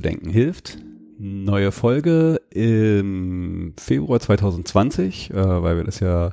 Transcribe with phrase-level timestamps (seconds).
[0.00, 0.78] Denken hilft.
[1.18, 6.30] Neue Folge im Februar 2020, äh, weil wir das ja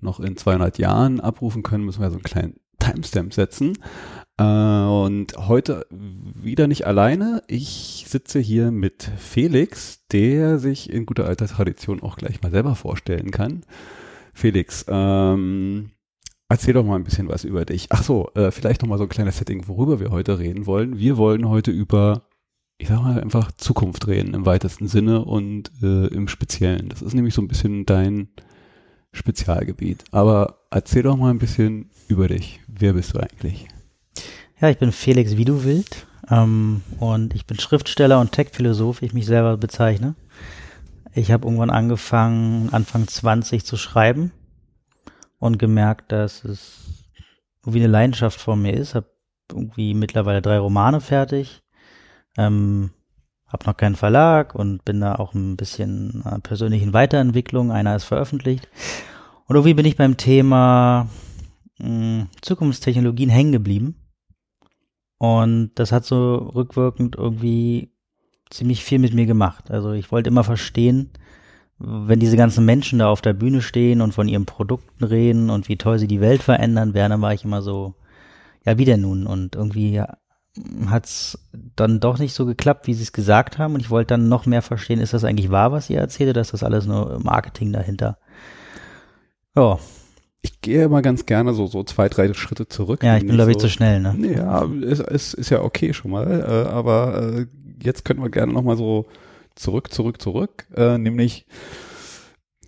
[0.00, 3.78] noch in 200 Jahren abrufen können, müssen wir so einen kleinen Timestamp setzen.
[4.38, 7.42] Äh, und heute wieder nicht alleine.
[7.48, 12.74] Ich sitze hier mit Felix, der sich in guter alter Tradition auch gleich mal selber
[12.74, 13.64] vorstellen kann.
[14.34, 15.90] Felix, ähm,
[16.50, 17.88] Erzähl doch mal ein bisschen was über dich.
[17.90, 20.98] Ach so, äh, vielleicht noch mal so ein kleines Setting, worüber wir heute reden wollen.
[20.98, 22.22] Wir wollen heute über
[22.78, 26.88] ich sag mal, einfach Zukunft reden im weitesten Sinne und äh, im Speziellen.
[26.88, 28.28] Das ist nämlich so ein bisschen dein
[29.12, 30.04] Spezialgebiet.
[30.12, 32.60] Aber erzähl doch mal ein bisschen über dich.
[32.68, 33.66] Wer bist du eigentlich?
[34.60, 39.56] Ja, ich bin Felix Widuwild ähm, und ich bin Schriftsteller und Tech-Philosoph, ich mich selber
[39.56, 40.14] bezeichne.
[41.14, 44.30] Ich habe irgendwann angefangen, Anfang 20 zu schreiben
[45.40, 47.06] und gemerkt, dass es
[47.62, 48.94] irgendwie eine Leidenschaft vor mir ist.
[48.94, 49.10] Habe
[49.50, 51.62] irgendwie mittlerweile drei Romane fertig
[52.38, 52.90] ähm,
[53.46, 57.72] hab noch keinen Verlag und bin da auch ein bisschen äh, persönlichen Weiterentwicklung.
[57.72, 58.68] Einer ist veröffentlicht.
[59.46, 61.08] Und irgendwie bin ich beim Thema
[61.78, 63.96] mh, hm, Zukunftstechnologien hängen geblieben.
[65.18, 67.92] Und das hat so rückwirkend irgendwie
[68.50, 69.70] ziemlich viel mit mir gemacht.
[69.70, 71.10] Also ich wollte immer verstehen,
[71.78, 75.68] wenn diese ganzen Menschen da auf der Bühne stehen und von ihren Produkten reden und
[75.68, 77.94] wie toll sie die Welt verändern werden, dann war ich immer so,
[78.64, 79.26] ja, wie denn nun?
[79.26, 80.02] Und irgendwie
[80.86, 81.38] hat es
[81.76, 83.74] dann doch nicht so geklappt, wie sie es gesagt haben.
[83.74, 86.40] Und ich wollte dann noch mehr verstehen, ist das eigentlich wahr, was ihr erzählt, oder
[86.40, 88.18] ist das alles nur Marketing dahinter?
[89.54, 89.78] Ja.
[90.40, 93.02] Ich gehe immer ganz gerne so, so zwei, drei Schritte zurück.
[93.02, 94.16] Ja, ich bin, glaube ich, zu schnell, ne?
[94.36, 96.40] Ja, ist, ist, ist ja okay schon mal.
[96.40, 97.46] Äh, aber äh,
[97.82, 99.06] jetzt könnten wir gerne noch mal so
[99.56, 100.66] zurück, zurück, zurück.
[100.76, 101.46] Äh, nämlich,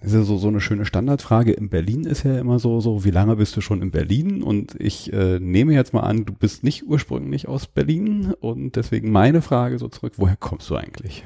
[0.01, 1.53] ist ja so, so eine schöne Standardfrage.
[1.53, 4.43] In Berlin ist ja immer so, so, wie lange bist du schon in Berlin?
[4.43, 8.33] Und ich äh, nehme jetzt mal an, du bist nicht ursprünglich aus Berlin.
[8.41, 11.23] Und deswegen meine Frage so zurück, woher kommst du eigentlich?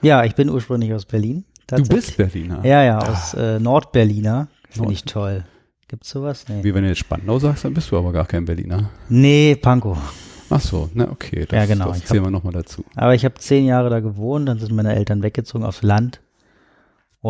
[0.00, 1.44] Ja, ich bin ursprünglich aus Berlin.
[1.66, 2.64] Du bist Berliner?
[2.64, 4.48] Ja, ja, aus äh, Nordberliner.
[4.70, 5.44] Finde ich toll.
[5.88, 6.46] Gibt's sowas?
[6.48, 6.64] Nee.
[6.64, 8.90] Wie wenn du jetzt Spandau sagst, dann bist du aber gar kein Berliner.
[9.08, 9.98] Nee, Pankow.
[10.50, 11.46] Ach so, na okay.
[11.48, 11.88] Das, ja, genau.
[11.88, 12.84] Das zählen wir nochmal dazu.
[12.94, 16.20] Aber ich habe zehn Jahre da gewohnt, dann sind meine Eltern weggezogen aufs Land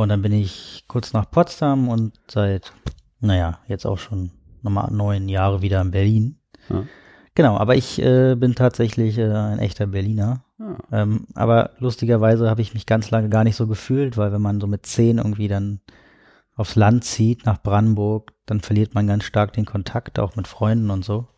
[0.02, 2.72] und dann bin ich kurz nach Potsdam und seit,
[3.20, 6.40] naja, jetzt auch schon nochmal neun Jahre wieder in Berlin.
[6.68, 6.82] Ja.
[7.36, 10.44] Genau, aber ich äh, bin tatsächlich äh, ein echter Berliner.
[10.58, 10.78] Ja.
[10.90, 14.60] Ähm, aber lustigerweise habe ich mich ganz lange gar nicht so gefühlt, weil wenn man
[14.60, 15.78] so mit zehn irgendwie dann
[16.56, 20.90] aufs Land zieht, nach Brandenburg, dann verliert man ganz stark den Kontakt, auch mit Freunden
[20.90, 21.28] und so.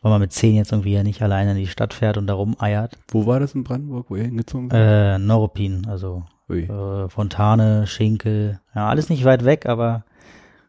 [0.00, 2.32] Weil man mit zehn jetzt irgendwie ja nicht alleine in die Stadt fährt und da
[2.32, 2.96] rumeiert.
[3.08, 4.80] Wo war das in Brandenburg, wo ihr hingezogen seid?
[4.80, 10.04] Äh, Neuruppin, also äh, Fontane, Schinkel, ja, alles nicht weit weg, aber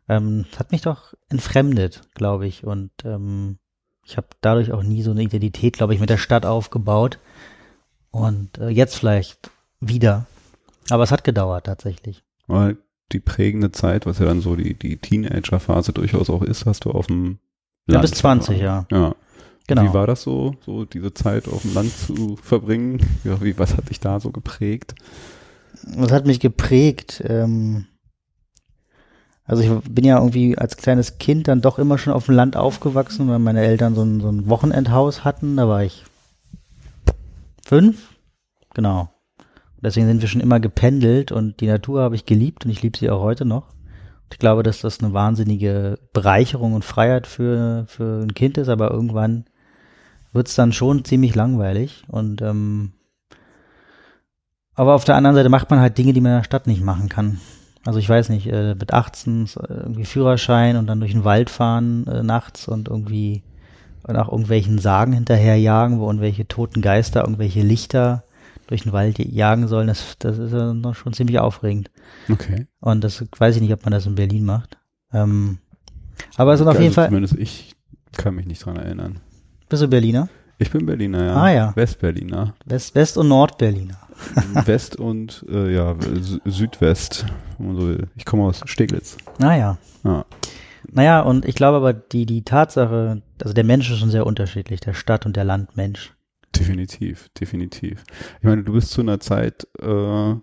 [0.08, 2.64] ähm, hat mich doch entfremdet, glaube ich.
[2.64, 3.58] Und ähm,
[4.06, 7.20] ich habe dadurch auch nie so eine Identität, glaube ich, mit der Stadt aufgebaut.
[8.12, 10.26] Und äh, jetzt vielleicht wieder.
[10.90, 12.24] Aber es hat gedauert tatsächlich.
[12.48, 12.78] Weil
[13.12, 16.92] die prägende Zeit, was ja dann so die, die Teenager-Phase durchaus auch ist, hast du
[16.92, 17.40] auf dem
[17.88, 17.96] Land.
[17.96, 18.86] Ja, bis 20, ja.
[18.92, 19.16] Ja.
[19.68, 19.84] Genau.
[19.84, 23.00] Wie war das so, so diese Zeit auf dem Land zu verbringen?
[23.24, 24.96] Ja, wie, was hat dich da so geprägt?
[25.84, 27.24] Das hat mich geprägt.
[27.26, 27.88] Ähm,
[29.46, 32.56] also ich bin ja irgendwie als kleines Kind dann doch immer schon auf dem Land
[32.56, 35.58] aufgewachsen, weil meine Eltern so ein, so ein Wochenendhaus hatten.
[35.58, 36.06] Da war ich
[37.66, 38.16] fünf,
[38.74, 39.10] genau.
[39.82, 42.98] Deswegen sind wir schon immer gependelt und die Natur habe ich geliebt und ich liebe
[42.98, 43.74] sie auch heute noch.
[44.32, 48.92] Ich glaube, dass das eine wahnsinnige Bereicherung und Freiheit für, für ein Kind ist, aber
[48.92, 49.46] irgendwann
[50.32, 52.94] wird es dann schon ziemlich langweilig und ähm,
[54.76, 56.84] aber auf der anderen Seite macht man halt Dinge, die man in der Stadt nicht
[56.84, 57.40] machen kann.
[57.86, 61.50] Also ich weiß nicht, äh, mit 18 äh, irgendwie Führerschein und dann durch den Wald
[61.50, 63.44] fahren äh, nachts und irgendwie
[64.08, 68.24] nach irgendwelchen Sagen hinterherjagen, wo irgendwelche toten Geister, irgendwelche Lichter
[68.68, 71.92] durch den Wald jagen sollen, das, das ist ja noch schon ziemlich aufregend.
[72.30, 72.68] Okay.
[72.80, 74.78] Und das weiß ich nicht, ob man das in Berlin macht.
[75.14, 75.60] Ähm,
[76.38, 77.08] aber es sind auf also jeden Fall.
[77.08, 77.76] Zumindest ich
[78.16, 79.20] kann mich nicht dran erinnern.
[79.70, 80.30] Bist du Berliner?
[80.58, 81.36] Ich bin Berliner, ja.
[81.36, 81.76] Ah ja.
[81.76, 82.54] Westberliner.
[82.66, 83.98] West, West- und Nordberliner.
[84.66, 85.96] West und äh, ja,
[86.46, 87.26] Südwest,
[87.58, 88.08] wenn man so will.
[88.16, 89.18] Ich komme aus Steglitz.
[89.40, 89.78] Ah ja.
[90.04, 90.26] ja.
[90.90, 94.80] Naja, und ich glaube aber, die, die Tatsache, also der Mensch ist schon sehr unterschiedlich,
[94.80, 96.14] der Stadt- und der Landmensch.
[96.56, 98.04] Definitiv, definitiv.
[98.40, 100.36] Ich meine, du bist zu einer Zeit, äh,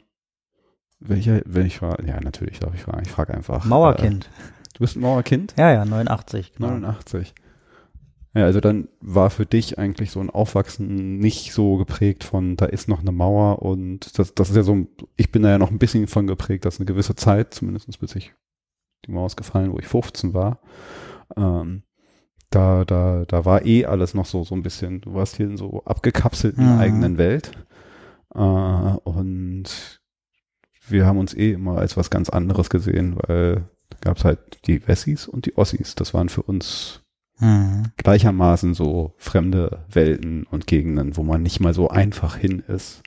[1.01, 3.65] welcher, welch war, ja, natürlich darf ich fragen, ich frage einfach.
[3.65, 4.25] Mauerkind.
[4.25, 5.55] Äh, du bist ein Mauerkind?
[5.59, 6.55] Ja, ja, 89.
[6.55, 6.69] Genau.
[6.69, 7.35] 89.
[8.39, 12.67] Ja, also dann war für dich eigentlich so ein Aufwachsen nicht so geprägt von, da
[12.67, 14.87] ist noch eine Mauer und das, das ist ja so,
[15.17, 18.15] ich bin da ja noch ein bisschen von geprägt, dass eine gewisse Zeit, zumindest bis
[18.15, 18.33] ich
[19.07, 20.61] die Mauer ist gefallen, wo ich 15 war,
[21.37, 21.83] ähm,
[22.51, 25.57] da, da, da war eh alles noch so, so ein bisschen, du warst hier in
[25.57, 26.81] so abgekapselten Mhm.
[26.81, 27.53] eigenen Welt.
[28.35, 30.01] Äh, und
[30.87, 34.67] wir haben uns eh immer als was ganz anderes gesehen, weil da gab es halt
[34.67, 35.95] die Wessis und die Ossis.
[35.95, 37.03] Das waren für uns
[37.41, 37.93] Mhm.
[37.97, 43.03] gleichermaßen so fremde Welten und Gegenden, wo man nicht mal so einfach hin ist.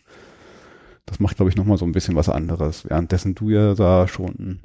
[1.06, 2.86] Das macht, glaube ich, nochmal so ein bisschen was anderes.
[2.90, 4.62] Währenddessen du ja da schon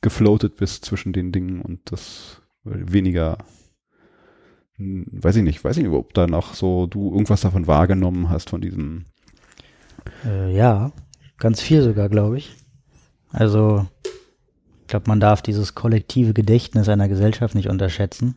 [0.00, 3.38] gefloatet bist zwischen den Dingen und das weniger,
[4.78, 8.50] weiß ich nicht, weiß ich nicht, ob da noch so du irgendwas davon wahrgenommen hast,
[8.50, 9.06] von diesem,
[10.24, 10.92] Äh, ja,
[11.38, 12.56] ganz viel sogar, glaube ich.
[13.30, 13.86] Also,
[14.82, 18.36] ich glaube, man darf dieses kollektive Gedächtnis einer Gesellschaft nicht unterschätzen.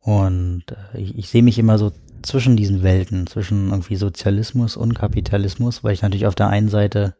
[0.00, 1.92] Und äh, ich, ich sehe mich immer so
[2.22, 7.14] zwischen diesen Welten, zwischen irgendwie Sozialismus und Kapitalismus, weil ich natürlich auf der einen Seite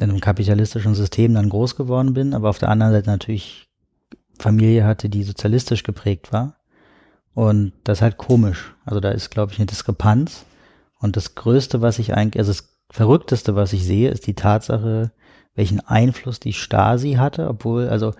[0.00, 3.68] in einem kapitalistischen System dann groß geworden bin, aber auf der anderen Seite natürlich
[4.38, 6.56] Familie hatte, die sozialistisch geprägt war.
[7.34, 8.74] Und das ist halt komisch.
[8.84, 10.44] Also da ist, glaube ich, eine Diskrepanz.
[10.98, 15.12] Und das Größte, was ich eigentlich, also das Verrückteste, was ich sehe, ist die Tatsache,
[15.54, 18.14] welchen Einfluss die Stasi hatte, obwohl, also,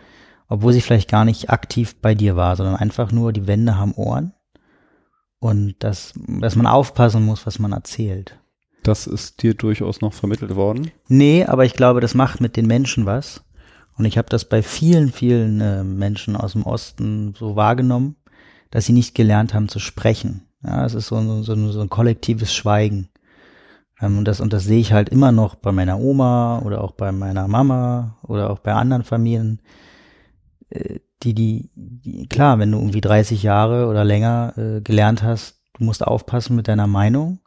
[0.48, 3.92] obwohl sie vielleicht gar nicht aktiv bei dir war, sondern einfach nur, die Wände haben
[3.94, 4.32] Ohren.
[5.40, 8.38] Und dass, dass man aufpassen muss, was man erzählt.
[8.82, 10.90] das ist dir durchaus noch vermittelt worden.
[11.08, 13.44] Nee, aber ich glaube, das macht mit den Menschen was.
[13.96, 18.16] Und ich habe das bei vielen, vielen äh, Menschen aus dem Osten so wahrgenommen,
[18.70, 20.42] dass sie nicht gelernt haben zu sprechen.
[20.64, 23.08] Ja, es ist so, ein- so, ein- so ein kollektives Schweigen.
[24.00, 26.92] Ähm, und, das, und das sehe ich halt immer noch bei meiner Oma oder auch
[26.92, 29.60] bei meiner Mama oder auch bei anderen Familien.
[30.70, 35.60] Äh, die, die, die, klar, wenn du irgendwie 30 Jahre oder länger äh, gelernt hast,
[35.74, 37.40] du musst aufpassen mit deiner Meinung,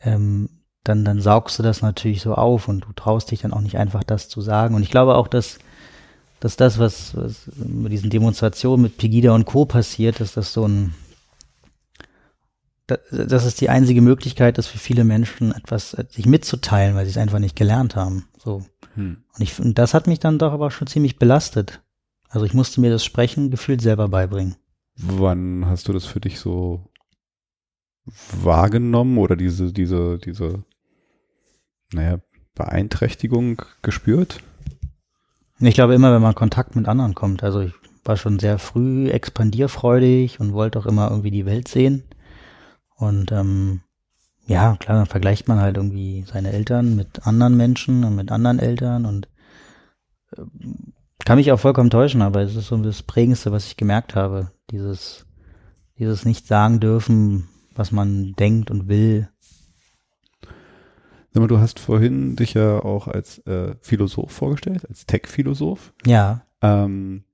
[0.00, 0.48] ähm,
[0.84, 3.76] dann, dann saugst du das natürlich so auf und du traust dich dann auch nicht
[3.76, 4.74] einfach das zu sagen.
[4.74, 5.58] Und ich glaube auch, dass,
[6.40, 9.66] dass das, was, was mit diesen Demonstrationen mit Pegida und Co.
[9.66, 10.94] passiert, dass das so ein,
[12.86, 17.10] da- das ist die einzige Möglichkeit, ist für viele Menschen etwas sich mitzuteilen, weil sie
[17.10, 18.26] es einfach nicht gelernt haben.
[18.42, 18.64] So.
[18.94, 19.18] Hm.
[19.34, 21.82] Und ich, und das hat mich dann doch aber schon ziemlich belastet.
[22.28, 24.56] Also ich musste mir das Sprechen gefühlt selber beibringen.
[24.96, 26.90] Wann hast du das für dich so
[28.32, 30.64] wahrgenommen oder diese, diese, diese,
[31.92, 32.20] naja,
[32.54, 34.40] Beeinträchtigung gespürt?
[35.60, 37.42] Ich glaube immer, wenn man Kontakt mit anderen kommt.
[37.42, 37.72] Also ich
[38.04, 42.04] war schon sehr früh expandierfreudig und wollte auch immer irgendwie die Welt sehen.
[42.96, 43.80] Und ähm,
[44.46, 48.58] ja, klar, dann vergleicht man halt irgendwie seine Eltern mit anderen Menschen und mit anderen
[48.58, 49.28] Eltern und
[50.36, 54.14] ähm, kann mich auch vollkommen täuschen, aber es ist so das Prägendste, was ich gemerkt
[54.14, 54.52] habe.
[54.70, 55.26] Dieses,
[55.98, 59.28] dieses nicht sagen dürfen, was man denkt und will.
[61.30, 65.92] Sag mal, du hast vorhin dich ja auch als äh, Philosoph vorgestellt, als Tech-Philosoph.
[66.06, 67.24] Ja, Ähm,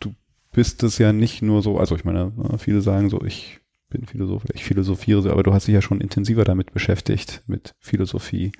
[0.00, 0.14] du
[0.52, 4.06] bist es ja nicht nur so, also ich meine, äh, viele sagen so, ich bin
[4.06, 8.52] Philosoph, ich philosophiere so, aber du hast dich ja schon intensiver damit beschäftigt, mit Philosophie.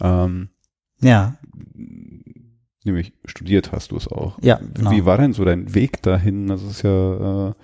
[0.00, 0.50] Ähm,
[1.00, 1.36] ja,
[2.84, 4.38] nämlich studiert hast du es auch.
[4.42, 4.90] ja, genau.
[4.90, 6.46] Wie war denn so dein Weg dahin?
[6.48, 7.54] Das ist ja äh,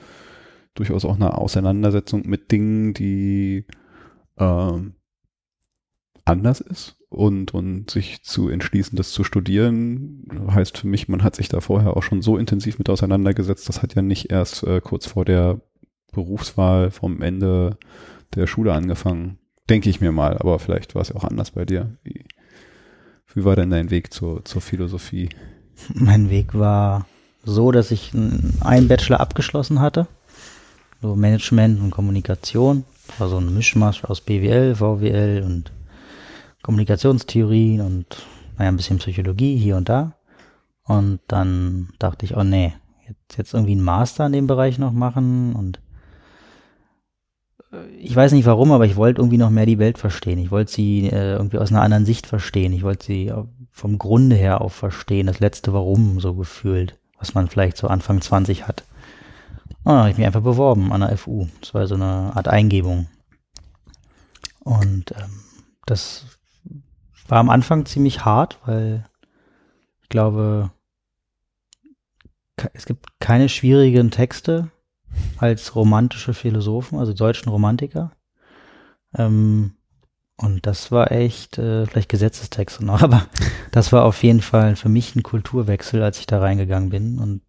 [0.75, 3.67] durchaus auch eine Auseinandersetzung mit Dingen, die
[4.39, 4.95] ähm,
[6.25, 11.37] anders ist und, und sich zu entschließen, das zu studieren, heißt für mich, man hat
[11.37, 13.69] sich da vorher auch schon so intensiv mit auseinandergesetzt.
[13.69, 15.61] Das hat ja nicht erst äh, kurz vor der
[16.13, 17.79] Berufswahl vom Ende
[18.35, 19.39] der Schule angefangen.
[19.69, 21.97] Denke ich mir mal, aber vielleicht war es ja auch anders bei dir.
[22.03, 22.25] Wie,
[23.39, 25.29] wie war denn dein Weg zur, zur Philosophie?
[25.95, 27.07] Mein Weg war
[27.45, 30.09] so, dass ich einen Bachelor abgeschlossen hatte.
[31.01, 32.85] So Management und Kommunikation.
[33.19, 35.73] War so ein Mischmasch aus BWL, VWL und
[36.63, 38.27] Kommunikationstheorien und
[38.59, 40.15] naja, ein bisschen Psychologie hier und da.
[40.83, 42.75] Und dann dachte ich, oh nee,
[43.07, 45.79] jetzt, jetzt irgendwie einen Master in dem Bereich noch machen und
[47.99, 50.39] ich weiß nicht warum, aber ich wollte irgendwie noch mehr die Welt verstehen.
[50.39, 52.73] Ich wollte sie äh, irgendwie aus einer anderen Sicht verstehen.
[52.73, 57.35] Ich wollte sie äh, vom Grunde her auch verstehen, das letzte Warum so gefühlt, was
[57.35, 58.85] man vielleicht so Anfang 20 hat.
[59.85, 61.47] Und dann habe ich mich einfach beworben an der FU.
[61.61, 63.07] Das war so eine Art Eingebung.
[64.61, 65.41] Und ähm,
[65.85, 66.25] das
[67.29, 69.07] war am Anfang ziemlich hart, weil
[70.03, 70.71] ich glaube,
[72.73, 74.71] es gibt keine schwierigen Texte
[75.39, 78.13] als romantische Philosophen, also deutschen Romantiker.
[79.17, 79.73] Ähm,
[80.37, 83.27] und das war echt, äh, vielleicht Gesetzestexte noch, aber
[83.73, 87.43] das war auf jeden Fall für mich ein Kulturwechsel, als ich da reingegangen bin und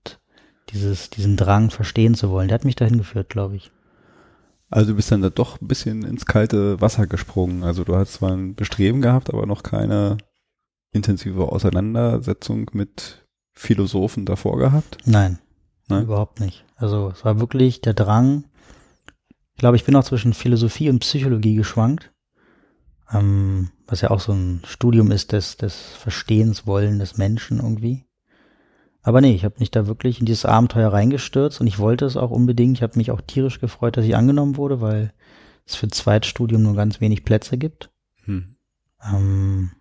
[0.69, 2.47] dieses, diesen Drang verstehen zu wollen.
[2.47, 3.71] Der hat mich dahin geführt, glaube ich.
[4.69, 7.63] Also du bist dann da doch ein bisschen ins kalte Wasser gesprungen.
[7.63, 10.17] Also du hast zwar ein Bestreben gehabt, aber noch keine
[10.91, 14.97] intensive Auseinandersetzung mit Philosophen davor gehabt?
[15.05, 15.39] Nein,
[15.89, 16.03] Nein?
[16.03, 16.65] überhaupt nicht.
[16.75, 18.45] Also es war wirklich der Drang.
[19.53, 22.11] Ich glaube, ich bin auch zwischen Philosophie und Psychologie geschwankt,
[23.11, 28.05] ähm, was ja auch so ein Studium ist des, des Verstehens wollen des Menschen irgendwie.
[29.01, 32.17] Aber nee, ich habe mich da wirklich in dieses Abenteuer reingestürzt und ich wollte es
[32.17, 32.77] auch unbedingt.
[32.77, 35.13] Ich habe mich auch tierisch gefreut, dass ich angenommen wurde, weil
[35.65, 37.89] es für Zweitstudium nur ganz wenig Plätze gibt.
[38.25, 38.55] Hm.
[39.03, 39.71] Ähm,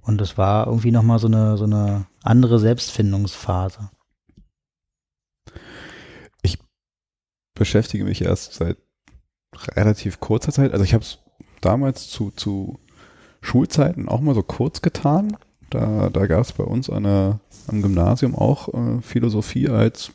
[0.00, 3.90] und es war irgendwie nochmal so eine, so eine andere Selbstfindungsphase.
[7.54, 8.78] Beschäftige mich erst seit
[9.76, 10.72] relativ kurzer Zeit.
[10.72, 11.18] Also ich habe es
[11.60, 12.78] damals zu, zu
[13.40, 15.36] Schulzeiten auch mal so kurz getan.
[15.70, 20.12] Da, da gab es bei uns eine, am Gymnasium auch äh, Philosophie als,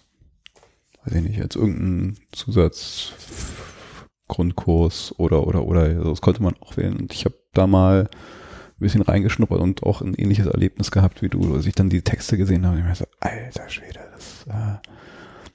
[1.03, 6.98] weiß ich nicht, als irgendein Zusatzgrundkurs oder oder oder also das konnte man auch wählen.
[6.98, 11.29] Und ich habe da mal ein bisschen reingeschnuppert und auch ein ähnliches Erlebnis gehabt wie
[11.29, 12.77] du, als ich dann die Texte gesehen habe.
[12.77, 14.77] Ich mir so, alter Schwede, das, äh,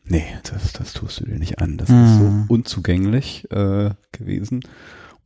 [0.05, 1.79] nee, das, das tust du dir nicht an.
[1.79, 2.05] Das mhm.
[2.05, 2.45] ist so mhm.
[2.49, 4.63] unzugänglich äh, gewesen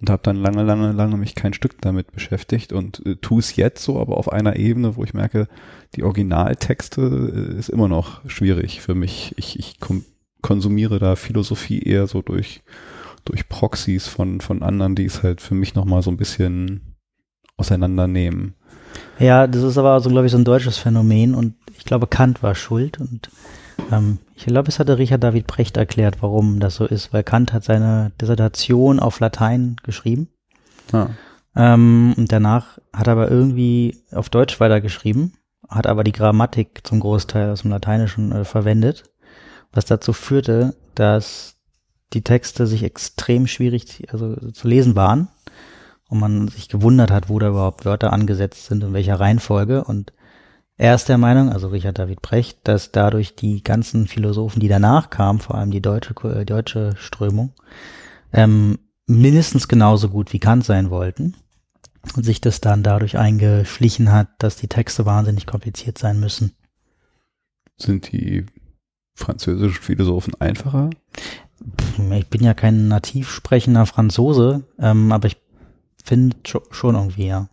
[0.00, 3.56] und habe dann lange, lange, lange mich kein Stück damit beschäftigt und äh, tue es
[3.56, 5.49] jetzt so, aber auf einer Ebene, wo ich merke,
[5.95, 9.35] die Originaltexte äh, ist immer noch schwierig für mich.
[9.38, 9.78] Ich, ich
[10.42, 12.62] konsumiere da Philosophie eher so durch,
[13.25, 16.97] durch Proxys von, von anderen, die es halt für mich nochmal so ein bisschen
[17.56, 18.54] auseinandernehmen.
[19.18, 22.42] Ja, das ist aber so, glaube ich, so ein deutsches Phänomen und ich glaube, Kant
[22.42, 23.30] war schuld und
[23.90, 27.52] ähm, ich glaube, es hatte Richard David Precht erklärt, warum das so ist, weil Kant
[27.52, 30.28] hat seine Dissertation auf Latein geschrieben.
[30.92, 31.09] Ah.
[31.54, 35.35] Ähm, und danach hat er aber irgendwie auf Deutsch weitergeschrieben,
[35.68, 39.04] hat aber die Grammatik zum Großteil aus dem Lateinischen äh, verwendet,
[39.73, 41.56] was dazu führte, dass
[42.12, 45.28] die Texte sich extrem schwierig also, zu lesen waren
[46.09, 50.12] und man sich gewundert hat, wo da überhaupt Wörter angesetzt sind, in welcher Reihenfolge und
[50.78, 55.09] er ist der Meinung, also Richard David Brecht, dass dadurch die ganzen Philosophen, die danach
[55.11, 57.52] kamen, vor allem die deutsche, äh, deutsche Strömung,
[58.33, 61.35] ähm, mindestens genauso gut wie Kant sein wollten
[62.14, 66.52] und sich das dann dadurch eingeschlichen hat, dass die Texte wahnsinnig kompliziert sein müssen.
[67.78, 68.45] Sind die
[69.14, 70.90] französischen Philosophen einfacher?
[72.12, 75.38] Ich bin ja kein nativ sprechender Franzose, ähm, aber ich
[76.04, 77.49] finde schon irgendwie, ja.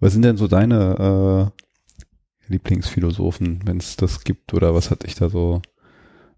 [0.00, 1.52] Was sind denn so deine
[2.48, 4.54] äh, Lieblingsphilosophen, wenn es das gibt?
[4.54, 5.60] Oder was hat dich da so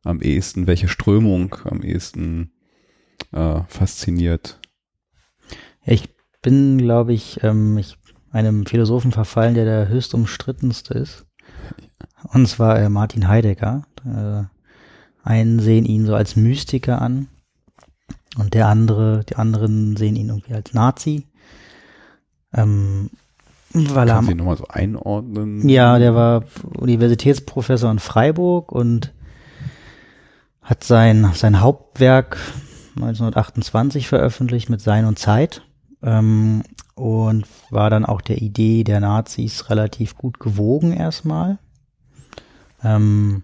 [0.04, 2.50] am ehesten, welche Strömung am ehesten
[3.32, 4.60] äh, fasziniert?
[5.84, 6.08] Ich
[6.42, 7.96] bin, glaube ich, ähm, ich,
[8.32, 11.24] einem Philosophen verfallen, der der höchst umstrittenste ist.
[12.32, 13.86] Und zwar äh, Martin Heidegger.
[14.04, 14.44] Äh,
[15.22, 17.28] einen sehen ihn so als Mystiker an
[18.36, 21.28] und der andere, die anderen sehen ihn irgendwie als Nazi.
[22.52, 23.10] Ähm,
[23.74, 25.68] weil Kannst du ihn nochmal so einordnen?
[25.68, 26.44] Ja, der war
[26.78, 29.12] Universitätsprofessor in Freiburg und
[30.60, 32.38] hat sein, sein Hauptwerk
[32.96, 35.62] 1928 veröffentlicht mit Sein und Zeit
[36.02, 36.62] ähm,
[36.94, 41.58] und war dann auch der Idee der Nazis relativ gut gewogen erstmal.
[42.84, 43.42] Ähm,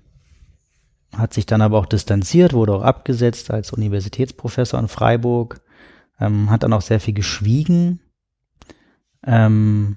[1.16, 5.60] hat sich dann aber auch distanziert, wurde auch abgesetzt als Universitätsprofessor in Freiburg,
[6.20, 8.00] ähm, hat dann auch sehr viel geschwiegen.
[9.24, 9.96] Ähm,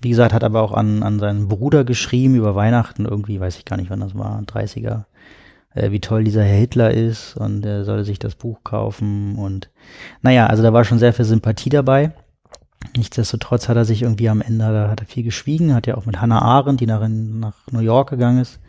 [0.00, 3.64] wie gesagt, hat aber auch an, an seinen Bruder geschrieben über Weihnachten, irgendwie, weiß ich
[3.64, 5.04] gar nicht, wann das war, 30er,
[5.74, 9.70] äh, wie toll dieser Herr Hitler ist und er solle sich das Buch kaufen und
[10.22, 12.12] naja, also da war schon sehr viel Sympathie dabei.
[12.96, 16.06] Nichtsdestotrotz hat er sich irgendwie am Ende, da hat er viel geschwiegen, hat ja auch
[16.06, 18.60] mit Hannah Arendt, die nach, nach New York gegangen ist,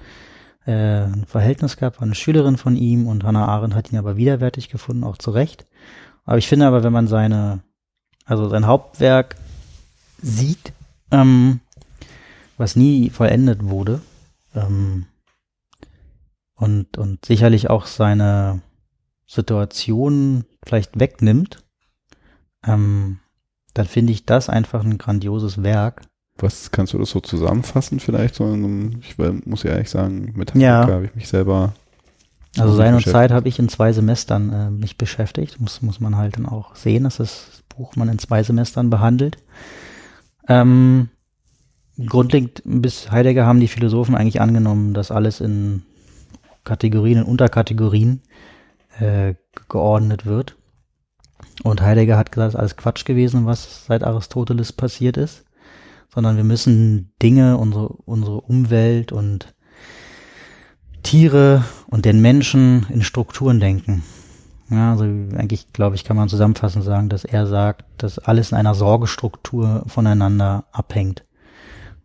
[0.65, 4.17] äh, ein Verhältnis gehabt, war eine Schülerin von ihm und Hannah Arendt hat ihn aber
[4.17, 5.67] widerwärtig gefunden, auch zu Recht.
[6.25, 7.59] Aber ich finde aber, wenn man seine,
[8.25, 9.36] also sein Hauptwerk
[10.21, 10.74] sieht,
[11.12, 11.60] ähm,
[12.58, 14.01] was nie vollendet wurde.
[14.56, 15.06] Ähm,
[16.56, 18.62] und, und sicherlich auch seine
[19.25, 21.63] Situation vielleicht wegnimmt,
[22.66, 23.20] ähm,
[23.74, 26.01] dann finde ich das einfach ein grandioses Werk.
[26.38, 28.36] Was kannst du das so zusammenfassen vielleicht?
[28.36, 30.88] So einem, ich muss ja ehrlich sagen, mit Hamburg ja.
[30.88, 31.74] habe ich mich selber.
[32.58, 35.62] Also Sein und Zeit habe ich in zwei Semestern äh, mich beschäftigt.
[35.62, 39.38] Muss, muss man halt dann auch sehen, dass das Buch man in zwei Semestern behandelt.
[40.50, 41.10] Ähm,
[42.06, 45.84] grundlegend bis Heidegger haben die Philosophen eigentlich angenommen, dass alles in
[46.63, 48.22] Kategorien, in Unterkategorien
[49.00, 49.36] äh,
[49.70, 50.56] geordnet wird.
[51.63, 55.46] Und Heidegger hat gesagt, es ist alles Quatsch gewesen, was seit Aristoteles passiert ist,
[56.13, 59.53] sondern wir müssen Dinge, unsere, unsere Umwelt und
[61.03, 64.03] Tiere und den Menschen in Strukturen denken.
[64.70, 68.58] Ja, also eigentlich, glaube ich, kann man zusammenfassend sagen, dass er sagt, dass alles in
[68.58, 71.26] einer Sorgestruktur voneinander abhängt.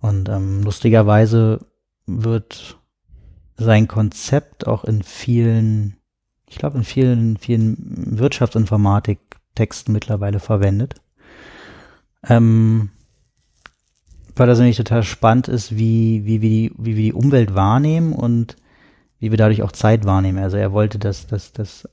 [0.01, 1.61] Und ähm, lustigerweise
[2.07, 2.79] wird
[3.57, 5.97] sein Konzept auch in vielen,
[6.49, 10.95] ich glaube, in vielen, vielen Wirtschaftsinformatik-Texten mittlerweile verwendet.
[12.27, 12.91] Ähm,
[14.37, 18.15] weil das nämlich total spannend ist, wie, wie, wie, die, wie wir die Umwelt wahrnehmen
[18.15, 18.57] und
[19.19, 20.39] wie wir dadurch auch Zeit wahrnehmen.
[20.39, 21.89] Also er wollte das, das, das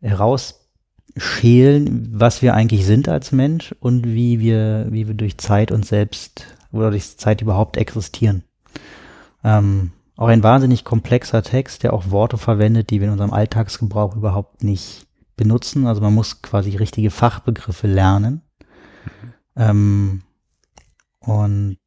[0.00, 5.88] herausschälen, was wir eigentlich sind als Mensch und wie wir, wie wir durch Zeit uns
[5.88, 8.44] selbst oder durch Zeit überhaupt existieren.
[9.44, 14.16] Ähm, auch ein wahnsinnig komplexer Text, der auch Worte verwendet, die wir in unserem Alltagsgebrauch
[14.16, 15.86] überhaupt nicht benutzen.
[15.86, 18.42] Also man muss quasi richtige Fachbegriffe lernen.
[19.04, 19.32] Mhm.
[19.56, 20.22] Ähm,
[21.20, 21.78] und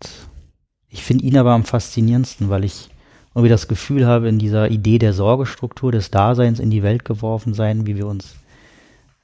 [0.88, 2.90] ich finde ihn aber am faszinierendsten, weil ich
[3.34, 7.54] irgendwie das Gefühl habe, in dieser Idee der Sorgestruktur des Daseins in die Welt geworfen
[7.54, 8.36] sein, wie wir uns,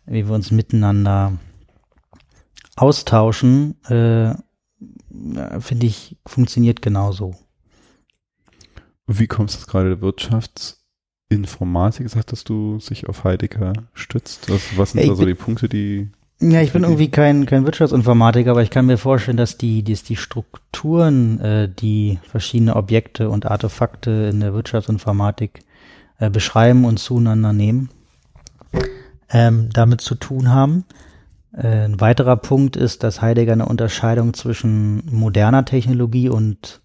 [0.05, 1.33] wie wir uns miteinander
[2.75, 4.33] austauschen, äh,
[5.59, 7.35] finde ich, funktioniert genauso.
[9.07, 14.49] Wie kommst du gerade der Wirtschaftsinformatik, sagtest du, sich auf Heidegger stützt?
[14.49, 17.65] Was, was sind ja, da so die Punkte, die ja, ich bin irgendwie kein, kein
[17.65, 23.29] Wirtschaftsinformatiker, aber ich kann mir vorstellen, dass die, dass die Strukturen, äh, die verschiedene Objekte
[23.29, 25.61] und Artefakte in der Wirtschaftsinformatik
[26.19, 27.89] äh, beschreiben und zueinander nehmen,
[29.29, 30.85] ähm, damit zu tun haben.
[31.53, 36.81] Äh, ein weiterer Punkt ist, dass Heidegger eine Unterscheidung zwischen moderner Technologie und,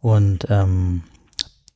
[0.00, 1.04] und ähm,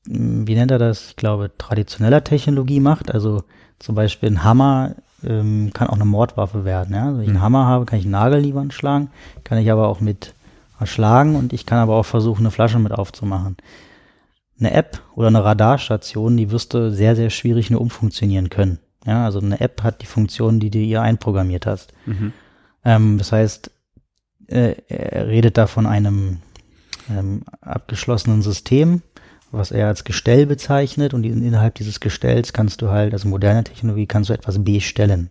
[0.06, 1.10] wie nennt er das?
[1.10, 3.14] Ich glaube, traditioneller Technologie macht.
[3.14, 3.44] Also
[3.78, 6.94] zum Beispiel ein Hammer ähm, kann auch eine Mordwaffe werden.
[6.94, 7.06] Ja?
[7.06, 7.42] Also wenn ich einen mhm.
[7.42, 9.10] Hammer habe, kann ich einen Nagel in die Wand schlagen,
[9.44, 10.34] kann ich aber auch mit
[10.78, 13.56] erschlagen und ich kann aber auch versuchen, eine Flasche mit aufzumachen.
[14.58, 18.78] Eine App oder eine Radarstation, die wirst du sehr, sehr schwierig nur umfunktionieren können.
[19.06, 21.92] Ja, also eine App hat die Funktion, die du ihr einprogrammiert hast.
[22.04, 22.32] Mhm.
[22.84, 23.70] Ähm, das heißt,
[24.48, 26.38] äh, er redet da von einem
[27.10, 29.02] ähm, abgeschlossenen System,
[29.52, 34.06] was er als Gestell bezeichnet und innerhalb dieses Gestells kannst du halt, also moderne Technologie,
[34.06, 35.30] kannst du etwas bestellen.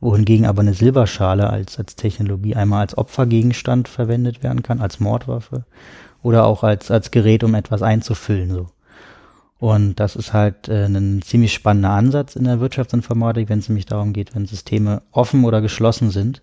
[0.00, 5.64] Wohingegen aber eine Silberschale als, als Technologie einmal als Opfergegenstand verwendet werden kann, als Mordwaffe
[6.22, 8.66] oder auch als, als Gerät, um etwas einzufüllen, so.
[9.58, 13.86] Und das ist halt äh, ein ziemlich spannender Ansatz in der Wirtschaftsinformatik, wenn es nämlich
[13.86, 16.42] darum geht, wenn Systeme offen oder geschlossen sind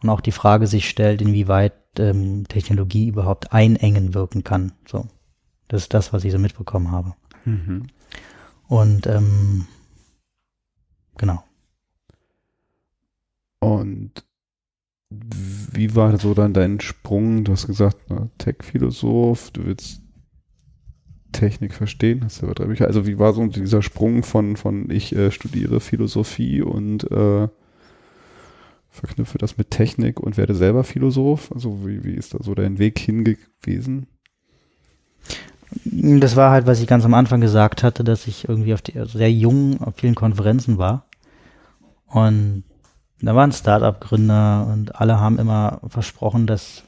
[0.00, 4.72] und auch die Frage sich stellt, inwieweit ähm, Technologie überhaupt einengen wirken kann.
[4.86, 5.06] So.
[5.68, 7.14] Das ist das, was ich so mitbekommen habe.
[7.44, 7.86] Mhm.
[8.68, 9.66] Und ähm,
[11.16, 11.42] genau.
[13.60, 14.24] Und
[15.10, 17.44] wie war so dann dein Sprung?
[17.44, 17.96] Du hast gesagt,
[18.38, 20.02] Tech-Philosoph, du willst
[21.32, 25.30] Technik verstehen, hast du ja Also wie war so dieser Sprung von, von ich äh,
[25.30, 27.48] studiere Philosophie und äh,
[28.88, 31.50] verknüpfe das mit Technik und werde selber Philosoph?
[31.52, 34.06] Also wie, wie ist da so dein Weg hingewesen?
[35.84, 38.94] Das war halt, was ich ganz am Anfang gesagt hatte, dass ich irgendwie auf die,
[39.06, 41.04] sehr jung auf vielen Konferenzen war.
[42.06, 42.64] Und
[43.20, 46.84] da waren Start-up-Gründer und alle haben immer versprochen, dass,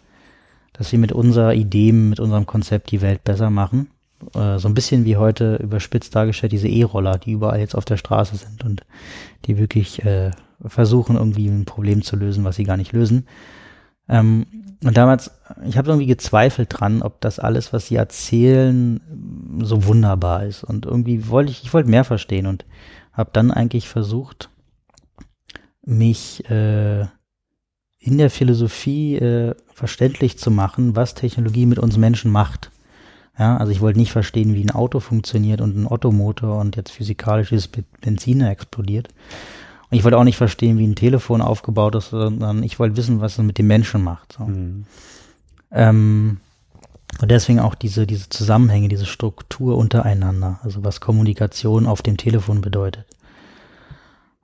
[0.72, 3.88] dass sie mit unserer Idee, mit unserem Konzept die Welt besser machen.
[4.34, 7.96] Äh, so ein bisschen wie heute überspitzt dargestellt diese E-Roller, die überall jetzt auf der
[7.96, 8.82] Straße sind und
[9.46, 10.30] die wirklich äh,
[10.64, 13.26] versuchen, irgendwie ein Problem zu lösen, was sie gar nicht lösen.
[14.08, 14.46] Ähm,
[14.84, 15.30] und damals,
[15.66, 19.00] ich habe irgendwie gezweifelt dran, ob das alles, was sie erzählen,
[19.62, 20.64] so wunderbar ist.
[20.64, 22.64] Und irgendwie wollte ich, ich wollte mehr verstehen und
[23.12, 24.50] habe dann eigentlich versucht,
[25.82, 27.06] mich äh,
[27.98, 32.70] in der Philosophie äh, verständlich zu machen, was Technologie mit uns Menschen macht.
[33.38, 36.90] Ja, also ich wollte nicht verstehen, wie ein Auto funktioniert und ein Ottomotor und jetzt
[36.92, 37.68] physikalisches
[38.00, 39.08] Benziner explodiert,
[39.90, 43.20] und ich wollte auch nicht verstehen, wie ein Telefon aufgebaut ist, sondern ich wollte wissen,
[43.20, 44.32] was es mit dem Menschen macht.
[44.32, 44.44] So.
[44.44, 44.86] Mhm.
[45.70, 46.40] Ähm,
[47.20, 52.60] und deswegen auch diese, diese Zusammenhänge, diese Struktur untereinander, also was Kommunikation auf dem Telefon
[52.60, 53.06] bedeutet.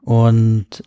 [0.01, 0.83] Und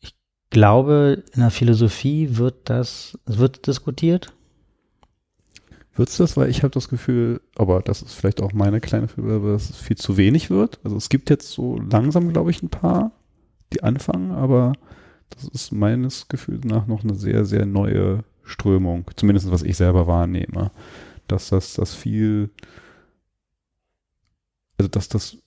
[0.00, 0.14] ich
[0.50, 4.32] glaube, in der Philosophie wird das, wird diskutiert,
[5.94, 6.36] Wird's das?
[6.36, 9.76] Weil ich habe das Gefühl, aber das ist vielleicht auch meine kleine Fibel, dass es
[9.76, 10.80] viel zu wenig wird.
[10.84, 13.12] Also es gibt jetzt so langsam, glaube ich, ein paar,
[13.72, 14.72] die anfangen, aber
[15.30, 20.06] das ist meines Gefühls nach noch eine sehr, sehr neue Strömung, zumindest was ich selber
[20.06, 20.70] wahrnehme,
[21.28, 22.50] dass das, das viel,
[24.78, 25.38] also dass das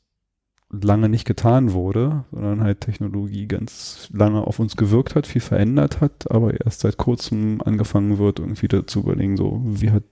[0.72, 6.02] lange nicht getan wurde, sondern halt Technologie ganz lange auf uns gewirkt hat, viel verändert
[6.02, 10.04] hat, aber erst seit kurzem angefangen wird, irgendwie dazu überlegen, so, wie hat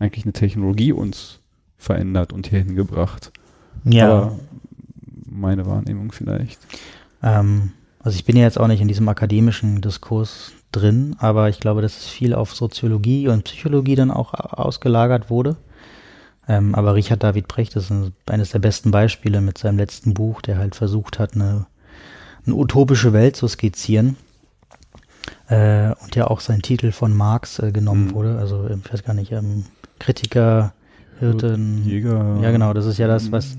[0.00, 1.38] eigentlich eine Technologie uns
[1.78, 3.32] verändert und hierhin gebracht.
[3.84, 4.06] Ja.
[4.10, 4.38] Aber
[5.26, 6.58] meine Wahrnehmung vielleicht.
[7.22, 11.60] Ähm, also ich bin ja jetzt auch nicht in diesem akademischen Diskurs drin, aber ich
[11.60, 15.56] glaube, dass es viel auf Soziologie und Psychologie dann auch ausgelagert wurde.
[16.48, 20.42] Ähm, aber Richard David Brecht ist ein, eines der besten Beispiele mit seinem letzten Buch,
[20.42, 21.66] der halt versucht hat, eine,
[22.46, 24.16] eine utopische Welt zu skizzieren.
[25.48, 28.14] Äh, und ja auch sein Titel von Marx äh, genommen Mhm.
[28.14, 28.38] wurde.
[28.38, 29.64] Also ich weiß gar nicht, ähm,
[30.00, 30.72] Kritiker,
[31.20, 31.84] Hirten.
[31.86, 32.38] Jäger.
[32.42, 33.56] Ja, genau, das ist ja das, was,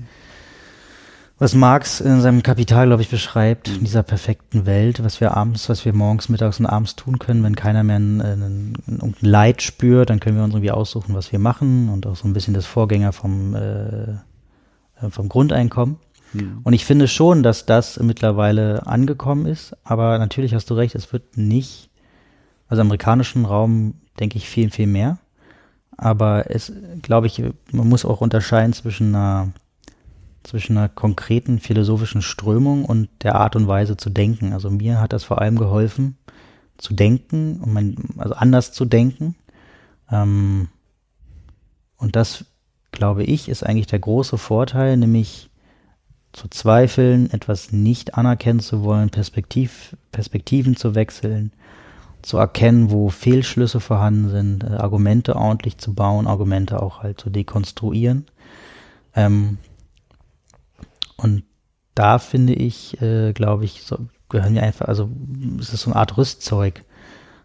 [1.38, 5.68] was Marx in seinem Kapital, glaube ich, beschreibt, in dieser perfekten Welt, was wir abends,
[5.68, 9.62] was wir morgens, mittags und abends tun können, wenn keiner mehr ein, ein, ein Leid
[9.62, 12.54] spürt, dann können wir uns irgendwie aussuchen, was wir machen und auch so ein bisschen
[12.54, 14.18] das Vorgänger vom, äh,
[15.10, 15.96] vom Grundeinkommen.
[16.32, 16.60] Hm.
[16.64, 21.12] Und ich finde schon, dass das mittlerweile angekommen ist, aber natürlich hast du recht, es
[21.12, 21.90] wird nicht,
[22.68, 25.18] also im amerikanischen Raum denke ich viel, viel mehr.
[26.02, 29.52] Aber es, glaube ich, man muss auch unterscheiden zwischen einer,
[30.42, 34.52] zwischen einer konkreten philosophischen Strömung und der Art und Weise zu denken.
[34.52, 36.16] Also mir hat das vor allem geholfen,
[36.76, 39.36] zu denken, und mein, also anders zu denken.
[40.10, 40.70] Ähm,
[41.98, 42.46] und das,
[42.90, 45.50] glaube ich, ist eigentlich der große Vorteil, nämlich
[46.32, 51.52] zu zweifeln, etwas nicht anerkennen zu wollen, Perspektiv, Perspektiven zu wechseln,
[52.22, 57.30] zu erkennen, wo Fehlschlüsse vorhanden sind, äh, Argumente ordentlich zu bauen, Argumente auch halt zu
[57.30, 58.26] dekonstruieren.
[59.14, 59.58] Ähm,
[61.16, 61.44] und
[61.94, 65.10] da finde ich, äh, glaube ich, so, gehören wir einfach, also
[65.60, 66.84] es ist so eine Art Rüstzeug,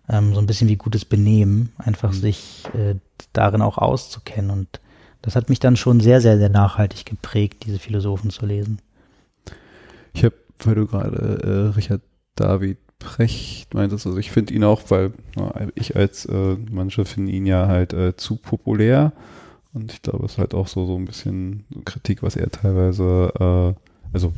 [0.09, 2.15] ähm, so ein bisschen wie gutes Benehmen, einfach Mhm.
[2.15, 2.95] sich äh,
[3.33, 4.51] darin auch auszukennen.
[4.51, 4.79] Und
[5.21, 8.79] das hat mich dann schon sehr, sehr, sehr nachhaltig geprägt, diese Philosophen zu lesen.
[10.13, 12.01] Ich habe, weil du gerade äh, Richard
[12.35, 17.29] David Precht meintest, also ich finde ihn auch, weil na, ich als, äh, manche finden
[17.29, 19.13] ihn ja halt äh, zu populär
[19.73, 23.31] und ich glaube, es ist halt auch so, so ein bisschen Kritik, was er teilweise,
[23.39, 24.33] äh, also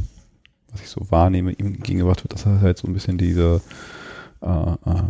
[0.71, 3.61] was ich so wahrnehme, ihm gegenübergebracht wird, dass er halt so ein bisschen diese
[4.41, 5.03] äh, äh,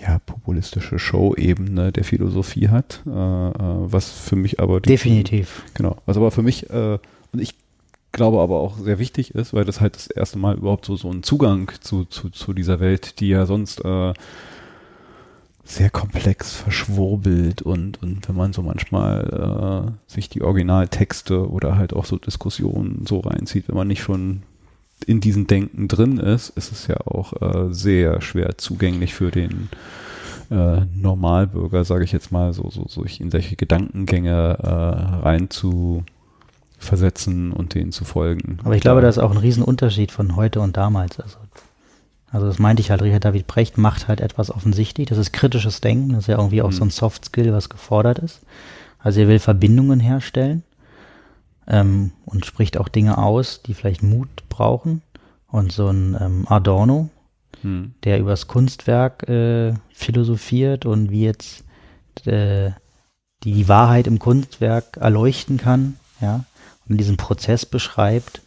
[0.00, 5.64] ja, populistische Show-Ebene der Philosophie hat, äh, äh, was für mich aber die, Definitiv.
[5.74, 5.96] Genau.
[6.06, 6.98] Was aber für mich, äh,
[7.32, 7.54] und ich
[8.18, 11.08] glaube aber auch sehr wichtig ist, weil das halt das erste Mal überhaupt so, so
[11.08, 14.12] ein Zugang zu, zu, zu dieser Welt, die ja sonst äh,
[15.64, 21.92] sehr komplex verschwurbelt und, und wenn man so manchmal äh, sich die Originaltexte oder halt
[21.92, 24.42] auch so Diskussionen so reinzieht, wenn man nicht schon
[25.06, 29.68] in diesen Denken drin ist, ist es ja auch äh, sehr schwer zugänglich für den
[30.50, 35.50] äh, Normalbürger, sage ich jetzt mal, so, so, so in solche Gedankengänge äh, rein
[36.78, 38.58] versetzen und denen zu folgen.
[38.64, 41.18] Aber ich glaube, das ist auch ein Riesenunterschied von heute und damals.
[41.20, 41.38] Also,
[42.30, 45.08] also das meinte ich halt, Richard David Precht macht halt etwas offensichtlich.
[45.08, 46.74] Das ist kritisches Denken, das ist ja irgendwie auch Mhm.
[46.74, 48.40] so ein Soft Skill, was gefordert ist.
[48.98, 50.62] Also er will Verbindungen herstellen
[51.66, 55.02] ähm, und spricht auch Dinge aus, die vielleicht Mut brauchen.
[55.50, 57.08] Und so ein ähm, Adorno,
[57.62, 57.94] Hm.
[58.04, 61.64] der übers Kunstwerk äh, philosophiert und wie jetzt
[62.26, 62.70] äh,
[63.42, 66.44] die, die Wahrheit im Kunstwerk erleuchten kann, ja,
[66.88, 68.42] und diesen Prozess beschreibt.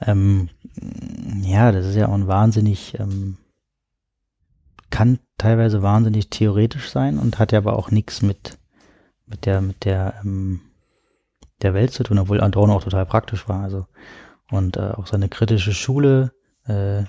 [0.00, 0.48] Ähm,
[1.42, 3.38] ja, das ist ja auch ein wahnsinnig, ähm,
[4.90, 8.58] kann teilweise wahnsinnig theoretisch sein und hat ja aber auch nichts mit,
[9.26, 10.60] mit der, mit der, ähm,
[11.62, 13.86] der Welt zu tun, obwohl Adorno auch total praktisch war, also,
[14.50, 16.32] und äh, auch seine kritische Schule,
[16.66, 17.04] äh,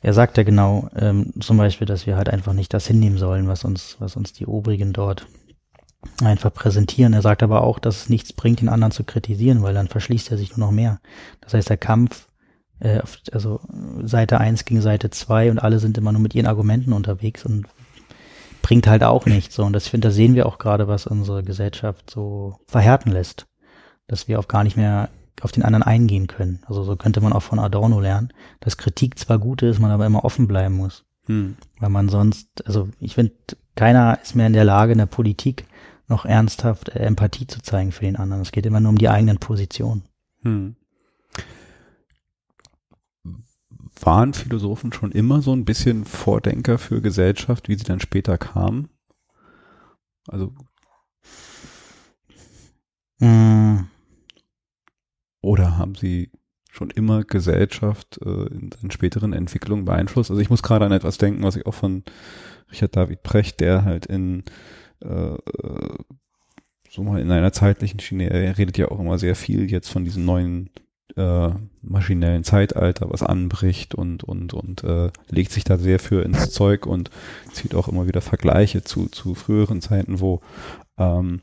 [0.00, 3.48] er sagt ja genau ähm, zum Beispiel, dass wir halt einfach nicht das hinnehmen sollen,
[3.48, 5.26] was uns, was uns die Obrigen dort
[6.22, 7.12] einfach präsentieren.
[7.12, 10.30] Er sagt aber auch, dass es nichts bringt, den anderen zu kritisieren, weil dann verschließt
[10.30, 11.00] er sich nur noch mehr.
[11.40, 12.28] Das heißt, der Kampf,
[12.80, 13.00] äh,
[13.32, 13.60] also
[14.02, 17.66] Seite 1 gegen Seite 2 und alle sind immer nur mit ihren Argumenten unterwegs und
[18.62, 19.54] bringt halt auch nichts.
[19.54, 19.64] So.
[19.64, 23.46] Und das finde, da sehen wir auch gerade, was unsere Gesellschaft so verhärten lässt.
[24.08, 25.08] Dass wir auf gar nicht mehr
[25.42, 26.60] auf den anderen eingehen können.
[26.66, 30.06] Also so könnte man auch von Adorno lernen, dass Kritik zwar gut ist, man aber
[30.06, 31.04] immer offen bleiben muss.
[31.26, 31.56] Hm.
[31.78, 33.34] Weil man sonst, also ich finde,
[33.74, 35.66] keiner ist mehr in der Lage, in der Politik
[36.08, 38.42] noch ernsthaft äh, Empathie zu zeigen für den anderen.
[38.42, 40.04] Es geht immer nur um die eigenen Positionen.
[40.42, 40.76] Hm.
[44.00, 48.90] Waren Philosophen schon immer so ein bisschen Vordenker für Gesellschaft, wie sie dann später kamen?
[50.28, 50.52] Also,
[53.18, 53.86] Mm,
[55.40, 56.30] oder haben sie
[56.70, 60.30] schon immer Gesellschaft äh, in, in späteren Entwicklungen beeinflusst.
[60.30, 62.04] Also ich muss gerade an etwas denken, was ich auch von
[62.70, 64.44] Richard David Precht, der halt in
[65.00, 65.36] äh,
[66.90, 70.04] so mal in einer zeitlichen Schiene, er redet ja auch immer sehr viel jetzt von
[70.04, 70.70] diesem neuen
[71.16, 71.50] äh,
[71.82, 76.86] maschinellen Zeitalter, was anbricht und und und äh, legt sich da sehr für ins Zeug
[76.86, 77.10] und
[77.52, 80.40] zieht auch immer wieder Vergleiche zu zu früheren Zeiten, wo
[80.98, 81.42] ähm,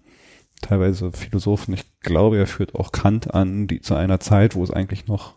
[0.61, 4.71] teilweise Philosophen, ich glaube, er führt auch Kant an, die zu einer Zeit, wo es
[4.71, 5.35] eigentlich noch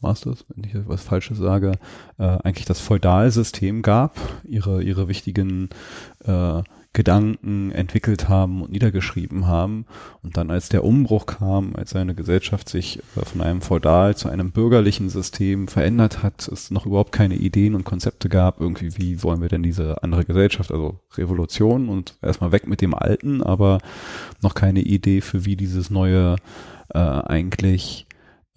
[0.00, 1.72] was das, wenn ich was Falsches sage,
[2.18, 5.70] äh, eigentlich das Feudalsystem gab, ihre, ihre wichtigen
[6.24, 6.62] äh,
[6.94, 9.86] Gedanken entwickelt haben und niedergeschrieben haben.
[10.22, 14.28] Und dann, als der Umbruch kam, als eine Gesellschaft sich äh, von einem Feudal zu
[14.28, 19.22] einem bürgerlichen System verändert hat, es noch überhaupt keine Ideen und Konzepte gab, irgendwie, wie
[19.22, 23.78] wollen wir denn diese andere Gesellschaft, also Revolution und erstmal weg mit dem Alten, aber
[24.42, 26.36] noch keine Idee für wie dieses neue
[26.94, 28.06] äh, eigentlich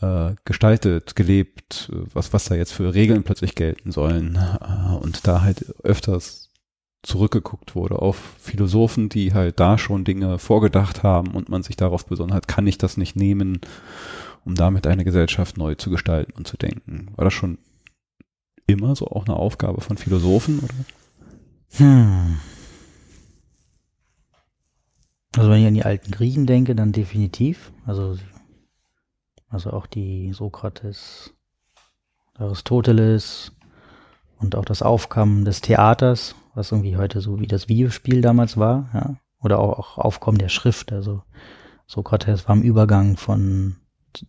[0.01, 4.35] äh, gestaltet, gelebt, was, was da jetzt für Regeln plötzlich gelten sollen.
[4.35, 6.40] Äh, und da halt öfters
[7.03, 12.05] zurückgeguckt wurde auf Philosophen, die halt da schon Dinge vorgedacht haben und man sich darauf
[12.05, 13.59] besonnen hat, kann ich das nicht nehmen,
[14.45, 17.11] um damit eine Gesellschaft neu zu gestalten und zu denken.
[17.15, 17.57] War das schon
[18.67, 20.73] immer so auch eine Aufgabe von Philosophen, oder?
[21.77, 22.37] Hm.
[25.35, 27.71] Also wenn ich an die alten Griechen denke, dann definitiv.
[27.85, 28.17] Also,
[29.49, 31.33] also auch die Sokrates,
[32.35, 33.53] Aristoteles
[34.39, 38.89] und auch das Aufkommen des Theaters was irgendwie heute so wie das Videospiel damals war,
[38.93, 39.15] ja.
[39.43, 40.91] Oder auch, auch Aufkommen der Schrift.
[40.91, 41.23] Also
[41.87, 43.77] Sokrates war im Übergang von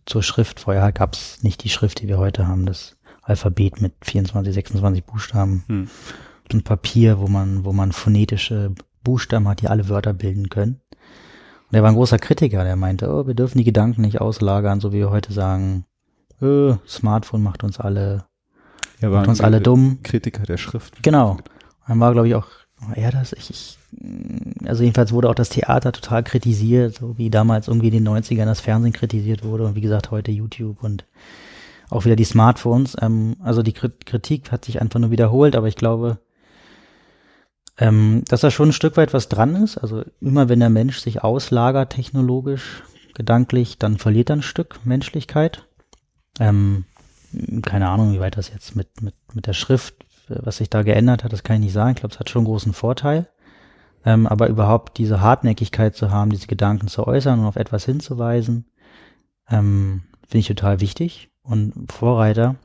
[0.05, 0.59] zur Schrift.
[0.59, 5.05] Vorher gab es nicht die Schrift, die wir heute haben, das Alphabet mit 24, 26
[5.05, 5.63] Buchstaben.
[5.67, 5.89] Hm.
[6.51, 10.81] Und Papier, wo man, wo man phonetische Buchstaben hat, die alle Wörter bilden können.
[11.69, 14.79] Und er war ein großer Kritiker, der meinte, oh, wir dürfen die Gedanken nicht auslagern,
[14.79, 15.85] so wie wir heute sagen,
[16.41, 18.25] oh, Smartphone macht uns alle,
[18.99, 19.99] ja, macht uns alle dumm.
[20.03, 21.01] Kritiker der Schrift.
[21.01, 21.37] Genau.
[21.87, 22.47] Dann war, glaube ich, auch
[22.95, 23.77] er das, ich, ich,
[24.65, 28.45] also jedenfalls wurde auch das Theater total kritisiert, so wie damals irgendwie in den 90ern
[28.45, 31.05] das Fernsehen kritisiert wurde und wie gesagt heute YouTube und
[31.89, 32.95] auch wieder die Smartphones.
[33.01, 36.19] Ähm, also die Kritik hat sich einfach nur wiederholt, aber ich glaube,
[37.77, 39.77] ähm, dass da schon ein Stück weit was dran ist.
[39.77, 45.67] Also immer wenn der Mensch sich auslagert technologisch, gedanklich, dann verliert er ein Stück Menschlichkeit.
[46.39, 46.85] Ähm,
[47.63, 49.95] keine Ahnung, wie weit das jetzt mit, mit, mit der Schrift
[50.27, 51.91] was sich da geändert hat, das kann ich nicht sagen.
[51.91, 53.27] Ich glaube, es hat schon einen großen Vorteil.
[54.05, 58.65] Ähm, aber überhaupt diese Hartnäckigkeit zu haben, diese Gedanken zu äußern und auf etwas hinzuweisen,
[59.49, 61.29] ähm, finde ich total wichtig.
[61.41, 62.55] Und Vorreiter,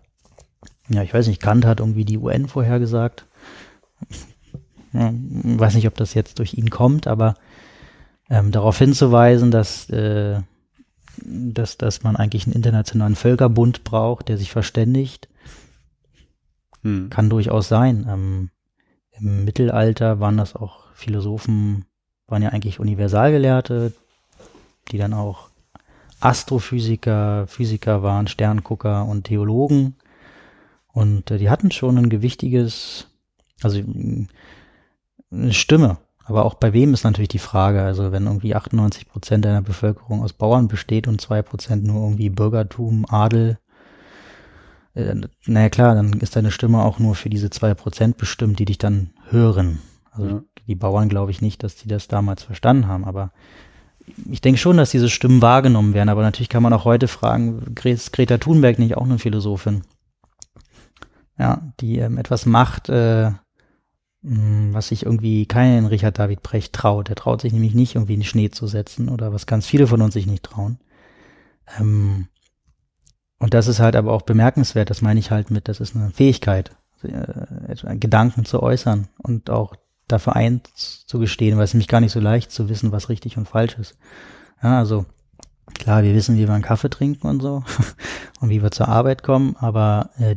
[0.88, 3.26] ja, ich weiß nicht, Kant hat irgendwie die UN vorhergesagt.
[4.92, 7.34] Ja, weiß nicht, ob das jetzt durch ihn kommt, aber
[8.30, 10.40] ähm, darauf hinzuweisen, dass, äh,
[11.22, 15.27] dass, dass man eigentlich einen internationalen Völkerbund braucht, der sich verständigt
[16.88, 17.10] hm.
[17.10, 18.06] Kann durchaus sein.
[18.08, 18.50] Ähm,
[19.12, 21.84] Im Mittelalter waren das auch Philosophen,
[22.26, 23.92] waren ja eigentlich Universalgelehrte,
[24.90, 25.50] die dann auch
[26.20, 29.96] Astrophysiker, Physiker waren, Sterngucker und Theologen.
[30.92, 33.06] Und äh, die hatten schon ein gewichtiges,
[33.62, 33.80] also
[35.30, 35.98] eine Stimme.
[36.24, 37.82] Aber auch bei wem ist natürlich die Frage.
[37.82, 42.30] Also wenn irgendwie 98 Prozent einer Bevölkerung aus Bauern besteht und zwei Prozent nur irgendwie
[42.30, 43.58] Bürgertum, Adel,
[44.94, 45.14] äh,
[45.46, 48.78] naja klar, dann ist deine Stimme auch nur für diese zwei Prozent bestimmt, die dich
[48.78, 49.80] dann hören.
[50.10, 50.42] Also ja.
[50.66, 53.32] die Bauern glaube ich nicht, dass die das damals verstanden haben, aber
[54.30, 57.74] ich denke schon, dass diese Stimmen wahrgenommen werden, aber natürlich kann man auch heute fragen,
[57.74, 59.82] Greta Thunberg nicht auch eine Philosophin?
[61.38, 63.30] Ja, die ähm, etwas macht, äh,
[64.22, 67.08] mh, was sich irgendwie keinen Richard David Brecht traut.
[67.08, 69.86] Er traut sich nämlich nicht, irgendwie in den Schnee zu setzen oder was ganz viele
[69.86, 70.78] von uns sich nicht trauen.
[71.78, 72.26] Ähm,
[73.38, 76.10] und das ist halt aber auch bemerkenswert, das meine ich halt mit, das ist eine
[76.10, 76.72] Fähigkeit,
[77.02, 79.74] äh, Gedanken zu äußern und auch
[80.08, 83.78] dafür einzugestehen, weil es nämlich gar nicht so leicht zu wissen, was richtig und falsch
[83.78, 83.96] ist.
[84.62, 85.06] Ja, also
[85.74, 87.62] klar, wir wissen, wie wir einen Kaffee trinken und so
[88.40, 90.36] und wie wir zur Arbeit kommen, aber äh,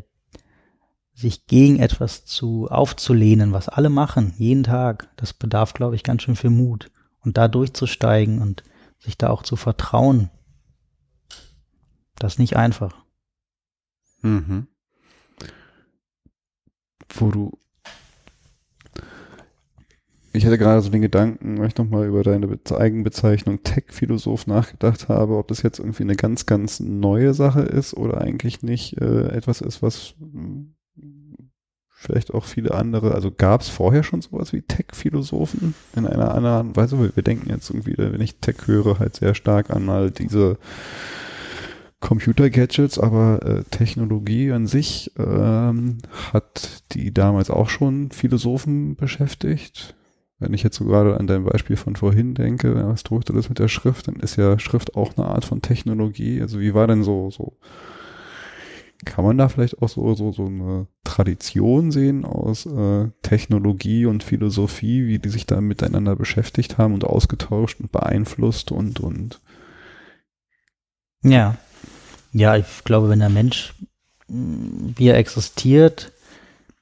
[1.14, 6.24] sich gegen etwas zu aufzulehnen, was alle machen, jeden Tag, das bedarf, glaube ich, ganz
[6.24, 6.92] schön viel Mut.
[7.24, 8.64] Und da durchzusteigen und
[9.00, 10.32] sich da auch zu vertrauen,
[12.22, 13.04] das ist nicht einfach.
[14.22, 14.68] Mhm.
[17.16, 17.58] Wo du.
[20.34, 25.38] Ich hatte gerade so den Gedanken, weil ich nochmal über deine Eigenbezeichnung Tech-Philosoph nachgedacht habe,
[25.38, 29.60] ob das jetzt irgendwie eine ganz, ganz neue Sache ist oder eigentlich nicht äh, etwas
[29.60, 30.14] ist, was
[31.90, 36.76] vielleicht auch viele andere, also gab es vorher schon sowas wie Tech-Philosophen in einer anderen
[36.76, 36.98] Weise?
[37.16, 40.58] Wir denken jetzt irgendwie, wenn ich Tech höre, halt sehr stark an mal diese
[42.02, 46.00] Computer-Gadgets, aber äh, Technologie an sich ähm,
[46.34, 49.96] hat die damals auch schon Philosophen beschäftigt.
[50.40, 53.60] Wenn ich jetzt so gerade an dein Beispiel von vorhin denke, was drückt das mit
[53.60, 56.42] der Schrift, dann ist ja Schrift auch eine Art von Technologie.
[56.42, 57.58] Also wie war denn so, so,
[59.06, 64.24] kann man da vielleicht auch so, so, so eine Tradition sehen aus äh, Technologie und
[64.24, 69.42] Philosophie, wie die sich da miteinander beschäftigt haben und ausgetauscht und beeinflusst und, und.
[71.24, 71.58] Ja.
[72.32, 73.74] Ja, ich glaube, wenn der Mensch,
[74.28, 76.12] mm, wie er existiert,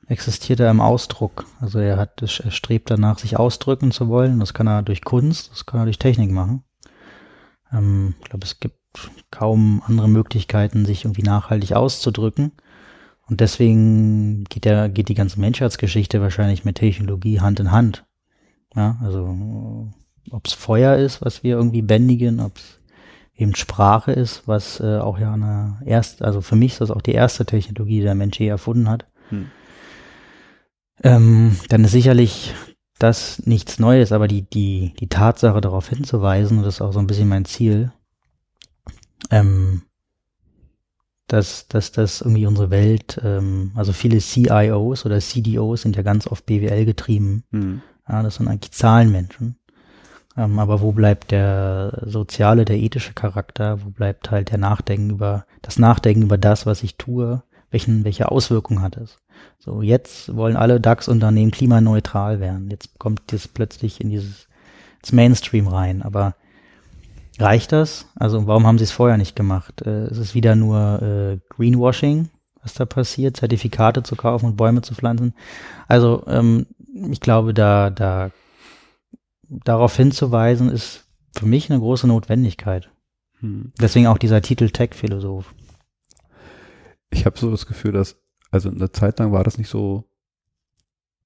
[0.07, 1.45] existiert er im Ausdruck.
[1.59, 4.39] Also er hat, er strebt danach, sich ausdrücken zu wollen.
[4.39, 6.63] Das kann er durch Kunst, das kann er durch Technik machen.
[7.71, 8.77] Ähm, ich glaube, es gibt
[9.31, 12.51] kaum andere Möglichkeiten, sich irgendwie nachhaltig auszudrücken.
[13.27, 18.05] Und deswegen geht der, geht die ganze Menschheitsgeschichte wahrscheinlich mit Technologie Hand in Hand.
[18.75, 19.91] Ja, also
[20.31, 22.78] ob es Feuer ist, was wir irgendwie bändigen, ob es
[23.39, 27.01] eben Sprache ist, was äh, auch ja eine erste, also für mich ist das auch
[27.01, 29.05] die erste Technologie, die der Mensch je erfunden hat.
[29.29, 29.49] Hm.
[31.01, 32.53] Ähm, dann ist sicherlich
[32.99, 36.99] das nichts Neues, aber die, die, die Tatsache darauf hinzuweisen, und das ist auch so
[36.99, 37.93] ein bisschen mein Ziel,
[39.31, 39.83] ähm,
[41.27, 46.27] dass, dass das irgendwie unsere Welt, ähm, also viele CIOs oder CDOs sind ja ganz
[46.27, 47.43] oft BWL getrieben.
[47.51, 47.81] Hm.
[48.07, 49.55] Ja, das sind eigentlich Zahlenmenschen.
[50.39, 53.83] Ähm, aber wo bleibt der soziale, der ethische Charakter?
[53.83, 57.43] Wo bleibt halt der Nachdenken über, das Nachdenken über das, was ich tue?
[57.71, 59.19] Welchen, welche Auswirkungen hat es?
[59.59, 62.69] So, jetzt wollen alle DAX-Unternehmen klimaneutral werden.
[62.71, 64.47] Jetzt kommt das plötzlich in dieses
[65.01, 66.01] ins Mainstream rein.
[66.01, 66.35] Aber
[67.37, 68.07] reicht das?
[68.15, 69.81] Also warum haben sie es vorher nicht gemacht?
[69.81, 72.29] Äh, es ist wieder nur äh, Greenwashing,
[72.63, 75.33] was da passiert, Zertifikate zu kaufen und Bäume zu pflanzen.
[75.87, 76.65] Also ähm,
[77.11, 78.31] ich glaube, da, da
[79.49, 82.91] darauf hinzuweisen, ist für mich eine große Notwendigkeit.
[83.39, 83.73] Hm.
[83.79, 85.53] Deswegen auch dieser Titel Tech-Philosoph.
[87.09, 90.09] Ich habe so das Gefühl, dass, also eine Zeit lang war das nicht so,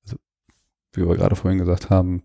[0.03, 0.17] also,
[0.93, 2.23] wie wir gerade vorhin gesagt haben,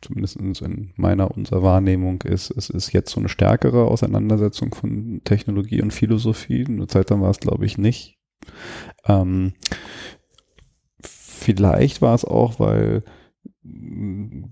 [0.00, 5.82] zumindest in meiner, unserer Wahrnehmung ist, es ist jetzt so eine stärkere Auseinandersetzung von Technologie
[5.82, 6.64] und Philosophie.
[6.66, 8.18] Eine Zeit lang war es, glaube ich, nicht.
[9.04, 9.52] Ähm,
[11.02, 13.04] vielleicht war es auch, weil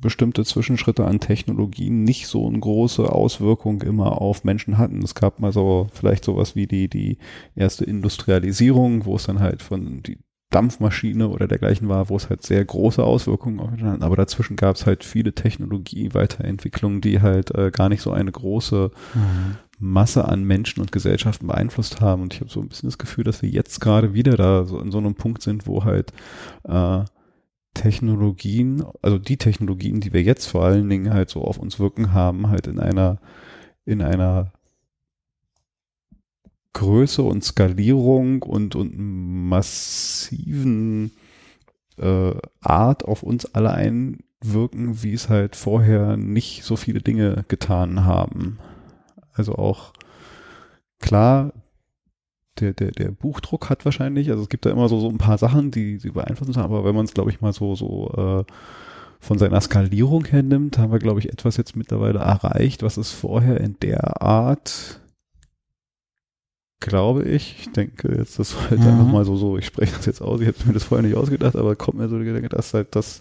[0.00, 5.02] bestimmte Zwischenschritte an Technologien nicht so eine große Auswirkung immer auf Menschen hatten.
[5.02, 7.18] Es gab mal so vielleicht sowas wie die, die
[7.54, 10.18] erste Industrialisierung, wo es dann halt von die
[10.50, 14.02] Dampfmaschine oder dergleichen war, wo es halt sehr große Auswirkungen auf Menschen hatten.
[14.02, 18.90] Aber dazwischen gab es halt viele Technologie-Weiterentwicklungen, die halt äh, gar nicht so eine große
[19.14, 19.56] mhm.
[19.78, 22.22] Masse an Menschen und Gesellschaften beeinflusst haben.
[22.22, 24.80] Und ich habe so ein bisschen das Gefühl, dass wir jetzt gerade wieder da so
[24.80, 26.12] in so einem Punkt sind, wo halt
[26.64, 27.04] äh,
[27.74, 32.12] Technologien, also die Technologien, die wir jetzt vor allen Dingen halt so auf uns wirken
[32.12, 33.20] haben, halt in einer,
[33.84, 34.52] in einer
[36.72, 38.94] Größe und Skalierung und, und
[39.48, 41.12] massiven
[41.98, 48.04] äh, Art auf uns alle einwirken, wie es halt vorher nicht so viele Dinge getan
[48.04, 48.58] haben.
[49.32, 49.92] Also auch
[51.00, 51.52] klar,
[52.60, 55.38] der, der, der Buchdruck hat wahrscheinlich, also es gibt da immer so, so ein paar
[55.38, 58.52] Sachen, die sie beeinflussen, aber wenn man es, glaube ich, mal so, so äh,
[59.20, 63.10] von seiner Skalierung her nimmt, haben wir, glaube ich, etwas jetzt mittlerweile erreicht, was es
[63.10, 65.00] vorher in der Art,
[66.80, 68.86] glaube ich, ich denke jetzt, das halt mhm.
[68.86, 71.16] einfach mal so, so, ich spreche das jetzt aus, ich hätte mir das vorher nicht
[71.16, 73.20] ausgedacht, aber kommt mir so die Gedanke, dass halt das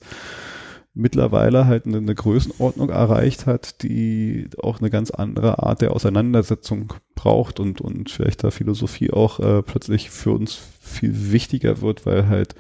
[0.98, 6.94] mittlerweile halt eine, eine, Größenordnung erreicht hat, die auch eine ganz andere Art der Auseinandersetzung
[7.16, 12.28] braucht und, und vielleicht da Philosophie auch äh, plötzlich für uns viel wichtiger wird, weil
[12.28, 12.56] halt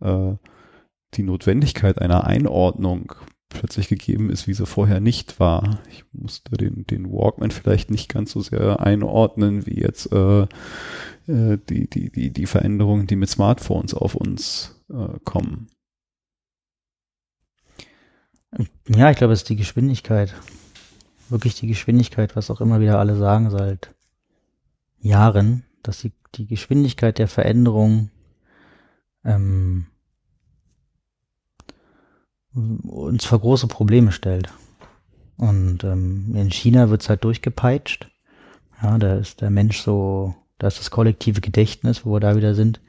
[0.00, 0.32] äh,
[1.14, 3.12] die Notwendigkeit einer Einordnung
[3.48, 5.78] plötzlich gegeben ist, wie sie vorher nicht war.
[5.90, 11.58] Ich musste den, den Walkman vielleicht nicht ganz so sehr einordnen, wie jetzt äh, äh,
[11.68, 15.68] die, die, die, die Veränderungen, die mit Smartphones auf uns äh, kommen.
[18.88, 20.34] Ja, ich glaube, es ist die Geschwindigkeit.
[21.28, 23.94] Wirklich die Geschwindigkeit, was auch immer wieder alle sagen seit
[25.00, 28.10] Jahren, dass die, die Geschwindigkeit der Veränderung
[29.24, 29.86] ähm,
[32.54, 34.48] uns vor große Probleme stellt.
[35.36, 38.08] Und ähm, in China wird's halt durchgepeitscht.
[38.82, 42.54] Ja, da ist der Mensch so, da ist das kollektive Gedächtnis, wo wir da wieder
[42.54, 42.80] sind,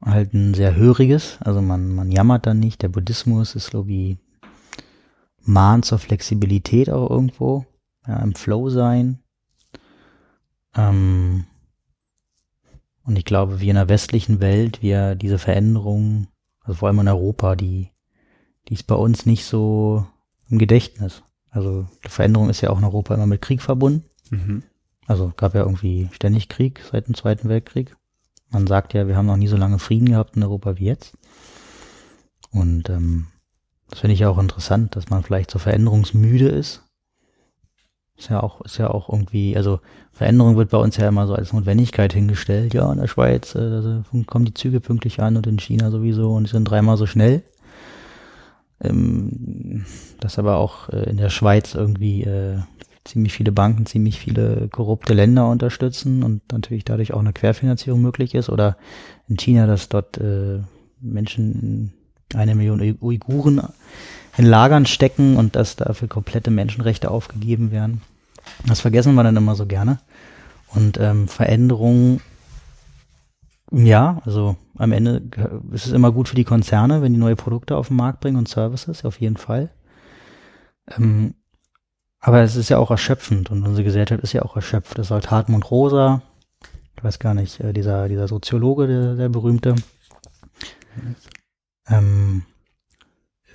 [0.00, 1.38] halt ein sehr höriges.
[1.40, 2.82] Also man, man jammert dann nicht.
[2.82, 4.18] Der Buddhismus ist so wie
[5.46, 7.66] Mahn zur Flexibilität auch irgendwo,
[8.06, 9.18] ja, im Flow sein.
[10.74, 11.46] Ähm,
[13.04, 16.28] und ich glaube, wie in der westlichen Welt, wir diese Veränderungen,
[16.60, 17.90] also vor allem in Europa, die,
[18.68, 20.06] die ist bei uns nicht so
[20.50, 21.22] im Gedächtnis.
[21.50, 24.04] Also die Veränderung ist ja auch in Europa immer mit Krieg verbunden.
[24.30, 24.64] Mhm.
[25.06, 27.96] Also gab ja irgendwie ständig Krieg seit dem Zweiten Weltkrieg.
[28.50, 31.16] Man sagt ja, wir haben noch nie so lange Frieden gehabt in Europa wie jetzt.
[32.50, 33.28] Und ähm,
[33.96, 36.82] das finde ich ja auch interessant, dass man vielleicht so veränderungsmüde ist.
[38.18, 39.80] Ist ja auch, ist ja auch irgendwie, also
[40.12, 42.74] Veränderung wird bei uns ja immer so als Notwendigkeit hingestellt.
[42.74, 46.46] Ja, in der Schweiz äh, kommen die Züge pünktlich an und in China sowieso und
[46.46, 47.42] sind dreimal so schnell.
[48.82, 49.86] Ähm,
[50.20, 52.58] dass aber auch äh, in der Schweiz irgendwie äh,
[53.06, 58.34] ziemlich viele Banken, ziemlich viele korrupte Länder unterstützen und natürlich dadurch auch eine Querfinanzierung möglich
[58.34, 58.50] ist.
[58.50, 58.76] Oder
[59.26, 60.60] in China, dass dort äh,
[61.00, 61.94] Menschen,
[62.34, 63.62] eine Million Uiguren
[64.36, 68.02] in Lagern stecken und dass dafür komplette Menschenrechte aufgegeben werden.
[68.66, 69.98] Das vergessen wir dann immer so gerne.
[70.74, 72.20] Und ähm, Veränderungen,
[73.70, 75.22] ja, also am Ende
[75.72, 78.36] ist es immer gut für die Konzerne, wenn die neue Produkte auf den Markt bringen
[78.36, 79.70] und Services, auf jeden Fall.
[80.96, 81.34] Ähm,
[82.20, 84.98] aber es ist ja auch erschöpfend und unsere Gesellschaft ist ja auch erschöpft.
[84.98, 86.22] Das sagt Hartmut Rosa,
[86.96, 89.74] ich weiß gar nicht, äh, dieser, dieser Soziologe, der, der berühmte.
[91.88, 92.42] Ähm,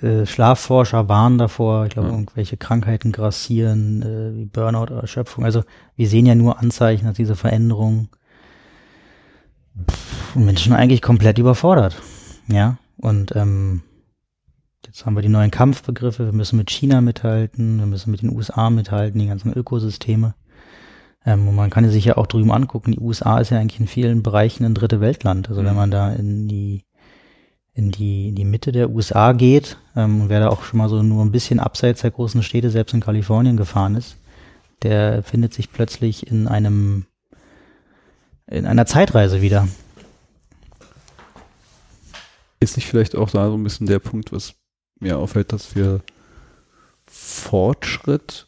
[0.02, 2.14] äh, Schlafforscher warnen davor, ich glaube, ja.
[2.14, 5.44] irgendwelche Krankheiten grassieren, äh, wie Burnout oder Erschöpfung.
[5.44, 5.62] Also
[5.96, 8.08] wir sehen ja nur Anzeichen, dass diese Veränderung
[10.34, 12.00] Menschen eigentlich komplett überfordert.
[12.48, 13.82] Ja, und ähm,
[14.86, 18.34] jetzt haben wir die neuen Kampfbegriffe, wir müssen mit China mithalten, wir müssen mit den
[18.34, 20.34] USA mithalten, die ganzen Ökosysteme.
[21.24, 23.86] Ähm, und man kann sich ja auch drüben angucken, die USA ist ja eigentlich in
[23.86, 25.48] vielen Bereichen ein dritte Weltland.
[25.48, 25.66] Also mhm.
[25.66, 26.84] wenn man da in die
[27.74, 30.88] in die, in die Mitte der USA geht ähm, und wer da auch schon mal
[30.88, 34.16] so nur ein bisschen abseits der großen Städte, selbst in Kalifornien gefahren ist,
[34.82, 37.06] der findet sich plötzlich in einem
[38.46, 39.66] in einer Zeitreise wieder.
[42.60, 44.54] Ist nicht vielleicht auch da so ein bisschen der Punkt, was
[45.00, 46.02] mir auffällt, dass wir
[47.06, 48.46] Fortschritt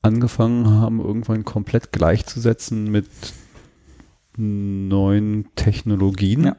[0.00, 3.08] angefangen haben, irgendwann komplett gleichzusetzen mit
[4.36, 6.44] neuen Technologien.
[6.44, 6.56] Ja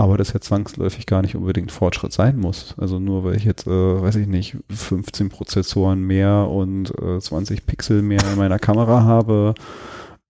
[0.00, 2.74] aber das ja zwangsläufig gar nicht unbedingt Fortschritt sein muss.
[2.78, 3.70] Also nur weil ich jetzt, äh,
[4.02, 9.54] weiß ich nicht, 15 Prozessoren mehr und äh, 20 Pixel mehr in meiner Kamera habe,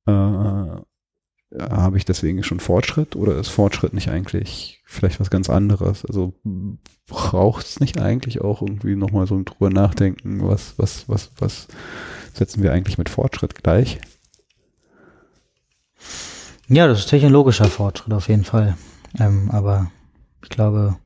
[0.07, 6.05] äh, habe ich deswegen schon Fortschritt oder ist Fortschritt nicht eigentlich vielleicht was ganz anderes?
[6.05, 6.35] Also
[7.07, 11.69] braucht es nicht eigentlich auch irgendwie nochmal so drüber nachdenken, was, was, was, was
[12.35, 14.01] setzen wir eigentlich mit Fortschritt gleich?
[16.69, 18.77] Ja, das ist technologischer Fortschritt auf jeden Fall.
[19.19, 19.91] Ähm, aber
[20.43, 20.97] ich glaube,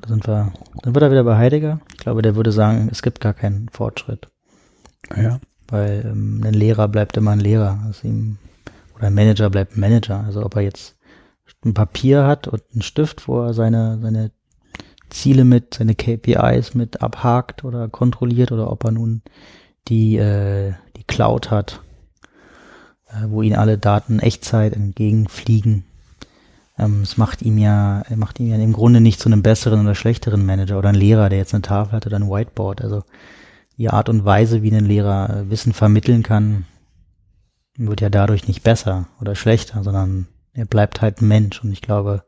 [0.00, 1.80] da sind wir, dann wird er wieder bei Heidegger.
[1.90, 4.28] Ich glaube, der würde sagen, es gibt gar keinen Fortschritt.
[5.16, 5.40] Ja.
[5.68, 7.80] Weil ähm, ein Lehrer bleibt immer ein Lehrer.
[7.84, 8.38] Also ihm,
[8.96, 10.24] oder ein Manager bleibt ein Manager.
[10.24, 10.96] Also ob er jetzt
[11.64, 14.30] ein Papier hat und einen Stift, wo er seine, seine
[15.10, 19.22] Ziele mit, seine KPIs mit abhakt oder kontrolliert oder ob er nun
[19.88, 21.80] die, äh, die Cloud hat,
[23.08, 25.84] äh, wo ihn alle Daten Echtzeit entgegenfliegen
[26.78, 29.94] ähm, es macht ihm ja, macht ihm ja im Grunde nicht zu einem besseren oder
[29.94, 32.82] schlechteren Manager oder ein Lehrer, der jetzt eine Tafel hat oder ein Whiteboard.
[32.82, 33.02] Also
[33.76, 36.66] die Art und Weise, wie ein Lehrer äh, Wissen vermitteln kann,
[37.76, 41.62] wird ja dadurch nicht besser oder schlechter, sondern er bleibt halt ein Mensch.
[41.62, 42.24] Und ich glaube,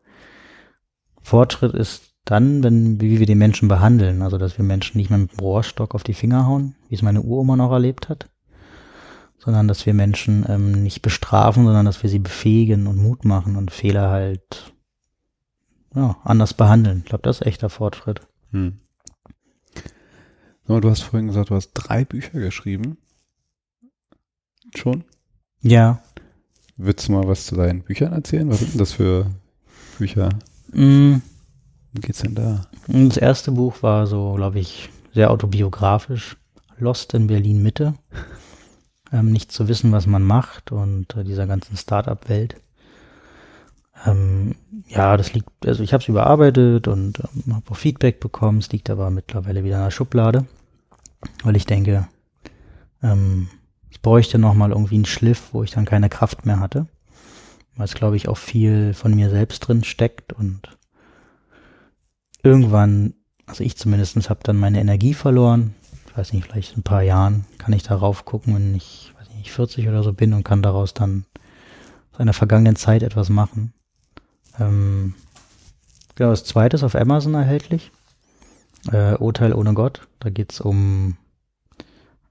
[1.22, 4.22] Fortschritt ist dann, wenn, wie wir die Menschen behandeln.
[4.22, 7.02] Also, dass wir Menschen nicht mehr mit dem Rohrstock auf die Finger hauen, wie es
[7.02, 8.28] meine Uroma noch erlebt hat,
[9.42, 13.56] sondern dass wir Menschen ähm, nicht bestrafen, sondern dass wir sie befähigen und Mut machen
[13.56, 14.72] und Fehler halt
[15.94, 16.98] ja, anders behandeln.
[16.98, 18.20] Ich glaube, das ist echter Fortschritt.
[18.52, 18.78] Hm.
[20.66, 22.96] Du hast vorhin gesagt, du hast drei Bücher geschrieben.
[24.76, 25.02] Schon?
[25.62, 26.00] Ja.
[26.76, 28.48] Willst du mal was zu deinen Büchern erzählen?
[28.48, 29.26] Was sind denn das für
[29.98, 30.28] Bücher?
[30.72, 31.16] Mm.
[31.92, 32.68] Wie geht's denn da?
[32.86, 36.36] Das erste Buch war so, glaube ich, sehr autobiografisch.
[36.78, 37.94] Lost in Berlin Mitte
[39.12, 42.56] ähm, nicht zu wissen, was man macht und äh, dieser ganzen Startup-Welt.
[44.06, 44.54] Ähm,
[44.88, 48.58] ja, das liegt, also ich habe es überarbeitet und ähm, habe auch Feedback bekommen.
[48.58, 50.46] Es liegt aber mittlerweile wieder in der Schublade,
[51.42, 52.08] weil ich denke,
[53.02, 53.48] ähm,
[53.90, 56.86] ich bräuchte nochmal irgendwie einen Schliff, wo ich dann keine Kraft mehr hatte,
[57.76, 60.78] weil es glaube ich auch viel von mir selbst drin steckt und
[62.42, 63.14] irgendwann,
[63.46, 65.74] also ich zumindest habe dann meine Energie verloren
[66.10, 69.30] ich weiß nicht, vielleicht in ein paar Jahren kann ich darauf gucken, wenn ich, weiß
[69.36, 71.26] nicht, 40 oder so bin und kann daraus dann
[72.12, 73.72] aus einer vergangenen Zeit etwas machen.
[74.58, 75.14] Ähm,
[76.14, 77.92] genau, das zweite ist auf Amazon erhältlich.
[78.90, 80.08] Äh, Urteil ohne Gott.
[80.20, 81.18] Da geht's um,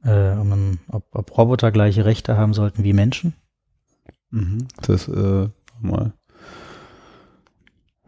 [0.04, 3.34] äh, um einen, ob, ob Roboter gleiche Rechte haben sollten wie Menschen.
[4.32, 4.68] Mhm.
[4.82, 5.48] Das äh,
[5.80, 6.14] mal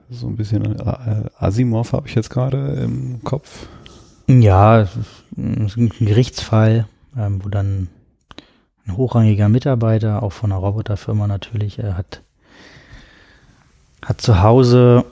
[0.09, 3.67] so ein bisschen äh, Asimov habe ich jetzt gerade im Kopf.
[4.27, 6.87] Ja, es ist ein Gerichtsfall,
[7.17, 7.89] ähm, wo dann
[8.85, 12.21] ein hochrangiger Mitarbeiter, auch von einer Roboterfirma natürlich, er hat,
[14.03, 15.05] hat zu Hause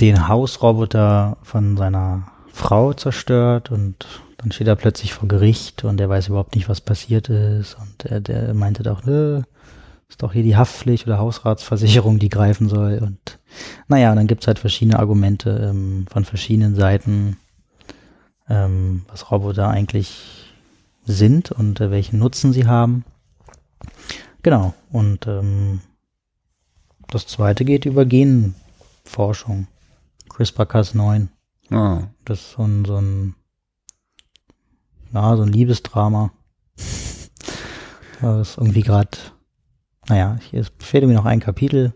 [0.00, 4.06] den Hausroboter von seiner Frau zerstört und
[4.38, 7.76] dann steht er plötzlich vor Gericht und er weiß überhaupt nicht, was passiert ist.
[7.80, 9.42] Und er, der meinte doch, nö,
[10.08, 13.00] ist doch hier die Haftpflicht oder Hausratsversicherung, die greifen soll.
[13.02, 13.38] Und
[13.88, 17.36] naja, und dann gibt's halt verschiedene Argumente ähm, von verschiedenen Seiten,
[18.48, 20.37] ähm, was Roboter eigentlich
[21.12, 23.04] sind und äh, welchen Nutzen sie haben.
[24.42, 25.80] Genau, und ähm,
[27.08, 29.66] das zweite geht über Genforschung.
[30.28, 31.28] CRISPR-Cas9.
[31.70, 32.02] Ah.
[32.24, 33.34] Das ist so ein, so ein,
[35.12, 36.30] ja, so ein Liebesdrama.
[38.20, 39.16] Das ist irgendwie gerade,
[40.08, 41.92] naja, ich, es fehlt mir noch ein Kapitel.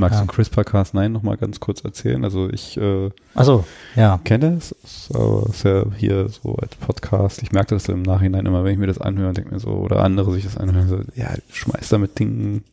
[0.00, 0.24] Magst Ja.
[0.24, 2.24] du CRISPR-Cas9 nochmal ganz kurz erzählen?
[2.24, 3.64] Also ich äh, Achso,
[3.96, 4.18] ja.
[4.24, 7.42] kenne es, ist, aber ist ja hier so als Podcast.
[7.42, 10.02] Ich merke das im Nachhinein immer, wenn ich mir das anhöre denke mir so, oder
[10.02, 12.64] andere sich das anhören, so, ja, schmeißt da mit Dingen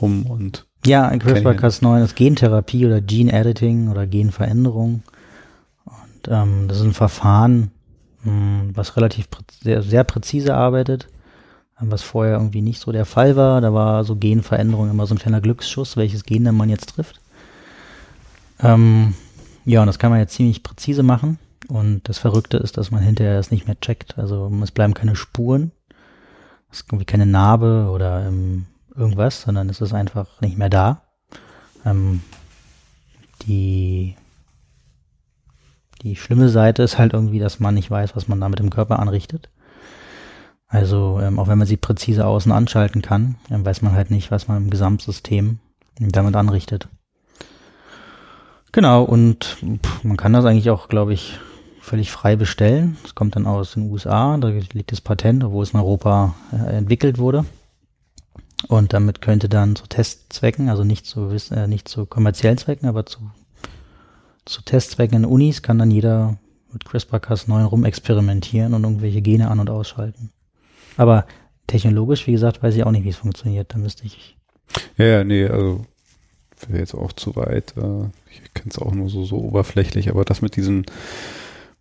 [0.00, 5.02] rum und Ja, in Kenn ich CRISPR-Cas9 ist Gentherapie oder Gene Editing oder Genveränderung.
[5.86, 7.70] Und ähm, das ist ein Verfahren,
[8.24, 11.08] mh, was relativ prä sehr, sehr präzise arbeitet,
[11.80, 13.60] was vorher irgendwie nicht so der Fall war.
[13.60, 17.20] Da war so Genveränderung immer so ein kleiner Glücksschuss, welches Gen denn man jetzt trifft.
[18.60, 19.14] Ähm,
[19.64, 21.38] ja, und das kann man jetzt ziemlich präzise machen.
[21.68, 24.18] Und das Verrückte ist, dass man hinterher das nicht mehr checkt.
[24.18, 25.72] Also es bleiben keine Spuren.
[26.70, 31.02] Es ist irgendwie keine Narbe oder ähm, irgendwas, sondern es ist einfach nicht mehr da.
[31.84, 32.22] Ähm,
[33.42, 34.16] die,
[36.02, 38.70] die schlimme Seite ist halt irgendwie, dass man nicht weiß, was man da mit dem
[38.70, 39.48] Körper anrichtet.
[40.74, 44.32] Also ähm, auch wenn man sie präzise außen anschalten kann, ähm, weiß man halt nicht,
[44.32, 45.60] was man im Gesamtsystem
[46.00, 46.88] damit anrichtet.
[48.72, 51.38] Genau, und pff, man kann das eigentlich auch, glaube ich,
[51.80, 52.96] völlig frei bestellen.
[53.04, 56.76] Es kommt dann aus den USA, da liegt das Patent, obwohl es in Europa äh,
[56.76, 57.44] entwickelt wurde.
[58.66, 63.06] Und damit könnte dann zu Testzwecken, also nicht zu, äh, nicht zu kommerziellen Zwecken, aber
[63.06, 63.20] zu,
[64.44, 66.36] zu Testzwecken in Unis kann dann jeder
[66.72, 70.33] mit CRISPR-Cas9 rumexperimentieren und irgendwelche Gene an- und ausschalten.
[70.96, 71.26] Aber
[71.66, 73.72] technologisch, wie gesagt, weiß ich auch nicht, wie es funktioniert.
[73.74, 74.36] Da müsste ich.
[74.96, 75.84] Ja, ja, nee, also
[76.68, 77.74] wäre jetzt auch zu weit.
[77.76, 80.86] Äh, ich kenne es auch nur so, so oberflächlich, aber das mit diesen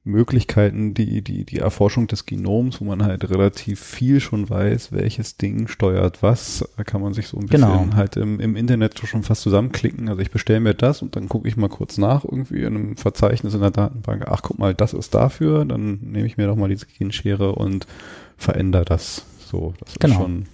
[0.06, 5.38] Möglichkeiten, die, die, die Erforschung des Genoms, wo man halt relativ viel schon weiß, welches
[5.38, 7.96] Ding steuert was, da kann man sich so ein bisschen Genau.
[7.96, 10.10] halt im, im Internet schon fast zusammenklicken.
[10.10, 12.98] Also ich bestelle mir das und dann gucke ich mal kurz nach irgendwie in einem
[12.98, 16.58] Verzeichnis in der Datenbank, ach guck mal, das ist dafür, dann nehme ich mir doch
[16.58, 17.88] mal diese Genschere und
[18.38, 19.26] verändere das.
[19.46, 20.14] So, das Genau.
[20.16, 20.46] ist schon,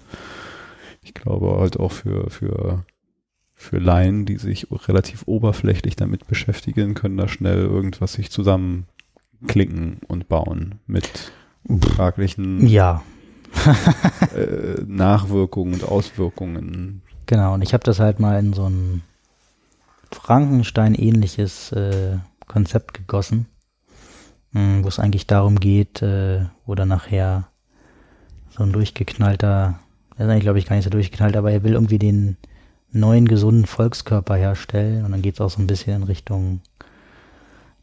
[1.02, 2.84] ich glaube halt auch für, für
[3.62, 10.30] für Laien, die sich relativ oberflächlich damit beschäftigen, können da schnell irgendwas sich zusammenklicken und
[10.30, 11.34] bauen mit
[11.94, 13.04] fraglichen Ja,
[14.34, 17.02] äh, Nachwirkungen und Auswirkungen.
[17.26, 17.54] genau.
[17.54, 19.02] Und ich habe das halt mal in so ein
[20.12, 22.18] Frankenstein-ähnliches äh,
[22.48, 23.48] Konzept gegossen,
[24.52, 27.50] mh, wo es eigentlich darum geht, äh, wo dann nachher
[28.60, 29.80] so ein durchgeknallter,
[30.18, 32.36] der ist eigentlich, glaube ich, gar nicht so durchgeknallt, aber er will irgendwie den
[32.92, 36.60] neuen gesunden Volkskörper herstellen und dann geht es auch so ein bisschen in Richtung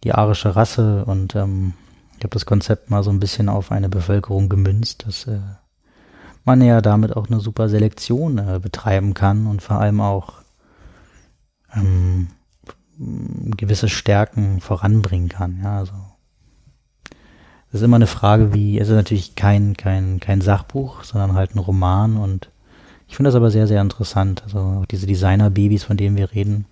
[0.04, 1.72] die arische Rasse und ähm,
[2.18, 5.38] ich habe das Konzept mal so ein bisschen auf eine Bevölkerung gemünzt, dass äh,
[6.44, 10.34] man ja damit auch eine super Selektion äh, betreiben kann und vor allem auch
[11.74, 12.28] ähm,
[12.98, 15.60] gewisse Stärken voranbringen kann.
[15.62, 15.94] Ja, also
[17.70, 21.54] es ist immer eine Frage, wie es ist natürlich kein kein kein Sachbuch, sondern halt
[21.54, 22.48] ein Roman und
[23.08, 24.42] ich finde das aber sehr sehr interessant.
[24.44, 26.64] Also auch diese Designer-Babys, von denen wir reden.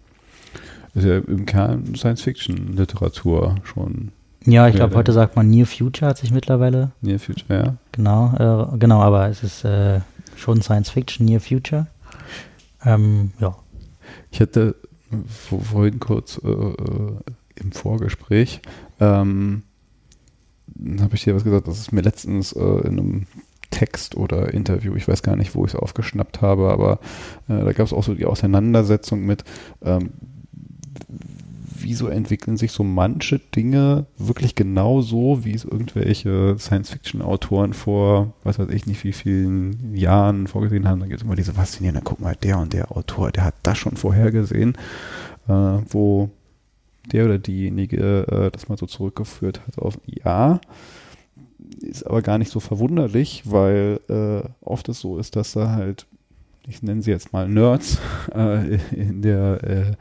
[0.94, 4.12] Ist ja im Kern Science-Fiction-Literatur schon
[4.46, 7.74] Ja, ich glaube, heute sagt man Near Future hat sich mittlerweile Near Future, ja.
[7.92, 8.32] Genau,
[8.72, 10.00] äh, genau, aber es ist äh,
[10.36, 11.86] schon Science Fiction, Near Future.
[12.84, 13.56] Ähm, ja.
[14.30, 14.74] Ich hatte
[15.48, 17.12] vor- vorhin kurz äh, äh,
[17.56, 18.60] im Vorgespräch,
[19.00, 19.62] ähm,
[21.00, 23.26] habe ich dir was gesagt, das ist mir letztens äh, in einem
[23.70, 27.00] Text oder Interview, ich weiß gar nicht, wo ich es aufgeschnappt habe, aber
[27.48, 29.44] äh, da gab es auch so die Auseinandersetzung mit,
[29.82, 30.10] ähm,
[31.84, 38.58] wieso entwickeln sich so manche Dinge wirklich genau so, wie es irgendwelche Science-Fiction-Autoren vor, was
[38.58, 41.00] weiß ich nicht, wie vielen Jahren vorgesehen haben.
[41.00, 43.76] Da gibt es immer diese faszinierende, guck mal, der und der Autor, der hat das
[43.76, 44.76] schon vorhergesehen,
[45.48, 45.52] äh,
[45.90, 46.30] wo
[47.12, 50.60] der oder diejenige äh, das mal so zurückgeführt hat auf ja.
[51.80, 56.06] Ist aber gar nicht so verwunderlich, weil äh, oft es so ist, dass da halt
[56.66, 57.98] ich nenne sie jetzt mal Nerds,
[58.34, 59.92] äh, in, der, äh,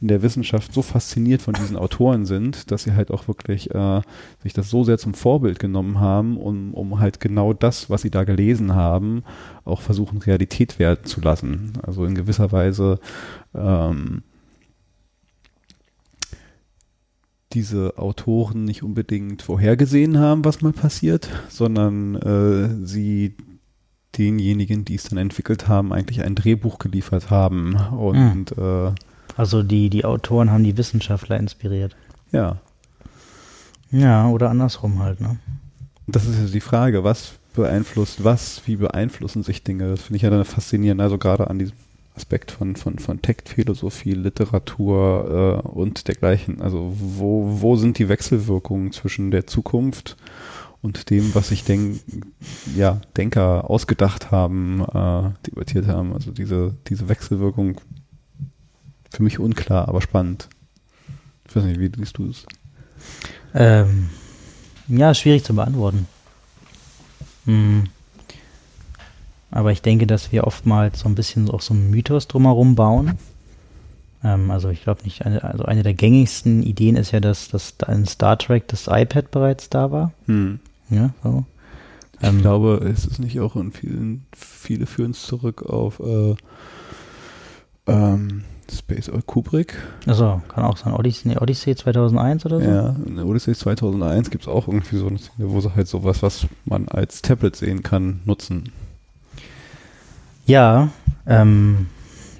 [0.00, 4.00] in der Wissenschaft so fasziniert von diesen Autoren sind, dass sie halt auch wirklich äh,
[4.42, 8.10] sich das so sehr zum Vorbild genommen haben, um, um halt genau das, was sie
[8.10, 9.24] da gelesen haben,
[9.64, 11.72] auch versuchen, Realität werden zu lassen.
[11.82, 13.00] Also in gewisser Weise
[13.54, 14.22] ähm,
[17.54, 23.36] diese Autoren nicht unbedingt vorhergesehen haben, was mal passiert, sondern äh, sie
[24.18, 27.76] denjenigen, die es dann entwickelt haben, eigentlich ein Drehbuch geliefert haben.
[27.76, 28.62] Und mhm.
[28.62, 28.92] äh,
[29.36, 31.96] also die, die Autoren haben die Wissenschaftler inspiriert.
[32.32, 32.58] Ja.
[33.90, 35.36] Ja, oder andersrum halt, ne?
[36.06, 39.88] Das ist ja die Frage, was beeinflusst was, wie beeinflussen sich Dinge?
[39.88, 41.76] Das finde ich ja dann faszinierend, also gerade an diesem
[42.14, 46.60] Aspekt von, von, von Textphilosophie, Literatur äh, und dergleichen.
[46.60, 50.16] Also wo, wo sind die Wechselwirkungen zwischen der Zukunft
[50.80, 52.00] und dem, was sich denk,
[52.76, 56.12] ja, Denker ausgedacht haben, äh, debattiert haben.
[56.12, 57.80] Also diese, diese Wechselwirkung
[59.10, 60.48] für mich unklar, aber spannend.
[61.48, 62.46] Ich weiß nicht, wie siehst du es?
[63.54, 64.10] Ähm,
[64.88, 66.06] ja, schwierig zu beantworten.
[67.46, 67.88] Hm.
[69.54, 73.12] Aber ich denke, dass wir oftmals so ein bisschen auch so einen Mythos drumherum bauen.
[74.24, 77.76] Ähm, also ich glaube nicht, eine, also eine der gängigsten Ideen ist ja, dass, dass
[77.86, 80.10] in Star Trek das iPad bereits da war.
[80.26, 80.58] Hm.
[80.90, 81.44] Ja, so.
[82.20, 86.34] Ich ähm, glaube, es ist nicht auch in vielen, viele führen es zurück auf äh,
[87.86, 88.42] ähm,
[88.72, 89.76] Space Kubrick.
[90.04, 90.94] Also kann auch sein.
[90.94, 92.68] Odyssey, nee, Odyssey 2001 oder so?
[92.68, 96.24] Ja, in Odyssey 2001 gibt es auch irgendwie so eine Szene, wo sie halt sowas,
[96.24, 98.72] was man als Tablet sehen kann, nutzen.
[100.46, 100.90] Ja,
[101.26, 101.86] ähm,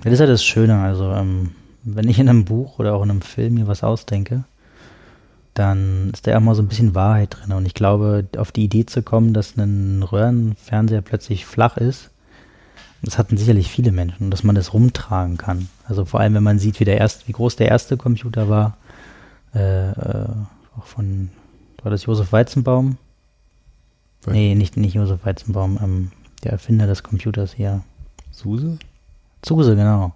[0.03, 0.81] das ist ja das Schöne.
[0.81, 1.53] Also, ähm,
[1.83, 4.45] wenn ich in einem Buch oder auch in einem Film mir was ausdenke,
[5.55, 7.53] dann ist da ja mal so ein bisschen Wahrheit drin.
[7.53, 12.11] Und ich glaube, auf die Idee zu kommen, dass ein Röhrenfernseher plötzlich flach ist,
[13.03, 15.69] das hatten sicherlich viele Menschen dass man das rumtragen kann.
[15.87, 18.79] Also vor allem, wenn man sieht, wie der erste, wie groß der erste Computer war,
[19.55, 20.29] äh, äh,
[20.79, 21.31] auch von,
[21.83, 22.97] war das Josef Weizenbaum?
[24.27, 26.11] Nee, nicht, nicht Josef Weizenbaum, ähm,
[26.43, 27.83] der Erfinder des Computers hier.
[28.35, 28.79] Suse?
[29.45, 30.13] Suse, genau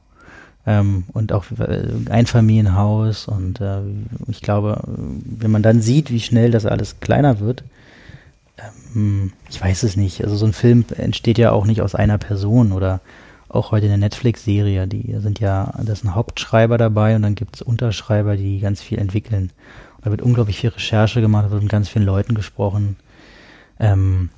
[0.68, 3.80] ähm, und auch äh, Einfamilienhaus und äh,
[4.28, 7.64] ich glaube, wenn man dann sieht, wie schnell das alles kleiner wird,
[8.94, 10.22] ähm, ich weiß es nicht.
[10.22, 13.00] Also so ein Film entsteht ja auch nicht aus einer Person oder
[13.48, 17.56] auch heute eine Netflix-Serie, die sind ja, da ist ein Hauptschreiber dabei und dann gibt
[17.56, 19.50] es Unterschreiber, die ganz viel entwickeln.
[19.96, 22.96] Und da wird unglaublich viel Recherche gemacht, da wird mit ganz vielen Leuten gesprochen.
[23.80, 24.28] Ähm,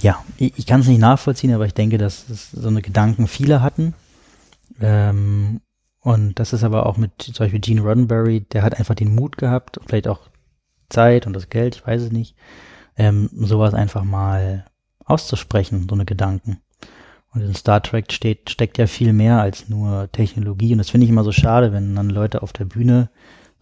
[0.00, 3.26] ja, ich, ich kann es nicht nachvollziehen, aber ich denke, dass es so eine Gedanken
[3.26, 3.94] viele hatten
[4.80, 5.60] ähm,
[6.00, 9.36] und das ist aber auch mit zum Beispiel Gene Roddenberry, der hat einfach den Mut
[9.36, 10.28] gehabt, vielleicht auch
[10.88, 12.36] Zeit und das Geld, ich weiß es nicht,
[12.96, 14.64] ähm, sowas einfach mal
[15.04, 16.60] auszusprechen, so eine Gedanken.
[17.32, 20.72] Und in Star Trek steht, steckt ja viel mehr als nur Technologie.
[20.72, 23.10] Und das finde ich immer so schade, wenn dann Leute auf der Bühne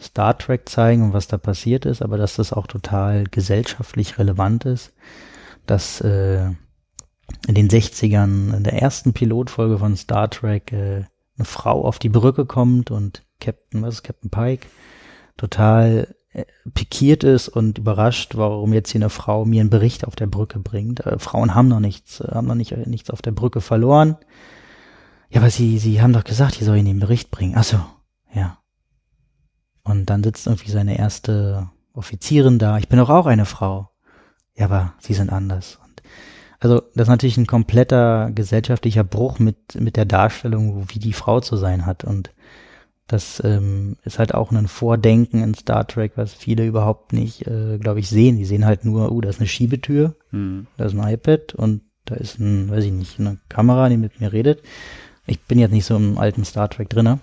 [0.00, 4.64] Star Trek zeigen und was da passiert ist, aber dass das auch total gesellschaftlich relevant
[4.66, 4.92] ist,
[5.66, 6.50] dass äh,
[7.46, 11.04] in den 60ern, in der ersten Pilotfolge von Star Trek, äh,
[11.38, 14.66] eine Frau auf die Brücke kommt und Captain, was ist Captain Pike,
[15.36, 16.44] total äh,
[16.74, 20.58] pikiert ist und überrascht, warum jetzt hier eine Frau mir einen Bericht auf der Brücke
[20.58, 21.00] bringt.
[21.04, 24.16] Äh, Frauen haben noch nichts, äh, haben noch nicht, äh, nichts auf der Brücke verloren.
[25.28, 27.54] Ja, aber sie, sie haben doch gesagt, ich soll ihnen den Bericht bringen.
[27.56, 27.80] Ach so,
[28.32, 28.58] ja.
[29.82, 32.78] Und dann sitzt irgendwie seine erste Offizierin da.
[32.78, 33.90] Ich bin doch auch eine Frau.
[34.56, 35.78] Ja, aber sie sind anders.
[36.58, 41.40] Also das ist natürlich ein kompletter gesellschaftlicher Bruch mit, mit der Darstellung, wie die Frau
[41.40, 42.04] zu sein hat.
[42.04, 42.30] Und
[43.06, 47.78] das ähm, ist halt auch ein Vordenken in Star Trek, was viele überhaupt nicht, äh,
[47.78, 48.36] glaube ich, sehen.
[48.36, 50.66] Die sehen halt nur, uh, da ist eine Schiebetür, mhm.
[50.76, 54.20] da ist ein iPad und da ist ein, weiß ich nicht, eine Kamera, die mit
[54.20, 54.62] mir redet.
[55.26, 57.18] Ich bin jetzt nicht so im alten Star Trek drinne.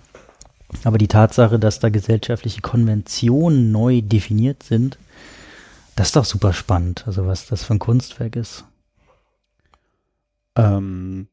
[0.84, 4.98] Aber die Tatsache, dass da gesellschaftliche Konventionen neu definiert sind,
[5.96, 7.04] das ist doch super spannend.
[7.06, 8.64] Also was das für ein Kunstwerk ist.
[10.56, 11.28] Ähm,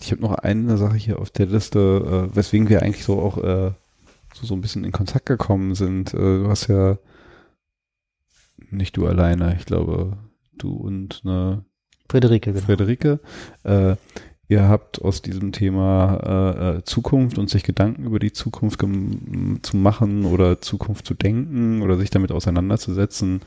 [0.00, 3.38] ich habe noch eine Sache hier auf der Liste, äh, weswegen wir eigentlich so auch
[3.38, 3.72] äh,
[4.34, 6.14] so, so ein bisschen in Kontakt gekommen sind.
[6.14, 6.98] Äh, du hast ja
[8.70, 10.16] nicht du alleine, ich glaube,
[10.56, 11.64] du und eine
[12.08, 12.64] Friederike, genau.
[12.64, 13.20] Friederike.
[13.64, 13.96] Äh,
[14.50, 19.76] ihr habt aus diesem Thema äh, äh Zukunft und sich Gedanken über die Zukunft zu
[19.76, 23.42] machen oder Zukunft zu denken oder sich damit auseinanderzusetzen,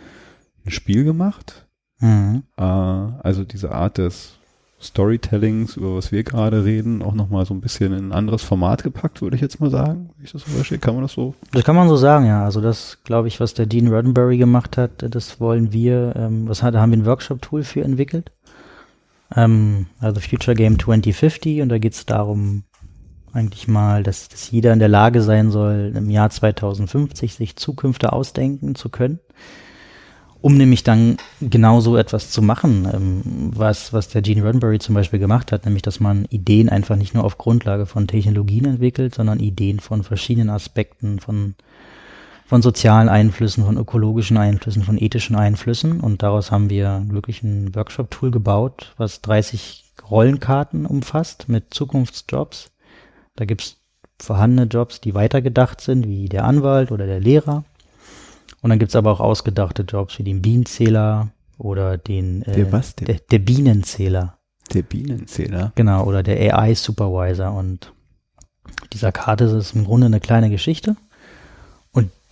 [0.65, 1.67] ein Spiel gemacht.
[1.99, 2.43] Mhm.
[2.57, 4.39] Äh, also diese Art des
[4.81, 8.83] Storytellings, über was wir gerade reden, auch nochmal so ein bisschen in ein anderes Format
[8.83, 10.09] gepackt, würde ich jetzt mal sagen.
[10.17, 11.35] Wie ich das so verstehe, kann man das so?
[11.51, 12.45] Das kann man so sagen, ja.
[12.45, 16.63] Also das, glaube ich, was der Dean Roddenberry gemacht hat, das wollen wir, ähm, was
[16.63, 18.31] hat, da haben wir ein Workshop-Tool für entwickelt.
[19.35, 22.63] Ähm, also Future Game 2050 und da geht es darum,
[23.33, 28.13] eigentlich mal, dass, dass jeder in der Lage sein soll, im Jahr 2050 sich Zukünfte
[28.13, 29.19] ausdenken zu können,
[30.41, 33.21] um nämlich dann genau so etwas zu machen, ähm,
[33.55, 37.15] was, was der Gene Roddenberry zum Beispiel gemacht hat, nämlich, dass man Ideen einfach nicht
[37.15, 41.55] nur auf Grundlage von Technologien entwickelt, sondern Ideen von verschiedenen Aspekten, von,
[42.53, 45.99] von sozialen Einflüssen, von ökologischen Einflüssen, von ethischen Einflüssen.
[45.99, 52.69] Und daraus haben wir wirklich ein Workshop-Tool gebaut, was 30 Rollenkarten umfasst mit Zukunftsjobs
[53.35, 53.77] da gibt's
[54.19, 57.63] vorhandene Jobs, die weitergedacht sind, wie der Anwalt oder der Lehrer.
[58.61, 62.95] Und dann gibt's aber auch ausgedachte Jobs wie den Bienenzähler oder den äh, der, was,
[62.95, 64.37] der, der Bienenzähler.
[64.71, 65.71] Der Bienenzähler.
[65.73, 67.51] Genau, oder der AI Supervisor.
[67.51, 67.93] Und
[68.93, 70.95] dieser Karte ist im Grunde eine kleine Geschichte.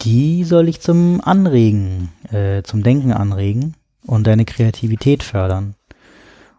[0.04, 3.76] Die soll ich zum Anregen, äh, zum Denken anregen
[4.06, 5.76] und deine Kreativität fördern.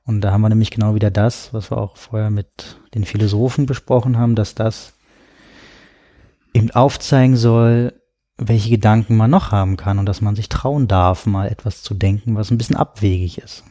[0.05, 3.67] Und da haben wir nämlich genau wieder das, was wir auch vorher mit den Philosophen
[3.67, 4.95] besprochen haben, dass das
[6.55, 7.95] eben aufzeigen soll,
[8.37, 11.95] welche Gedanken man noch haben kann und dass man sich trauen darf, mal etwas zu
[11.95, 13.65] denken, was ein bisschen abwegig ist.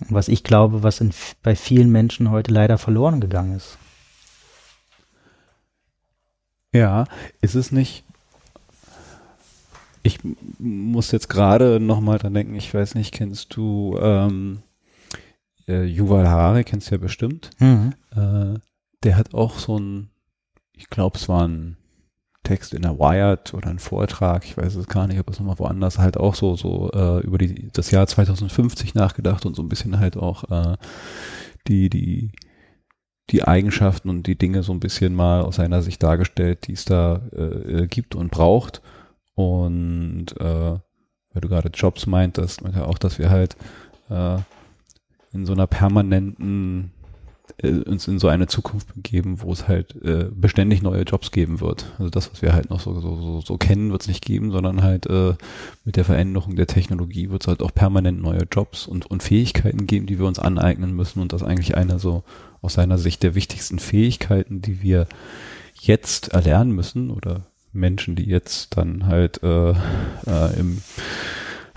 [0.00, 3.78] Und was ich glaube, was in, bei vielen Menschen heute leider verloren gegangen ist.
[6.72, 7.04] Ja,
[7.40, 8.04] ist es nicht.
[10.08, 10.18] Ich
[10.58, 14.62] muss jetzt gerade nochmal dran denken, ich weiß nicht, kennst du ähm,
[15.68, 17.50] äh, Yuval Harari kennst du ja bestimmt.
[17.58, 17.92] Mhm.
[18.10, 18.58] Äh,
[19.02, 20.10] der hat auch so ein,
[20.72, 21.76] ich glaube, es war ein
[22.42, 25.58] Text in der Wired oder ein Vortrag, ich weiß es gar nicht, ob es nochmal
[25.58, 29.68] woanders halt auch so, so äh, über die, das Jahr 2050 nachgedacht und so ein
[29.68, 30.76] bisschen halt auch äh,
[31.66, 32.32] die, die,
[33.28, 36.86] die Eigenschaften und die Dinge so ein bisschen mal aus seiner Sicht dargestellt, die es
[36.86, 38.80] da äh, gibt und braucht.
[39.38, 43.56] Und äh, weil du gerade Jobs meintest, meint auch, dass wir halt
[44.10, 44.38] äh,
[45.32, 46.90] in so einer permanenten
[47.62, 51.60] äh, uns in so eine Zukunft begeben, wo es halt äh, beständig neue Jobs geben
[51.60, 51.86] wird.
[52.00, 54.50] Also das, was wir halt noch so, so, so, so kennen, wird es nicht geben,
[54.50, 55.34] sondern halt äh,
[55.84, 59.86] mit der Veränderung der Technologie wird es halt auch permanent neue Jobs und, und Fähigkeiten
[59.86, 61.22] geben, die wir uns aneignen müssen.
[61.22, 62.24] Und das eigentlich eine so
[62.60, 65.06] aus seiner Sicht der wichtigsten Fähigkeiten, die wir
[65.80, 70.82] jetzt erlernen müssen oder Menschen, die jetzt dann halt äh, äh, im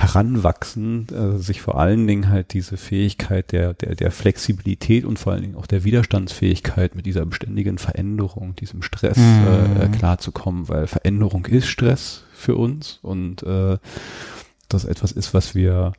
[0.01, 5.33] Heranwachsen äh, sich vor allen Dingen halt diese Fähigkeit der, der, der Flexibilität und vor
[5.33, 9.79] allen Dingen auch der Widerstandsfähigkeit mit dieser beständigen Veränderung, diesem Stress mhm.
[9.79, 13.77] äh, klarzukommen, weil Veränderung ist Stress für uns und äh,
[14.69, 15.93] das etwas ist, was wir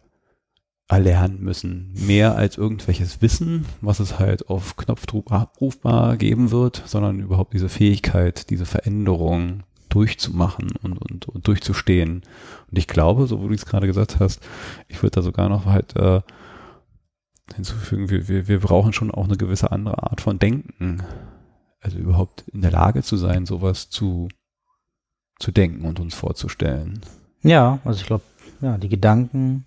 [0.89, 1.93] erlernen müssen.
[1.95, 7.69] Mehr als irgendwelches Wissen, was es halt auf Knopfdruck abrufbar geben wird, sondern überhaupt diese
[7.69, 9.63] Fähigkeit, diese Veränderung
[9.93, 12.23] durchzumachen und, und, und durchzustehen.
[12.71, 14.41] Und ich glaube, so wie du es gerade gesagt hast,
[14.89, 16.23] ich würde da sogar noch halt äh,
[17.55, 21.03] hinzufügen, wir, wir, wir brauchen schon auch eine gewisse andere Art von Denken.
[21.81, 24.29] Also überhaupt in der Lage zu sein, sowas zu,
[25.39, 27.01] zu denken und uns vorzustellen.
[27.43, 28.25] Ja, also ich glaube,
[28.61, 29.67] ja, die Gedanken,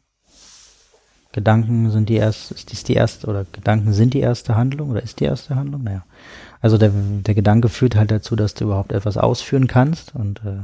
[1.33, 5.19] Gedanken sind die erste, ist die erste, oder Gedanken sind die erste Handlung oder ist
[5.19, 5.83] die erste Handlung?
[5.83, 6.05] Naja.
[6.65, 10.15] Also der, der Gedanke führt halt dazu, dass du überhaupt etwas ausführen kannst.
[10.15, 10.63] Und äh,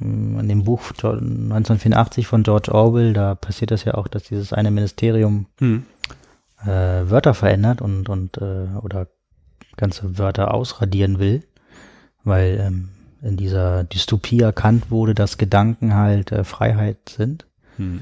[0.00, 4.70] in dem Buch 1984 von George Orwell, da passiert das ja auch, dass dieses eine
[4.70, 5.84] Ministerium hm.
[6.62, 6.66] äh,
[7.10, 9.08] Wörter verändert und, und äh, oder
[9.76, 11.42] ganze Wörter ausradieren will,
[12.24, 12.88] weil ähm,
[13.20, 17.44] in dieser Dystopie erkannt wurde, dass Gedanken halt äh, Freiheit sind.
[17.76, 18.00] Hm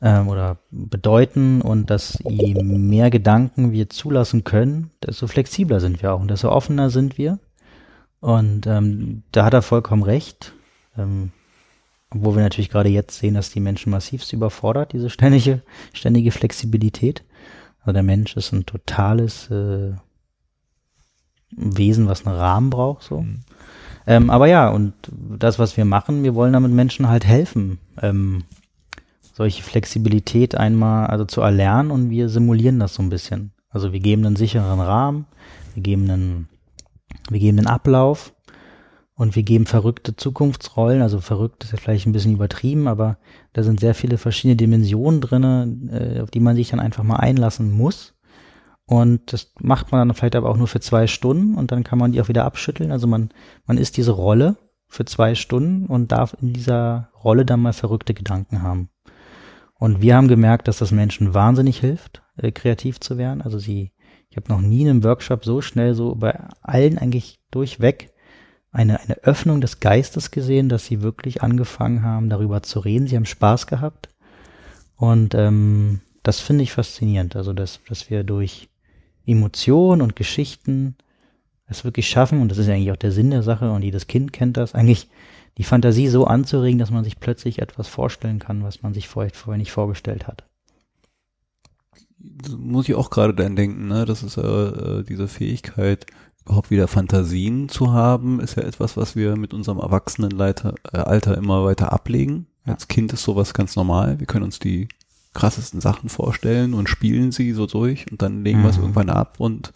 [0.00, 6.12] ähm, oder bedeuten und dass je mehr Gedanken wir zulassen können, desto flexibler sind wir
[6.12, 7.38] auch und desto offener sind wir.
[8.20, 10.54] Und ähm, da hat er vollkommen recht.
[10.96, 11.32] Ähm,
[12.10, 17.24] obwohl wir natürlich gerade jetzt sehen, dass die Menschen massivst überfordert, diese ständige, ständige Flexibilität.
[17.80, 19.92] Also der Mensch ist ein totales äh,
[21.50, 23.22] Wesen, was einen Rahmen braucht, so.
[23.22, 23.44] Mhm.
[24.06, 28.44] Ähm, aber ja, und das, was wir machen, wir wollen damit Menschen halt helfen, ähm,
[29.34, 33.52] solche Flexibilität einmal also zu erlernen und wir simulieren das so ein bisschen.
[33.68, 35.26] Also wir geben einen sicheren Rahmen,
[35.74, 36.48] wir geben einen,
[37.28, 38.32] wir geben einen Ablauf
[39.16, 41.02] und wir geben verrückte Zukunftsrollen.
[41.02, 43.18] Also verrückt ist ja vielleicht ein bisschen übertrieben, aber
[43.52, 47.16] da sind sehr viele verschiedene Dimensionen drinne, äh, auf die man sich dann einfach mal
[47.16, 48.14] einlassen muss.
[48.86, 51.98] Und das macht man dann vielleicht aber auch nur für zwei Stunden und dann kann
[51.98, 52.92] man die auch wieder abschütteln.
[52.92, 53.30] Also man,
[53.66, 54.56] man ist diese Rolle
[54.86, 58.90] für zwei Stunden und darf in dieser Rolle dann mal verrückte Gedanken haben.
[59.84, 63.42] Und wir haben gemerkt, dass das Menschen wahnsinnig hilft, äh, kreativ zu werden.
[63.42, 63.92] Also sie,
[64.30, 68.10] ich habe noch nie in einem Workshop so schnell so bei allen eigentlich durchweg
[68.72, 73.06] eine, eine Öffnung des Geistes gesehen, dass sie wirklich angefangen haben, darüber zu reden.
[73.08, 74.08] Sie haben Spaß gehabt.
[74.96, 77.36] Und ähm, das finde ich faszinierend.
[77.36, 78.70] Also, dass, dass wir durch
[79.26, 80.96] Emotionen und Geschichten
[81.66, 84.32] es wirklich schaffen, und das ist eigentlich auch der Sinn der Sache, und jedes Kind
[84.32, 85.10] kennt das, eigentlich
[85.58, 89.32] die Fantasie so anzuregen, dass man sich plötzlich etwas vorstellen kann, was man sich vorher,
[89.32, 90.44] vorher nicht vorgestellt hat.
[92.18, 94.04] Das muss ich auch gerade dann denken, ne?
[94.04, 96.06] Das ist äh, diese Fähigkeit,
[96.44, 101.36] überhaupt wieder Fantasien zu haben, ist ja etwas, was wir mit unserem Erwachsenenalter äh, Alter
[101.36, 102.46] immer weiter ablegen.
[102.64, 104.18] Als Kind ist sowas ganz normal.
[104.20, 104.88] Wir können uns die
[105.34, 108.62] krassesten Sachen vorstellen und spielen sie so durch und dann legen mhm.
[108.64, 108.84] wir es mhm.
[108.84, 109.72] irgendwann ab und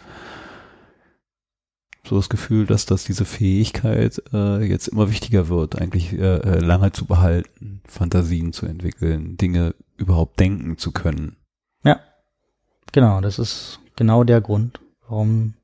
[2.08, 6.58] so das Gefühl, dass das diese Fähigkeit äh, jetzt immer wichtiger wird, eigentlich äh, äh,
[6.58, 11.36] lange zu behalten, Fantasien zu entwickeln, Dinge überhaupt denken zu können.
[11.84, 12.00] Ja,
[12.92, 15.54] genau, das ist genau der Grund, warum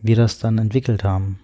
[0.00, 1.38] wir das dann entwickelt haben.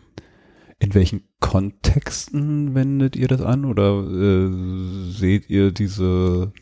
[0.80, 6.52] In welchen Kontexten wendet ihr das an oder äh, seht ihr diese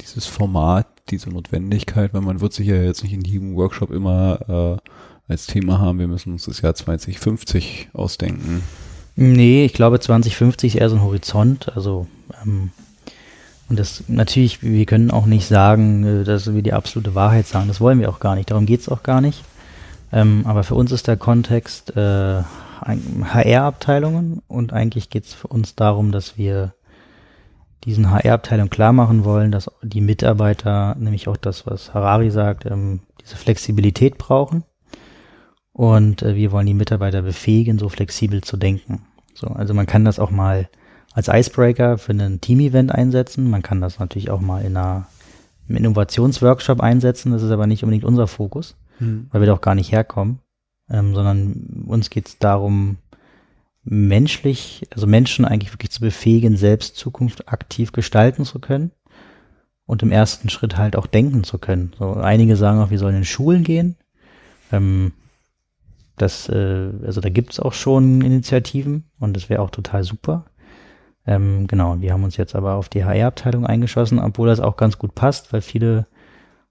[0.00, 4.80] dieses Format, diese Notwendigkeit, weil man wird sich ja jetzt nicht in jedem Workshop immer
[4.82, 4.90] äh,
[5.28, 8.62] als Thema haben, wir müssen uns das Jahr 2050 ausdenken.
[9.16, 11.74] Nee, ich glaube 2050 ist eher so ein Horizont.
[11.76, 12.06] Also
[12.42, 12.70] ähm,
[13.68, 17.68] und das natürlich, wir können auch nicht sagen, äh, dass wir die absolute Wahrheit sagen.
[17.68, 18.50] Das wollen wir auch gar nicht.
[18.50, 19.44] Darum geht es auch gar nicht.
[20.12, 22.42] Ähm, aber für uns ist der Kontext äh,
[22.82, 26.74] HR-Abteilungen und eigentlich geht es für uns darum, dass wir
[27.84, 33.00] diesen HR-Abteilungen klar machen wollen, dass die Mitarbeiter, nämlich auch das, was Harari sagt, ähm,
[33.22, 34.64] diese Flexibilität brauchen
[35.72, 39.02] und äh, wir wollen die Mitarbeiter befähigen, so flexibel zu denken.
[39.34, 40.68] So, also man kann das auch mal
[41.12, 43.50] als Icebreaker für einen Team-Event einsetzen.
[43.50, 45.06] Man kann das natürlich auch mal in einer
[45.68, 47.32] im Innovationsworkshop einsetzen.
[47.32, 49.28] Das ist aber nicht unbedingt unser Fokus, hm.
[49.30, 50.40] weil wir doch gar nicht herkommen,
[50.90, 52.96] ähm, sondern uns geht es darum,
[53.84, 58.92] menschlich, also Menschen eigentlich wirklich zu befähigen, selbst Zukunft aktiv gestalten zu können
[59.86, 61.92] und im ersten Schritt halt auch denken zu können.
[61.98, 63.96] So einige sagen auch, wir sollen in Schulen gehen.
[64.70, 65.12] Ähm,
[66.16, 70.46] das, äh, also da gibt's auch schon Initiativen und das wäre auch total super.
[71.26, 74.98] Ähm, genau, wir haben uns jetzt aber auf die HR-Abteilung eingeschossen, obwohl das auch ganz
[74.98, 76.06] gut passt, weil viele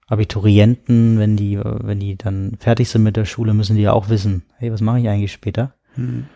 [0.08, 4.08] Abiturienten, wenn die, wenn die dann fertig sind mit der Schule, müssen die ja auch
[4.10, 5.74] wissen, hey, was mache ich eigentlich später?
[5.96, 6.26] Mhm.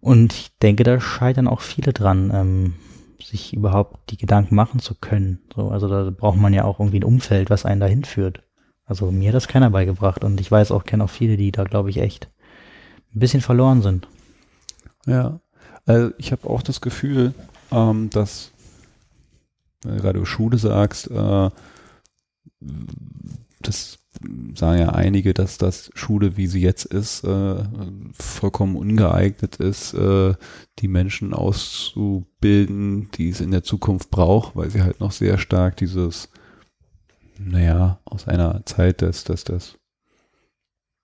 [0.00, 2.74] Und ich denke, da scheitern auch viele dran, ähm,
[3.20, 5.40] sich überhaupt die Gedanken machen zu können.
[5.54, 8.42] So, also da braucht man ja auch irgendwie ein Umfeld, was einen dahin führt.
[8.88, 11.64] Also mir hat das keiner beigebracht und ich weiß auch, kenne auch viele, die da,
[11.64, 12.30] glaube ich, echt
[13.14, 14.08] ein bisschen verloren sind.
[15.06, 15.40] Ja,
[15.84, 17.34] also ich habe auch das Gefühl,
[17.70, 18.50] ähm, dass,
[19.82, 21.50] wenn du gerade Schule sagst, äh,
[23.60, 23.98] das
[24.54, 27.56] sagen ja einige, dass das Schule, wie sie jetzt ist, äh,
[28.18, 30.34] vollkommen ungeeignet ist, äh,
[30.78, 35.76] die Menschen auszubilden, die es in der Zukunft braucht, weil sie halt noch sehr stark
[35.76, 36.30] dieses,
[37.38, 39.78] naja, aus einer Zeit des, des, des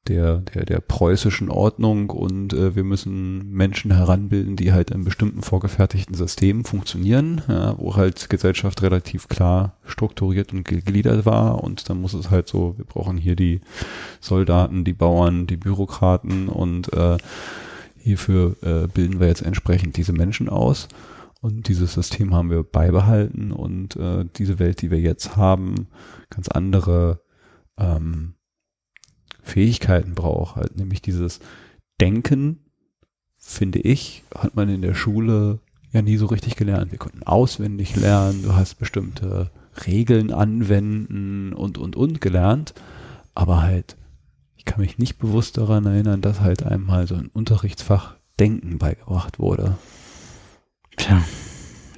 [0.08, 5.42] der, der, der preußischen Ordnung und äh, wir müssen Menschen heranbilden, die halt in bestimmten
[5.42, 11.64] vorgefertigten Systemen funktionieren, ja, wo halt Gesellschaft relativ klar strukturiert und gegliedert war.
[11.64, 13.62] Und dann muss es halt so, wir brauchen hier die
[14.20, 17.16] Soldaten, die Bauern, die Bürokraten und äh,
[17.96, 20.88] hierfür äh, bilden wir jetzt entsprechend diese Menschen aus
[21.44, 25.88] und dieses System haben wir beibehalten und äh, diese Welt, die wir jetzt haben,
[26.30, 27.20] ganz andere
[27.76, 28.32] ähm,
[29.42, 31.40] Fähigkeiten braucht, halt nämlich dieses
[32.00, 32.60] Denken,
[33.36, 35.58] finde ich, hat man in der Schule
[35.92, 36.92] ja nie so richtig gelernt.
[36.92, 39.50] Wir konnten auswendig lernen, du hast bestimmte
[39.86, 42.72] Regeln anwenden und, und, und gelernt,
[43.34, 43.98] aber halt,
[44.56, 49.38] ich kann mich nicht bewusst daran erinnern, dass halt einmal so ein Unterrichtsfach Denken beigebracht
[49.38, 49.76] wurde.
[50.96, 51.22] Tja,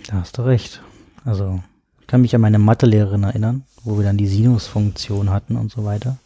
[0.09, 0.83] da hast du recht.
[1.25, 1.61] Also,
[2.01, 5.85] ich kann mich an meine Mathelehrerin erinnern, wo wir dann die Sinusfunktion hatten und so
[5.85, 6.19] weiter.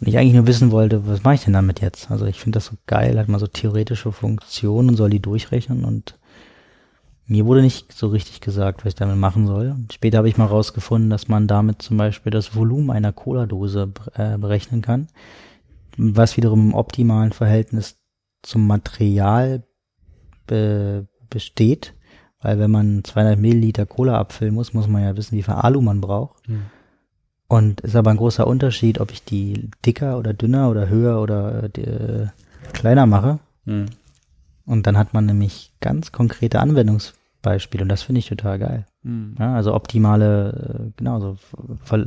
[0.00, 2.10] Und ich eigentlich nur wissen wollte, was mache ich denn damit jetzt?
[2.10, 5.84] Also ich finde das so geil, hat man so theoretische Funktionen und soll die durchrechnen
[5.84, 6.18] und
[7.28, 9.74] mir wurde nicht so richtig gesagt, was ich damit machen soll.
[9.90, 14.38] Später habe ich mal rausgefunden, dass man damit zum Beispiel das Volumen einer Cola-Dose äh,
[14.38, 15.08] berechnen kann,
[15.96, 17.96] was wiederum im optimalen Verhältnis
[18.42, 19.64] zum Material
[20.46, 21.94] be besteht.
[22.40, 25.80] Weil wenn man 200 Milliliter Cola abfüllen muss, muss man ja wissen, wie viel Alu
[25.80, 26.48] man braucht.
[26.48, 26.66] Mhm.
[27.48, 31.64] Und ist aber ein großer Unterschied, ob ich die dicker oder dünner oder höher oder
[31.64, 32.26] äh,
[32.72, 33.38] kleiner mache.
[33.64, 33.86] Mhm.
[34.64, 38.86] Und dann hat man nämlich ganz konkrete Anwendungsbeispiele und das finde ich total geil.
[39.02, 39.36] Mhm.
[39.38, 41.36] Ja, also optimale, äh, genau, so
[41.84, 42.06] Ver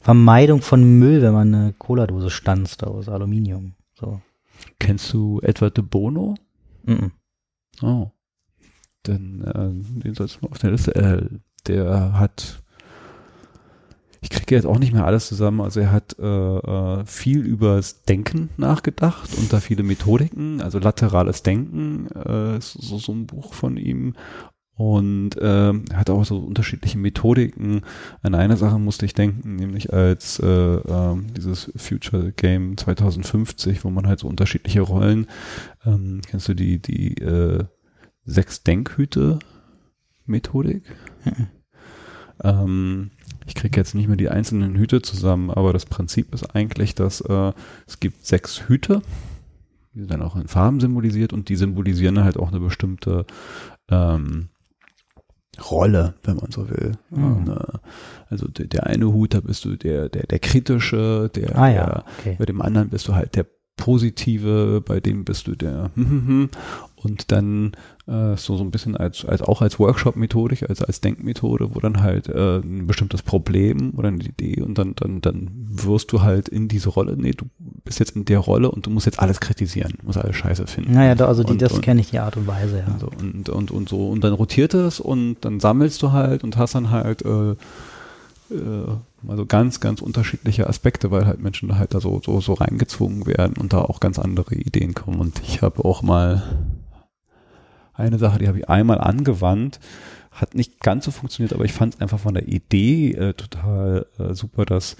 [0.00, 3.72] Vermeidung von Müll, wenn man eine Cola-Dose stanzt aus Aluminium.
[3.94, 4.20] So.
[4.78, 6.34] Kennst du etwa De Bono?
[6.84, 7.10] Mhm.
[7.80, 8.10] Oh.
[9.04, 10.94] Dann, äh, den sollst du auf der Liste.
[10.94, 11.28] Äh,
[11.66, 12.64] der hat
[14.24, 15.60] ich kriege jetzt auch nicht mehr alles zusammen.
[15.60, 21.42] Also er hat äh, äh, viel übers Denken nachgedacht und da viele Methodiken, also laterales
[21.42, 24.14] Denken, äh, so, so ein Buch von ihm
[24.76, 27.82] und äh, hat auch so unterschiedliche Methodiken.
[28.22, 33.90] An eine Sache musste ich denken, nämlich als äh, äh, dieses Future Game 2050, wo
[33.90, 35.26] man halt so unterschiedliche Rollen,
[35.84, 37.64] ähm, kennst du die, die äh,
[38.24, 39.38] sechs Denkhüte
[40.26, 40.84] Methodik?
[41.24, 41.46] Mhm.
[42.42, 43.10] Ähm,
[43.46, 47.20] ich kriege jetzt nicht mehr die einzelnen Hüte zusammen, aber das Prinzip ist eigentlich, dass
[47.20, 47.52] äh,
[47.86, 49.02] es gibt sechs Hüte,
[49.94, 53.26] die sind dann auch in Farben symbolisiert und die symbolisieren halt auch eine bestimmte
[53.88, 54.48] ähm,
[55.70, 56.92] Rolle, wenn man so will.
[57.10, 57.50] Mhm.
[57.50, 57.78] Äh,
[58.28, 62.04] also der, der, eine Hut, da bist du der, der, der kritische, der, ah, ja.
[62.18, 62.36] okay.
[62.38, 63.46] bei dem anderen bist du halt der
[63.76, 65.90] positive, bei dem bist du der
[66.96, 67.72] und dann
[68.06, 72.02] äh, so so ein bisschen als als auch als Workshop-Methodik, als als Denkmethode, wo dann
[72.02, 76.48] halt äh, ein bestimmtes Problem oder eine Idee und dann dann dann wirst du halt
[76.48, 77.16] in diese Rolle.
[77.16, 77.46] Nee, du
[77.84, 80.92] bist jetzt in der Rolle und du musst jetzt alles kritisieren, musst alles Scheiße finden.
[80.92, 82.92] Naja, da, also die, und, das kenne ich die Art und Weise, ja.
[82.92, 86.56] Also und und und so und dann rotiert es und dann sammelst du halt und
[86.56, 87.52] hast dann halt äh,
[88.50, 88.86] äh,
[89.26, 93.26] also ganz, ganz unterschiedliche Aspekte, weil halt Menschen da halt da so, so, so reingezwungen
[93.26, 95.18] werden und da auch ganz andere Ideen kommen.
[95.18, 96.42] Und ich habe auch mal
[97.94, 99.80] eine Sache, die habe ich einmal angewandt,
[100.30, 104.06] hat nicht ganz so funktioniert, aber ich fand es einfach von der Idee äh, total
[104.18, 104.94] äh, super, dass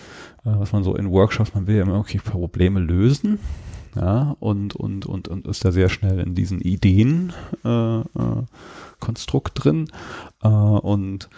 [0.45, 3.39] äh, was man so in Workshops, man will ja immer okay Probleme lösen,
[3.97, 7.33] ja, und, und, und, und ist da sehr schnell in diesen Ideen
[7.65, 8.05] äh, äh,
[9.01, 9.89] Konstrukt drin.
[10.43, 11.29] Äh, und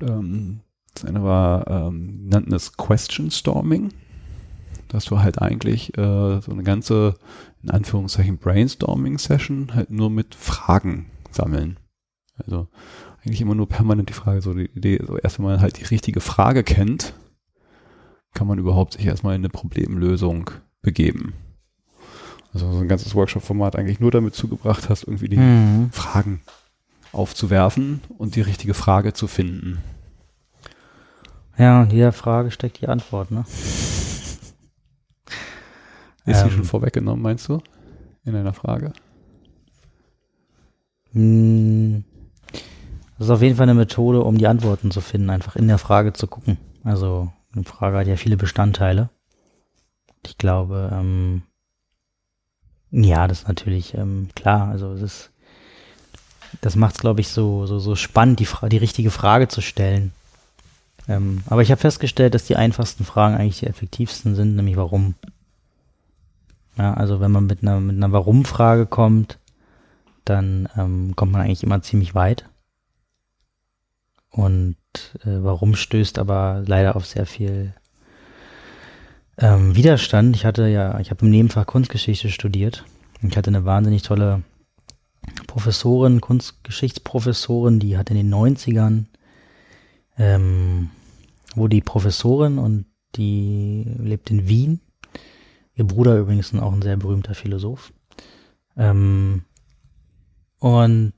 [0.00, 0.60] ähm,
[0.94, 3.92] das eine war, ähm, nannten es Question Storming,
[4.88, 7.14] dass du halt eigentlich äh, so eine ganze,
[7.64, 11.78] in Anführungszeichen, Brainstorming-Session halt nur mit Fragen sammeln.
[12.36, 12.68] Also
[13.24, 15.84] eigentlich immer nur permanent die Frage, so die Idee, so erst wenn man halt die
[15.84, 17.14] richtige Frage kennt,
[18.34, 20.50] kann man überhaupt sich erstmal in eine Problemlösung
[20.82, 21.32] begeben.
[22.52, 25.90] Also so ein ganzes Workshop-Format eigentlich nur damit zugebracht hast, irgendwie die mhm.
[25.90, 26.42] Fragen
[27.12, 29.78] aufzuwerfen und die richtige Frage zu finden.
[31.56, 33.44] Ja, in jeder Frage steckt die Antwort, ne?
[36.26, 37.60] Ist ähm, sie schon vorweggenommen, meinst du?
[38.24, 38.92] In einer Frage?
[41.12, 42.04] Hm,
[43.18, 45.78] das ist auf jeden Fall eine Methode, um die Antworten zu finden, einfach in der
[45.78, 46.58] Frage zu gucken.
[46.82, 49.10] Also eine Frage hat ja viele Bestandteile.
[50.26, 51.42] Ich glaube, ähm,
[52.90, 54.68] ja, das ist natürlich ähm, klar.
[54.68, 55.30] Also es ist,
[56.60, 59.60] das macht es, glaube ich, so so so spannend, die Fra die richtige Frage zu
[59.60, 60.12] stellen.
[61.06, 65.14] Ähm, aber ich habe festgestellt, dass die einfachsten Fragen eigentlich die effektivsten sind, nämlich warum.
[66.76, 69.38] Ja, also wenn man mit einer, mit einer Warum-Frage kommt,
[70.24, 72.48] dann ähm, kommt man eigentlich immer ziemlich weit.
[74.30, 74.76] Und
[75.20, 77.74] äh, warum stößt aber leider auf sehr viel
[79.38, 80.34] ähm, Widerstand.
[80.34, 82.84] Ich hatte ja, ich habe im Nebenfach Kunstgeschichte studiert.
[83.22, 84.42] Ich hatte eine wahnsinnig tolle
[85.46, 89.06] Professorin, Kunstgeschichtsprofessorin, die hat in den 90ern
[90.18, 90.90] ähm,
[91.54, 94.80] wo die Professorin und die lebt in Wien.
[95.76, 97.92] Ihr Bruder übrigens auch ein sehr berühmter Philosoph.
[98.76, 99.42] Ähm,
[100.58, 101.12] und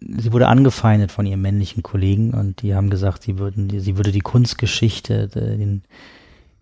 [0.00, 4.12] sie wurde angefeindet von ihren männlichen Kollegen und die haben gesagt, sie würden, sie würde
[4.12, 5.82] die Kunstgeschichte den,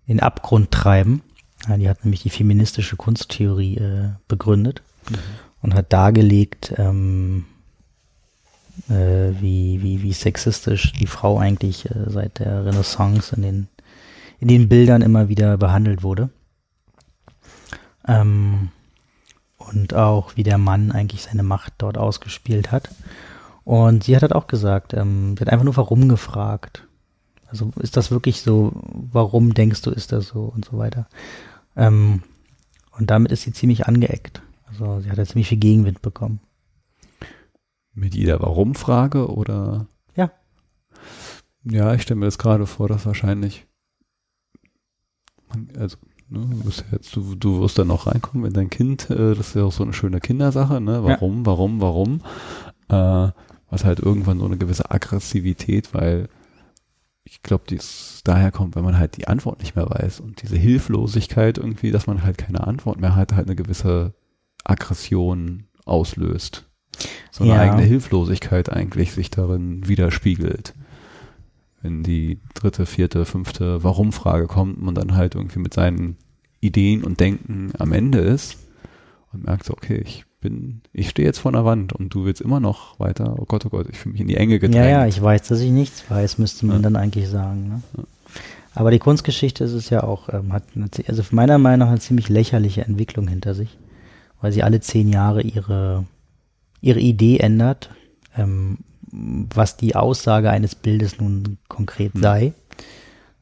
[0.09, 1.23] den Abgrund treiben.
[1.69, 5.17] Ja, die hat nämlich die feministische Kunsttheorie äh, begründet mhm.
[5.63, 7.45] und hat dargelegt, ähm,
[8.89, 13.69] äh, wie, wie, wie sexistisch die Frau eigentlich äh, seit der Renaissance in den,
[14.39, 16.31] in den Bildern immer wieder behandelt wurde.
[18.11, 18.71] Ähm,
[19.59, 22.91] und auch wie der Mann eigentlich seine Macht dort ausgespielt hat.
[23.65, 26.89] Und sie hat halt auch gesagt, ähm, sie hat einfach nur warum gefragt.
[27.47, 28.73] Also ist das wirklich so,
[29.13, 31.09] warum denkst du, ist das so und so weiter.
[31.77, 32.23] Ähm,
[32.93, 34.43] und damit ist sie ziemlich angeeckt.
[34.67, 36.41] Also sie hat ja ziemlich viel Gegenwind bekommen.
[37.93, 39.87] Mit jeder Warum-Frage oder?
[40.17, 40.31] Ja.
[41.65, 43.67] Ja, ich stelle mir das gerade vor, dass wahrscheinlich,
[45.77, 45.97] also,
[46.31, 49.49] ne, du, wirst jetzt, du, du wirst dann noch reinkommen, wenn dein Kind, äh, das
[49.49, 51.05] ist ja auch so eine schöne Kindersache, ne?
[51.05, 51.47] Warum, ja.
[51.47, 52.21] warum, warum?
[52.89, 53.33] Äh,
[53.71, 56.29] was halt irgendwann so eine gewisse Aggressivität, weil
[57.25, 57.79] ich glaube, die
[58.25, 62.07] daher kommt, wenn man halt die Antwort nicht mehr weiß und diese Hilflosigkeit irgendwie, dass
[62.07, 64.15] man halt keine Antwort mehr hat, halt eine gewisse
[64.65, 66.71] Aggression auslöst
[67.31, 67.61] so eine ja.
[67.61, 70.75] eigene Hilflosigkeit eigentlich sich darin widerspiegelt.
[71.83, 76.17] Wenn die dritte, vierte, fünfte Warum-Frage kommt und dann halt irgendwie mit seinen
[76.61, 78.59] Ideen und Denken am Ende ist
[79.33, 82.41] und merkt so, okay, ich bin, ich stehe jetzt vor einer Wand und du willst
[82.41, 84.85] immer noch weiter, oh Gott, oh Gott, ich fühle mich in die Enge gedrängt.
[84.85, 86.83] Ja, ja, ich weiß, dass ich nichts weiß, müsste man ja.
[86.83, 87.69] dann eigentlich sagen.
[87.69, 87.83] Ne?
[87.97, 88.05] Ja.
[88.75, 92.01] Aber die Kunstgeschichte ist es ja auch, ähm, hat eine, also meiner Meinung nach eine
[92.01, 93.77] ziemlich lächerliche Entwicklung hinter sich,
[94.41, 96.05] weil sie alle zehn Jahre ihre,
[96.81, 97.91] ihre Idee ändert,
[98.37, 98.79] ähm,
[99.13, 102.23] was die Aussage eines Bildes nun konkret mhm.
[102.23, 102.53] sei.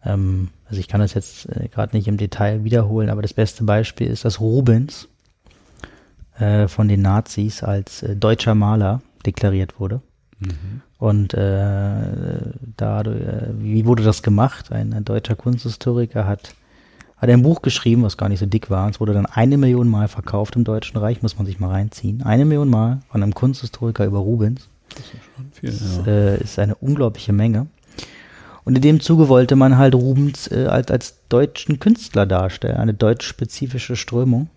[0.05, 3.64] Ähm, also ich kann das jetzt äh, gerade nicht im Detail wiederholen, aber das beste
[3.64, 5.09] Beispiel ist, dass Rubens
[6.39, 10.01] äh, von den Nazis als äh, deutscher Maler deklariert wurde.
[10.39, 10.83] Mhm.
[10.99, 12.01] Und äh,
[12.77, 14.73] da, äh, wie wurde das gemacht?
[14.73, 16.55] Ein, ein, deutscher Kunsthistoriker hat,
[17.16, 18.89] hat ein Buch geschrieben, was gar nicht so dick war.
[18.91, 22.23] Es wurde dann eine Million Mal verkauft im Deutschen Reich, muss man sich mal reinziehen.
[22.23, 24.69] Eine Million Mal von einem Kunsthistoriker über Rubens.
[24.91, 25.70] Das ist viel.
[25.70, 26.12] Das ja.
[26.12, 27.66] äh, ist eine unglaubliche Menge.
[28.64, 32.93] Und in dem Zuge wollte man halt Rubens äh, als, als deutschen Künstler darstellen, eine
[32.93, 34.51] deutsch-spezifische Strömung.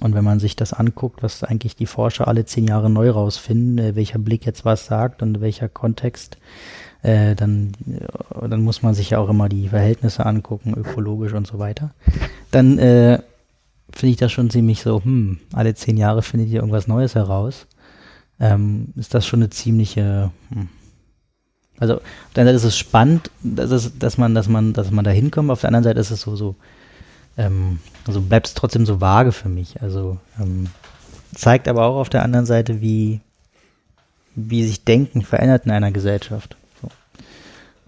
[0.00, 3.78] Und wenn man sich das anguckt, was eigentlich die Forscher alle zehn Jahre neu rausfinden,
[3.78, 6.36] äh, welcher Blick jetzt was sagt und welcher Kontext,
[7.02, 11.46] äh, dann, äh, dann muss man sich ja auch immer die Verhältnisse angucken, ökologisch und
[11.46, 11.90] so weiter.
[12.50, 13.20] Dann äh,
[13.92, 17.66] finde ich das schon ziemlich so, hm, alle zehn Jahre findet ihr irgendwas Neues heraus.
[18.40, 20.68] Ähm, ist das schon eine ziemliche, hm.
[21.78, 22.02] Also auf
[22.34, 25.10] der einen Seite ist es spannend, dass, es, dass man, dass man, dass man da
[25.10, 26.54] hinkommt, auf der anderen Seite ist es so, so,
[27.36, 29.82] ähm, also bleibt es trotzdem so vage für mich.
[29.82, 30.68] Also ähm,
[31.34, 33.20] zeigt aber auch auf der anderen Seite, wie,
[34.36, 36.56] wie sich Denken verändert in einer Gesellschaft.
[36.80, 36.88] So.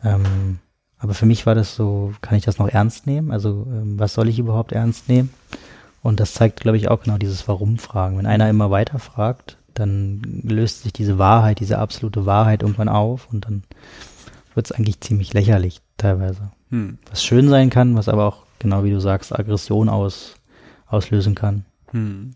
[0.03, 0.59] Ähm,
[0.99, 3.31] aber für mich war das so, kann ich das noch ernst nehmen?
[3.31, 5.31] Also ähm, was soll ich überhaupt ernst nehmen?
[6.03, 8.19] Und das zeigt, glaube ich, auch genau dieses Warum-Fragen.
[8.19, 13.29] Wenn einer immer weiter fragt, dann löst sich diese Wahrheit, diese absolute Wahrheit irgendwann auf
[13.31, 13.63] und dann
[14.55, 16.51] wird es eigentlich ziemlich lächerlich teilweise.
[16.71, 16.99] Hm.
[17.11, 20.35] Was schön sein kann, was aber auch genau wie du sagst, Aggression aus,
[20.87, 21.67] auslösen kann.
[21.91, 22.33] Hm.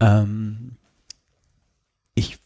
[0.00, 0.72] Ähm,
[2.14, 2.38] ich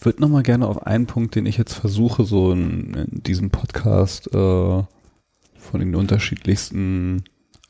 [0.00, 3.50] würde noch mal gerne auf einen Punkt, den ich jetzt versuche, so in, in diesem
[3.50, 4.82] Podcast äh,
[5.56, 7.22] von den unterschiedlichsten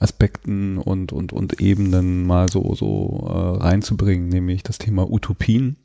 [0.04, 5.76] Aspekten und, und, und Ebenen mal so, so äh, reinzubringen, nämlich das Thema Utopien,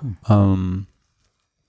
[0.00, 0.16] hm.
[0.28, 0.86] ähm,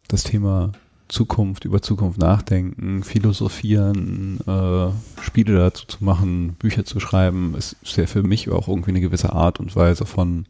[0.07, 0.73] das Thema
[1.07, 7.97] Zukunft, über Zukunft nachdenken, philosophieren, äh, Spiele dazu zu machen, Bücher zu schreiben, ist, ist
[7.97, 10.47] ja für mich auch irgendwie eine gewisse Art und Weise von,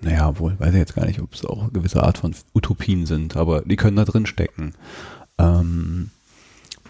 [0.00, 3.06] naja, wohl, weiß ich jetzt gar nicht, ob es auch eine gewisse Art von Utopien
[3.06, 4.72] sind, aber die können da drin stecken.
[5.38, 6.10] Ähm,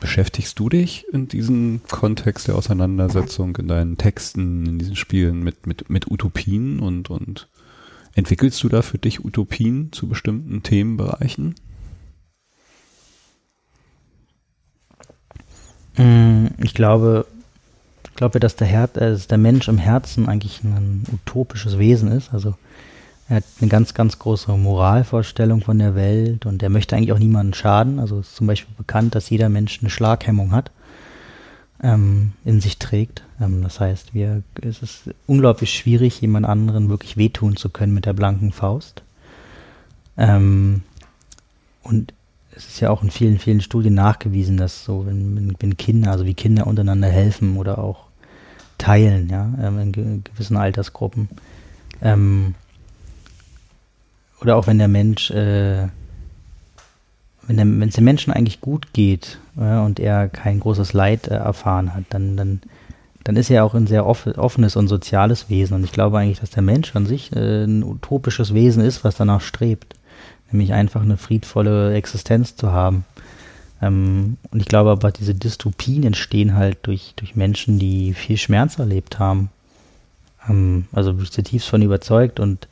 [0.01, 5.67] beschäftigst du dich in diesem Kontext der Auseinandersetzung, in deinen Texten, in diesen Spielen mit,
[5.67, 7.49] mit, mit Utopien und, und
[8.15, 11.55] Entwickelst du da für dich Utopien zu bestimmten Themenbereichen?
[15.97, 17.27] Mm, ich glaube,
[18.05, 22.11] ich glaube, dass der, Her äh, dass der Mensch im Herzen eigentlich ein utopisches Wesen
[22.11, 22.35] ist.
[22.35, 22.57] Also
[23.31, 27.19] er hat eine ganz, ganz große Moralvorstellung von der Welt und er möchte eigentlich auch
[27.19, 28.01] niemandem schaden.
[28.01, 30.73] Also ist zum Beispiel bekannt, dass jeder Mensch eine Schlaghemmung hat
[31.81, 33.23] ähm, in sich trägt.
[33.41, 38.05] Ähm, das heißt, wir, es ist unglaublich schwierig, jemand anderen wirklich wehtun zu können mit
[38.05, 39.03] der blanken Faust.
[40.19, 40.83] Ähm,
[41.85, 42.13] und
[42.57, 46.25] es ist ja auch in vielen, vielen Studien nachgewiesen, dass so, wenn, wenn Kinder, also
[46.25, 48.07] wie Kinder untereinander helfen oder auch
[48.77, 51.29] teilen, ja, ähm, in ge gewissen Altersgruppen,
[52.03, 52.57] ähm,
[54.41, 55.89] oder auch wenn der Mensch äh,
[57.57, 61.95] wenn es dem Menschen eigentlich gut geht ja, und er kein großes Leid äh, erfahren
[61.95, 62.61] hat, dann, dann,
[63.25, 65.75] dann ist er auch ein sehr off offenes und soziales Wesen.
[65.75, 69.17] Und ich glaube eigentlich, dass der Mensch an sich äh, ein utopisches Wesen ist, was
[69.17, 69.95] danach strebt.
[70.53, 73.05] Nämlich einfach eine friedvolle Existenz zu haben.
[73.83, 78.79] Ähm, und ich glaube aber, diese Dystopien entstehen halt durch, durch Menschen, die viel Schmerz
[78.79, 79.51] erlebt haben.
[80.49, 82.69] Ähm, also bin ich zutiefst von überzeugt und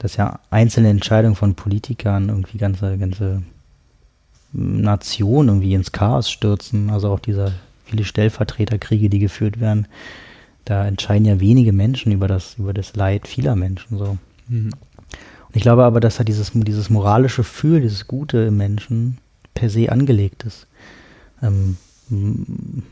[0.00, 3.42] dass ja einzelne Entscheidungen von Politikern irgendwie ganze, ganze
[4.52, 6.90] Nation irgendwie ins Chaos stürzen.
[6.90, 7.52] Also auch dieser
[7.84, 9.86] viele Stellvertreterkriege, die geführt werden,
[10.64, 14.18] da entscheiden ja wenige Menschen über das, über das Leid vieler Menschen so.
[14.48, 14.72] Mhm.
[14.72, 19.18] Und ich glaube aber, dass da dieses, dieses moralische Gefühl, dieses Gute im Menschen
[19.52, 20.66] per se angelegt ist.
[21.42, 21.76] Ähm,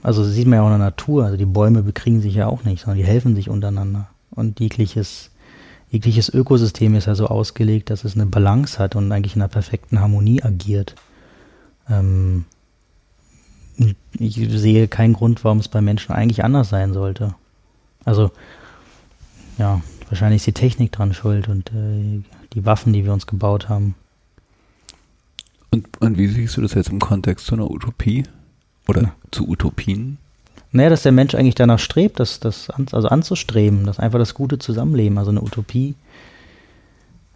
[0.03, 2.65] also sieht man ja auch in der Natur, also die Bäume bekriegen sich ja auch
[2.65, 4.09] nicht, sondern die helfen sich untereinander.
[4.31, 5.31] Und jegliches,
[5.91, 9.49] jegliches Ökosystem ist ja so ausgelegt, dass es eine Balance hat und eigentlich in einer
[9.49, 10.95] perfekten Harmonie agiert.
[11.89, 12.45] Ähm,
[14.19, 17.35] ich sehe keinen Grund, warum es bei Menschen eigentlich anders sein sollte.
[18.05, 18.31] Also,
[19.57, 22.23] ja, wahrscheinlich ist die Technik dran schuld und äh,
[22.55, 23.95] die Waffen, die wir uns gebaut haben.
[25.71, 28.25] Und, und wie siehst du das jetzt im Kontext zu einer Utopie?
[28.87, 29.15] Oder ja.
[29.31, 30.19] zu Utopien?
[30.73, 34.35] Naja, dass der Mensch eigentlich danach strebt, das, das an, also anzustreben, das einfach das
[34.35, 35.95] gute Zusammenleben, also eine Utopie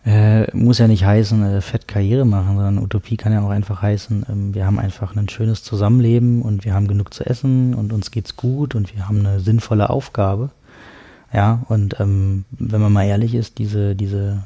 [0.05, 3.83] Äh, muss ja nicht heißen, äh, fett Karriere machen, sondern Utopie kann ja auch einfach
[3.83, 7.93] heißen, ähm, wir haben einfach ein schönes Zusammenleben und wir haben genug zu essen und
[7.93, 10.51] uns geht's gut und wir haben eine sinnvolle Aufgabe.
[11.33, 14.43] Ja, und ähm, wenn man mal ehrlich ist, diese, diese,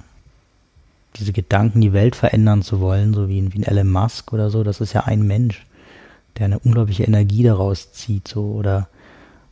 [1.16, 4.62] diese Gedanken, die Welt verändern zu wollen, so wie, wie ein Elon Musk oder so,
[4.62, 5.65] das ist ja ein Mensch,
[6.38, 8.88] der eine unglaubliche Energie daraus zieht, so oder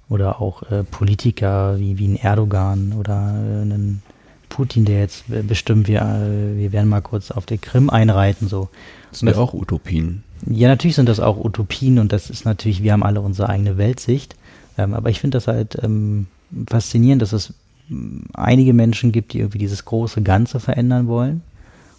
[0.08, 4.02] oder auch äh, Politiker wie, wie ein Erdogan oder äh, einen
[4.48, 8.48] Putin, der jetzt bestimmt, wir, äh, wir werden mal kurz auf der Krim einreiten.
[8.48, 8.68] So.
[9.10, 10.22] Das sind ja auch Utopien.
[10.46, 13.78] Ja, natürlich sind das auch Utopien und das ist natürlich, wir haben alle unsere eigene
[13.78, 14.36] Weltsicht.
[14.76, 16.26] Ähm, aber ich finde das halt ähm,
[16.68, 17.54] faszinierend, dass es
[17.88, 21.42] mm, einige Menschen gibt, die irgendwie dieses große Ganze verändern wollen.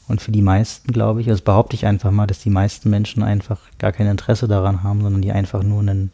[0.08, 3.24] Und für die meisten, glaube ich, das behaupte ich einfach mal, dass die meisten Menschen
[3.24, 6.12] einfach gar kein Interesse daran haben, sondern die einfach nur einen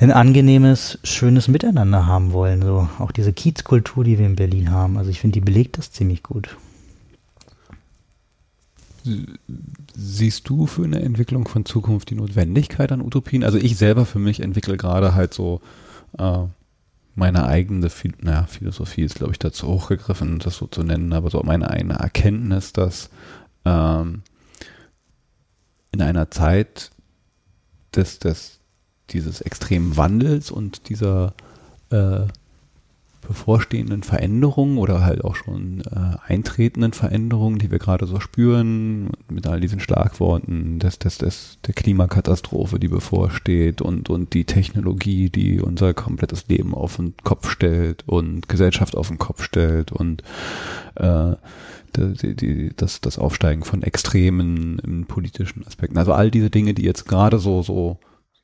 [0.00, 2.62] ein angenehmes, schönes Miteinander haben wollen.
[2.62, 4.96] So auch diese Kiezkultur, die wir in Berlin haben.
[4.96, 6.56] Also ich finde, die belegt das ziemlich gut.
[9.94, 13.44] Siehst du für eine Entwicklung von Zukunft die Notwendigkeit an Utopien?
[13.44, 15.60] Also ich selber für mich entwickle gerade halt so
[16.18, 16.44] äh,
[17.14, 21.42] meine eigene, naja, Philosophie ist glaube ich dazu hochgegriffen, das so zu nennen, aber so
[21.42, 23.10] meine eigene Erkenntnis, dass
[23.64, 24.22] ähm,
[25.92, 26.90] in einer Zeit
[27.94, 28.60] des, des
[29.10, 31.34] dieses extremen Wandels und dieser
[31.90, 32.26] äh,
[33.30, 39.46] bevorstehenden Veränderungen oder halt auch schon äh, eintretenden Veränderungen, die wir gerade so spüren, mit
[39.46, 45.60] all diesen Schlagworten des, des, des, der Klimakatastrophe, die bevorsteht und, und die Technologie, die
[45.60, 50.24] unser komplettes Leben auf den Kopf stellt und Gesellschaft auf den Kopf stellt und
[50.96, 51.36] äh,
[51.96, 55.98] die, die, das, das Aufsteigen von Extremen in politischen Aspekten.
[55.98, 58.00] Also all diese Dinge, die jetzt gerade so, so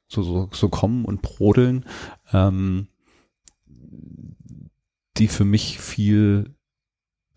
[0.08, 1.84] so, so, so kommen und brodeln,
[2.32, 2.86] ähm,
[5.18, 6.54] die für mich viel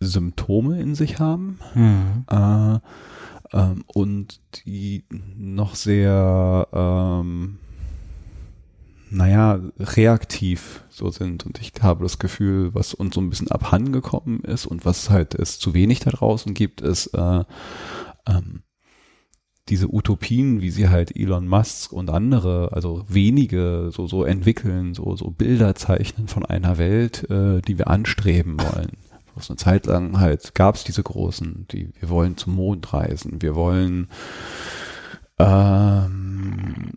[0.00, 2.24] Symptome in sich haben mhm.
[2.30, 2.78] äh,
[3.52, 7.58] ähm, und die noch sehr, ähm,
[9.10, 11.44] naja, reaktiv so sind.
[11.44, 15.34] Und ich habe das Gefühl, was uns so ein bisschen abhandengekommen ist und was halt
[15.34, 17.44] es zu wenig da draußen gibt, ist äh,
[18.26, 18.62] ähm,
[19.70, 25.16] diese Utopien, wie sie halt Elon Musk und andere, also wenige so, so entwickeln, so,
[25.16, 28.96] so Bilder zeichnen von einer Welt, äh, die wir anstreben wollen.
[29.34, 33.40] Was eine Zeit lang halt gab es diese großen, die, wir wollen zum Mond reisen,
[33.40, 34.08] wir wollen
[35.38, 36.90] ähm,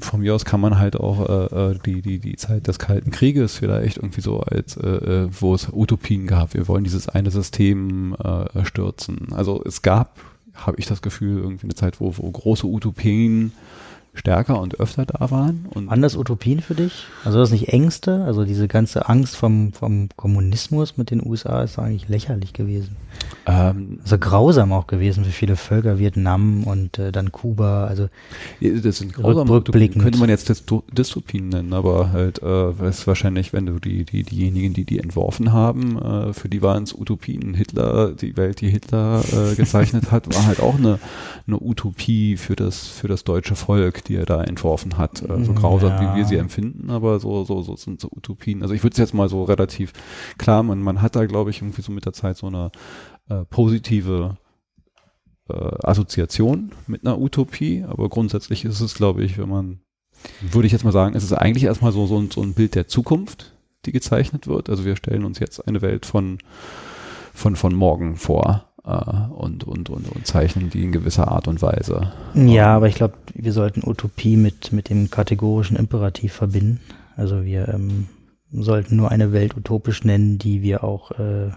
[0.00, 3.10] von mir aus kann man halt auch äh, äh, die, die, die Zeit des Kalten
[3.10, 6.52] Krieges vielleicht irgendwie so als, äh, äh wo es Utopien gab.
[6.52, 9.32] Wir wollen dieses eine System äh, stürzen.
[9.32, 10.18] Also es gab
[10.56, 13.52] habe ich das Gefühl, irgendwie eine Zeit, wo, wo große Utopien
[14.16, 15.66] stärker und öfter da waren.
[15.70, 17.06] Und Anders Utopien für dich?
[17.24, 18.24] Also das nicht Ängste?
[18.24, 22.96] Also diese ganze Angst vom, vom Kommunismus mit den USA ist eigentlich lächerlich gewesen.
[23.46, 27.86] Ähm, also grausam auch gewesen für viele Völker, Vietnam und äh, dann Kuba.
[27.86, 28.08] Also
[28.60, 30.02] das sind grausam rückblickend.
[30.02, 30.50] Könnte man jetzt
[30.92, 35.52] Dystopien nennen, aber halt äh, ist wahrscheinlich, wenn du die, die, diejenigen, die die entworfen
[35.52, 37.54] haben, äh, für die waren es Utopien.
[37.54, 40.98] Hitler, die Welt, die Hitler äh, gezeichnet hat, war halt auch eine,
[41.46, 45.22] eine Utopie für das, für das deutsche Volk die er da entworfen hat.
[45.22, 46.00] Äh, so grausam, ja.
[46.00, 48.62] wie wir sie empfinden, aber so, so, so sind so Utopien.
[48.62, 49.92] Also ich würde es jetzt mal so relativ
[50.38, 52.70] klar, man, man hat da, glaube ich, irgendwie so mit der Zeit so eine
[53.28, 54.36] äh, positive
[55.48, 59.80] äh, Assoziation mit einer Utopie, aber grundsätzlich ist es, glaube ich, wenn man,
[60.40, 62.88] würde ich jetzt mal sagen, es ist eigentlich erstmal so, so, so ein Bild der
[62.88, 63.52] Zukunft,
[63.84, 64.68] die gezeichnet wird.
[64.70, 66.38] Also wir stellen uns jetzt eine Welt von,
[67.32, 72.12] von, von morgen vor und, und, und, und zeichnen die in gewisser Art und Weise.
[72.34, 76.80] Ja, aber ich glaube, wir sollten Utopie mit, mit dem kategorischen Imperativ verbinden.
[77.16, 78.06] Also wir ähm,
[78.52, 81.50] sollten nur eine Welt utopisch nennen, die wir auch, äh,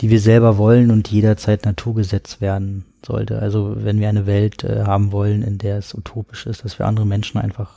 [0.00, 3.40] die wir selber wollen und jederzeit Naturgesetz werden sollte.
[3.40, 6.86] Also wenn wir eine Welt äh, haben wollen, in der es utopisch ist, dass wir
[6.86, 7.72] andere Menschen einfach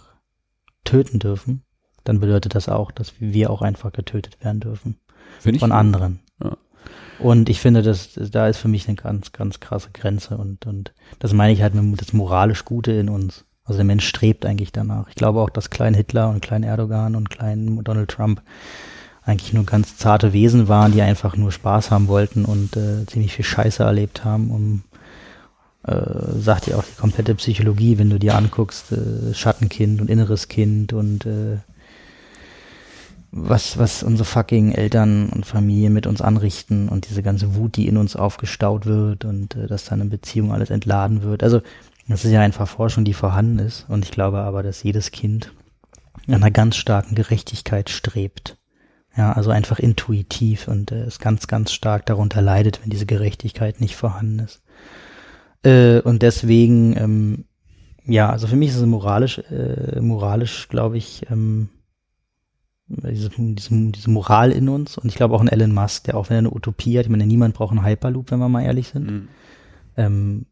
[0.84, 1.64] töten dürfen,
[2.04, 4.98] dann bedeutet das auch, dass wir auch einfach getötet werden dürfen.
[5.40, 6.20] Von anderen.
[7.24, 10.94] Und ich finde, dass da ist für mich eine ganz, ganz krasse Grenze und, und
[11.20, 13.45] das meine ich halt mit das moralisch Gute in uns.
[13.66, 15.08] Also der Mensch strebt eigentlich danach.
[15.08, 18.41] Ich glaube auch, dass klein Hitler und klein Erdogan und klein Donald Trump
[19.24, 23.34] eigentlich nur ganz zarte Wesen waren, die einfach nur Spaß haben wollten und äh, ziemlich
[23.34, 24.84] viel Scheiße erlebt haben, um
[25.88, 30.50] äh, sagt ja auch die komplette Psychologie, wenn du dir anguckst, äh, Schattenkind und inneres
[30.50, 31.58] Kind und äh,
[33.36, 37.88] was, was unsere fucking Eltern und Familien mit uns anrichten und diese ganze Wut, die
[37.88, 41.42] in uns aufgestaut wird und äh, dass dann in Beziehung alles entladen wird.
[41.42, 41.62] Also
[42.08, 43.86] das ist ja einfach Forschung, die vorhanden ist.
[43.90, 45.52] Und ich glaube aber, dass jedes Kind
[46.28, 48.58] einer ganz starken Gerechtigkeit strebt.
[49.18, 53.80] Ja, also einfach intuitiv und äh, ist ganz, ganz stark darunter leidet, wenn diese Gerechtigkeit
[53.82, 54.64] nicht vorhanden ist.
[55.64, 57.46] Äh, und deswegen, ähm,
[58.06, 61.70] ja, also für mich ist es moralisch, äh, moralisch, glaube ich, ähm,
[62.88, 66.30] diese, diese, diese Moral in uns und ich glaube auch ein Elon Musk, der auch
[66.30, 68.90] wenn er eine Utopie hat, ich meine, niemand braucht einen Hyperloop, wenn wir mal ehrlich
[68.90, 69.10] sind.
[69.10, 69.28] Mhm.
[69.96, 70.46] Ähm,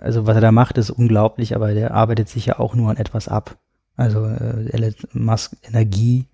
[0.00, 2.96] also was er da macht, ist unglaublich, aber der arbeitet sich ja auch nur an
[2.96, 3.58] etwas ab.
[3.96, 6.26] Also äh, Elon Musk Energie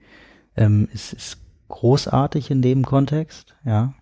[0.56, 1.38] ähm, ist, ist
[1.68, 3.94] großartig in dem Kontext, ja.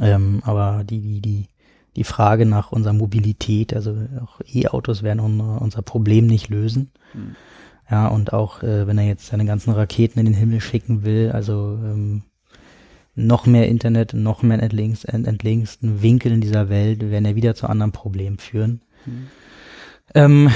[0.00, 1.48] Ähm, aber die, die, die,
[1.96, 6.92] die Frage nach unserer Mobilität, also auch E-Autos werden unser, unser Problem nicht lösen.
[7.12, 7.36] Mhm.
[7.92, 11.30] Ja, und auch äh, wenn er jetzt seine ganzen Raketen in den Himmel schicken will,
[11.30, 12.22] also ähm,
[13.14, 17.92] noch mehr Internet, noch mehr entlegenst, entlegensten Winkeln dieser Welt werden ja wieder zu anderen
[17.92, 18.80] Problemen führen.
[19.04, 19.26] Mhm.
[20.14, 20.50] Ähm,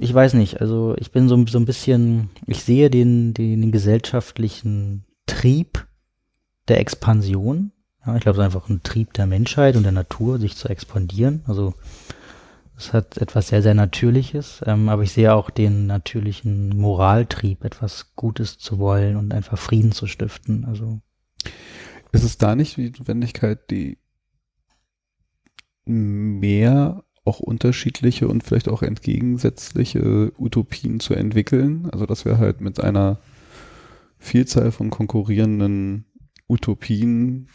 [0.00, 3.70] ich weiß nicht, also ich bin so, so ein bisschen, ich sehe den, den, den
[3.70, 5.86] gesellschaftlichen Trieb
[6.66, 7.70] der Expansion.
[8.04, 10.68] Ja, ich glaube, es ist einfach ein Trieb der Menschheit und der Natur, sich zu
[10.68, 11.44] expandieren.
[11.46, 11.74] Also
[12.82, 18.14] es hat etwas sehr, sehr Natürliches, ähm, aber ich sehe auch den natürlichen Moraltrieb, etwas
[18.16, 20.64] Gutes zu wollen und einfach Frieden zu stiften.
[20.64, 21.00] Also
[22.10, 23.98] ist es da nicht die Notwendigkeit, die
[25.84, 31.88] mehr auch unterschiedliche und vielleicht auch entgegensätzliche Utopien zu entwickeln?
[31.90, 33.20] Also dass wir halt mit einer
[34.18, 36.06] Vielzahl von konkurrierenden
[36.48, 37.48] Utopien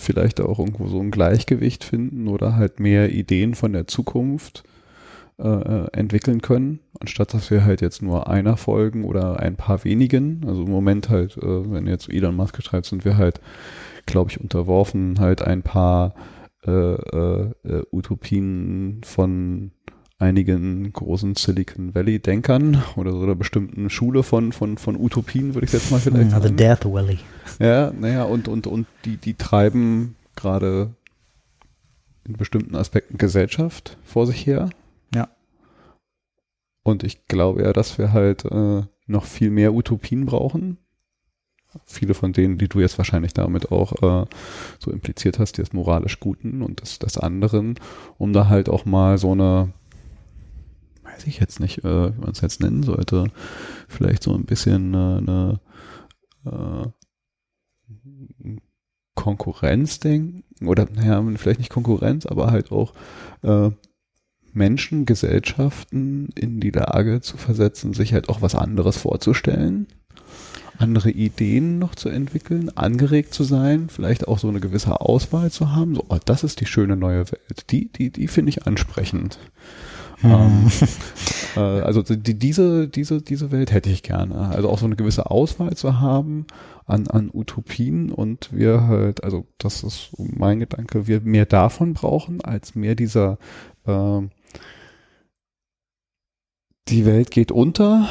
[0.00, 4.64] vielleicht auch irgendwo so ein Gleichgewicht finden oder halt mehr Ideen von der Zukunft
[5.38, 9.84] äh, äh, entwickeln können, anstatt dass wir halt jetzt nur einer folgen oder ein paar
[9.84, 10.42] wenigen.
[10.46, 13.40] Also im Moment halt, äh, wenn jetzt Elon Musk schreibt, sind wir halt,
[14.04, 16.14] glaube ich, unterworfen halt ein paar
[16.66, 19.70] äh, äh, äh, Utopien von
[20.18, 25.66] einigen großen Silicon Valley Denkern oder so einer bestimmten Schule von, von, von Utopien, würde
[25.66, 26.42] ich jetzt mal vielleicht sagen.
[26.42, 27.18] Also Death Valley.
[27.60, 30.90] Ja, naja, und, und, und die, die treiben gerade
[32.26, 34.70] in bestimmten Aspekten Gesellschaft vor sich her.
[35.14, 35.28] Ja.
[36.82, 40.78] Und ich glaube ja, dass wir halt äh, noch viel mehr Utopien brauchen.
[41.84, 44.26] Viele von denen, die du jetzt wahrscheinlich damit auch äh,
[44.78, 47.78] so impliziert hast, des moralisch Guten und des, des anderen,
[48.16, 49.72] um da halt auch mal so eine
[51.28, 53.30] ich jetzt nicht, äh, wie man es jetzt nennen sollte,
[53.88, 55.60] vielleicht so ein bisschen äh, eine
[56.46, 56.88] äh,
[59.14, 62.94] Konkurrenz denken oder naja, vielleicht nicht Konkurrenz, aber halt auch
[63.42, 63.70] äh,
[64.52, 69.86] Menschen, Gesellschaften in die Lage zu versetzen, sich halt auch was anderes vorzustellen,
[70.78, 75.72] andere Ideen noch zu entwickeln, angeregt zu sein, vielleicht auch so eine gewisse Auswahl zu
[75.74, 75.96] haben.
[75.96, 77.70] So, oh, das ist die schöne neue Welt.
[77.70, 79.38] Die, die, die finde ich ansprechend.
[80.24, 80.70] Ähm,
[81.56, 84.48] äh, also die, diese, diese, diese Welt hätte ich gerne.
[84.48, 86.46] Also auch so eine gewisse Auswahl zu haben
[86.86, 92.40] an, an Utopien und wir halt, also das ist mein Gedanke, wir mehr davon brauchen,
[92.40, 93.38] als mehr dieser
[93.86, 94.22] äh,
[96.88, 98.08] die Welt geht unter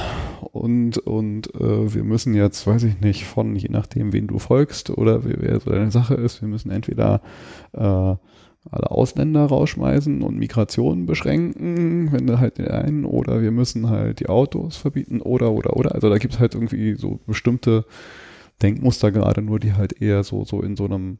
[0.51, 4.91] und, und äh, wir müssen jetzt, weiß ich nicht, von, je nachdem, wen du folgst
[4.91, 7.21] oder wer so deine Sache ist, wir müssen entweder
[7.73, 8.15] äh,
[8.71, 14.19] alle Ausländer rausschmeißen und Migration beschränken, wenn du halt den einen, oder wir müssen halt
[14.19, 15.95] die Autos verbieten, oder, oder, oder.
[15.95, 17.85] Also da gibt es halt irgendwie so bestimmte
[18.61, 21.19] Denkmuster gerade nur, die halt eher so, so in so einem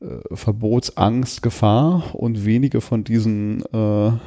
[0.00, 4.20] äh, Verbotsangst, Gefahr und wenige von diesen, äh, ja,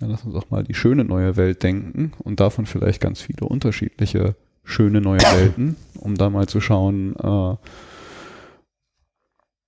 [0.00, 4.36] lass uns auch mal die schöne neue Welt denken und davon vielleicht ganz viele unterschiedliche
[4.64, 7.56] schöne neue Welten, um da mal zu schauen, äh,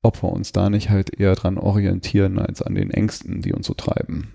[0.02, 3.66] ob wir uns da nicht halt eher dran orientieren als an den Ängsten, die uns
[3.66, 4.32] so treiben.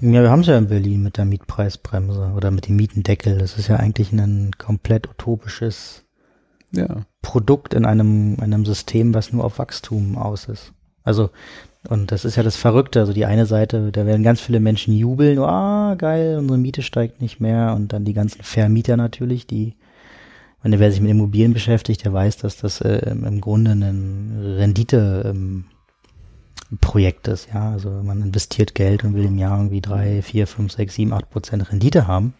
[0.00, 3.38] Ja, wir haben es ja in Berlin mit der Mietpreisbremse oder mit dem Mietendeckel.
[3.38, 6.04] Das ist ja eigentlich ein komplett utopisches
[6.72, 7.06] ja.
[7.22, 10.72] Produkt in einem, einem System, was nur auf Wachstum aus ist.
[11.04, 11.30] Also,
[11.88, 12.98] und das ist ja das Verrückte.
[12.98, 17.20] Also die eine Seite, da werden ganz viele Menschen jubeln, ah, geil, unsere Miete steigt
[17.20, 17.72] nicht mehr.
[17.74, 19.76] Und dann die ganzen Vermieter natürlich, die
[20.62, 25.22] meine, wer sich mit Immobilien beschäftigt, der weiß, dass das äh, im Grunde ein Rendite
[25.26, 25.64] ähm,
[27.28, 27.70] ist, ja.
[27.70, 31.30] Also man investiert Geld und will im Jahr irgendwie drei, vier, fünf, sechs, sieben, acht
[31.30, 32.34] Prozent Rendite haben.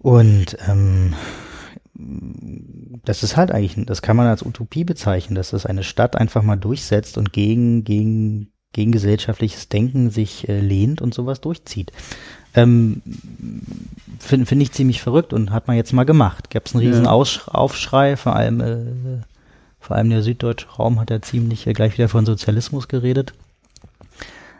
[0.00, 1.14] Und ähm,
[3.04, 6.42] das ist halt eigentlich, das kann man als Utopie bezeichnen, dass das eine Stadt einfach
[6.42, 11.92] mal durchsetzt und gegen, gegen, gegen gesellschaftliches Denken sich äh, lehnt und sowas durchzieht.
[12.54, 13.02] Ähm,
[14.18, 16.50] Finde find ich ziemlich verrückt und hat man jetzt mal gemacht.
[16.50, 17.10] Gab es einen riesen ja.
[17.10, 19.22] Aufschrei, vor allem, äh,
[19.80, 23.32] vor allem der süddeutsche Raum hat ja ziemlich äh, gleich wieder von Sozialismus geredet.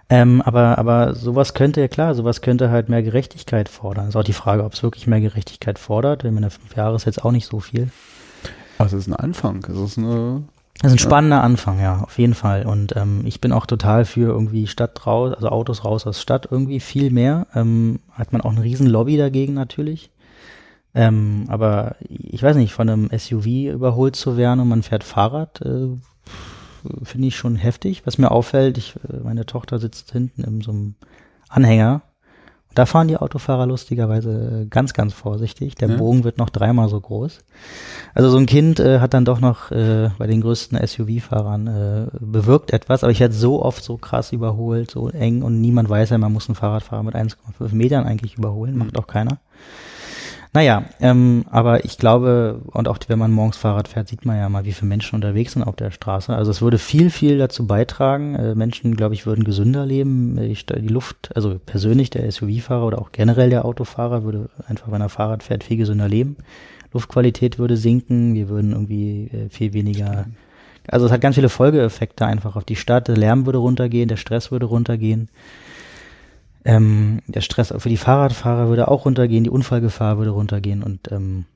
[0.09, 4.09] Ähm, aber, aber sowas könnte, ja klar, sowas könnte halt mehr Gerechtigkeit fordern.
[4.09, 6.25] Ist auch die Frage, ob es wirklich mehr Gerechtigkeit fordert.
[6.25, 7.91] Ich meine, fünf Jahre ist jetzt auch nicht so viel.
[8.79, 9.65] Also es ist ein Anfang.
[9.71, 10.43] Es ist eine.
[10.83, 12.65] Das ist ein spannender Anfang, ja, auf jeden Fall.
[12.65, 16.49] Und ähm, ich bin auch total für irgendwie Stadt raus, also Autos raus aus Stadt
[16.51, 17.47] irgendwie viel mehr.
[17.55, 20.11] Ähm, hat man auch eine riesen Lobby dagegen natürlich.
[20.95, 25.61] Ähm, aber ich weiß nicht, von einem SUV überholt zu werden und man fährt Fahrrad,
[25.61, 25.89] äh,
[27.03, 28.07] finde ich schon heftig.
[28.07, 30.95] Was mir auffällt, ich, äh, meine Tochter sitzt hinten in so einem
[31.51, 32.01] Anhänger.
[32.75, 35.75] Da fahren die Autofahrer lustigerweise ganz, ganz vorsichtig.
[35.75, 35.97] Der ja.
[35.97, 37.41] Bogen wird noch dreimal so groß.
[38.15, 42.07] Also so ein Kind äh, hat dann doch noch äh, bei den größten SUV-Fahrern äh,
[42.21, 43.03] bewirkt etwas.
[43.03, 46.33] Aber ich hätte so oft so krass überholt, so eng und niemand weiß ja, man
[46.33, 48.79] muss einen Fahrradfahrer mit 1,5 Metern eigentlich überholen.
[48.79, 49.39] Macht auch keiner.
[50.53, 54.49] Naja, ähm, aber ich glaube, und auch wenn man morgens Fahrrad fährt, sieht man ja
[54.49, 56.35] mal, wie viele Menschen unterwegs sind auf der Straße.
[56.35, 58.35] Also es würde viel, viel dazu beitragen.
[58.35, 60.39] Äh, Menschen, glaube ich, würden gesünder leben.
[60.39, 65.01] Äh, die Luft, also persönlich der SUV-Fahrer oder auch generell der Autofahrer würde einfach, wenn
[65.01, 66.37] er Fahrrad fährt, viel gesünder leben.
[66.93, 70.27] Luftqualität würde sinken, wir würden irgendwie äh, viel weniger.
[70.89, 73.07] Also es hat ganz viele Folgeeffekte einfach auf die Stadt.
[73.07, 75.29] Der Lärm würde runtergehen, der Stress würde runtergehen.
[76.65, 81.47] Ähm, der Stress für die Fahrradfahrer würde auch runtergehen, die Unfallgefahr würde runtergehen und ähm,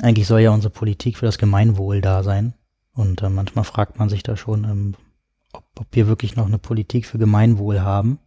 [0.00, 2.54] eigentlich soll ja unsere Politik für das Gemeinwohl da sein.
[2.94, 4.94] Und äh, manchmal fragt man sich da schon, ähm,
[5.52, 8.18] ob, ob wir wirklich noch eine Politik für Gemeinwohl haben.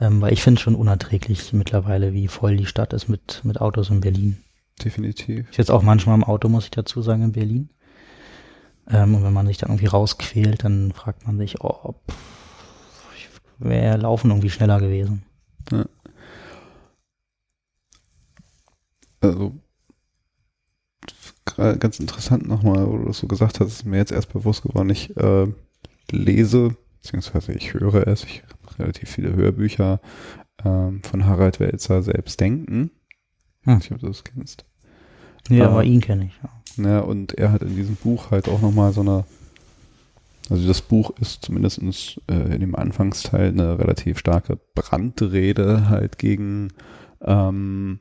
[0.00, 3.60] Ähm, weil ich finde es schon unerträglich mittlerweile, wie voll die Stadt ist mit, mit
[3.60, 4.42] Autos in Berlin.
[4.82, 5.46] Definitiv.
[5.50, 7.70] Ich jetzt auch manchmal im Auto, muss ich dazu sagen, in Berlin.
[8.90, 12.16] Ähm, und wenn man sich dann irgendwie rausquält, dann fragt man sich, oh, pff,
[13.64, 15.22] wäre Laufen irgendwie schneller gewesen.
[15.70, 15.84] Ja.
[19.20, 19.54] Also
[21.56, 24.90] ganz interessant nochmal, wo du das so gesagt hast, ist mir jetzt erst bewusst geworden.
[24.90, 25.46] Ich äh,
[26.10, 30.00] lese, beziehungsweise ich höre es, ich habe relativ viele Hörbücher
[30.64, 32.72] ähm, von Harald Welzer selbst denken.
[32.72, 32.90] Hm.
[33.62, 34.64] Ich weiß nicht, ob du das kennst.
[35.48, 36.40] Ja, aber ihn kenne ich.
[36.78, 36.90] Ja.
[36.90, 39.24] ja, und er hat in diesem Buch halt auch nochmal so eine
[40.52, 41.80] also das Buch ist zumindest
[42.28, 46.68] äh, in dem Anfangsteil eine relativ starke Brandrede halt gegen
[47.22, 48.00] ähm,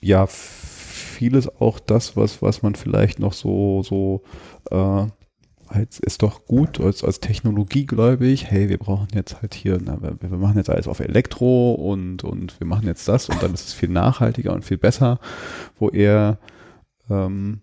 [0.00, 4.22] ja vieles auch das, was, was man vielleicht noch so, so
[4.70, 5.06] äh,
[5.66, 10.16] als ist doch gut als, als technologiegläubig, hey, wir brauchen jetzt halt hier, na, wir,
[10.20, 13.66] wir machen jetzt alles auf Elektro und, und wir machen jetzt das und dann ist
[13.66, 15.18] es viel nachhaltiger und viel besser,
[15.80, 16.38] wo er
[17.10, 17.62] ähm,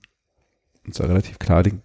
[0.85, 1.81] uns da relativ klar den,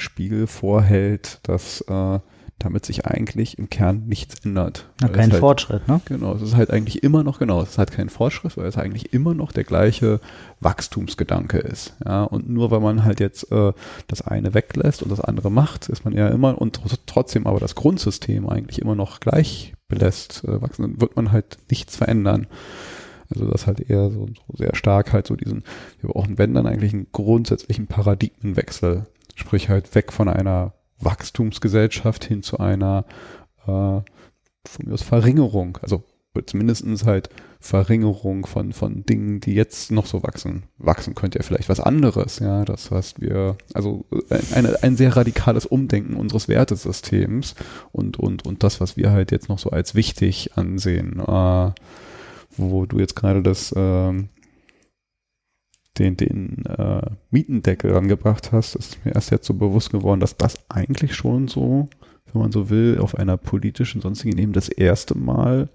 [0.00, 2.18] Spiegel vorhält, dass äh,
[2.60, 4.86] damit sich eigentlich im Kern nichts ändert.
[5.00, 6.00] Na, kein halt, Fortschritt, ne?
[6.04, 8.76] Genau, es ist halt eigentlich immer noch, genau, es ist halt kein Fortschritt, weil es
[8.76, 10.20] eigentlich immer noch der gleiche
[10.60, 11.96] Wachstumsgedanke ist.
[12.04, 13.72] Ja, und nur weil man halt jetzt äh,
[14.06, 17.74] das eine weglässt und das andere macht, ist man ja immer und trotzdem aber das
[17.74, 22.46] Grundsystem eigentlich immer noch gleich belässt, äh, wachsen, dann wird man halt nichts verändern.
[23.30, 25.62] Also das halt eher so, so sehr stark halt so diesen,
[26.00, 29.06] wir brauchen wenn dann eigentlich einen grundsätzlichen Paradigmenwechsel
[29.40, 33.06] Sprich halt weg von einer Wachstumsgesellschaft hin zu einer
[33.62, 34.04] äh, von
[34.84, 35.78] mir aus Verringerung.
[35.80, 36.04] Also
[36.46, 40.64] zumindestens halt Verringerung von, von Dingen, die jetzt noch so wachsen.
[40.78, 42.64] Wachsen könnte ja vielleicht was anderes, ja.
[42.64, 47.54] Das heißt, wir, also ein, ein sehr radikales Umdenken unseres Wertesystems
[47.92, 51.18] und, und, und das, was wir halt jetzt noch so als wichtig ansehen.
[51.18, 51.70] Äh,
[52.56, 54.28] wo du jetzt gerade das ähm,
[56.00, 60.58] den, den äh, Mietendeckel rangebracht hast, ist mir erst jetzt so bewusst geworden, dass das
[60.70, 61.88] eigentlich schon so,
[62.32, 65.68] wenn man so will, auf einer politischen, sonstigen Ebene das erste Mal,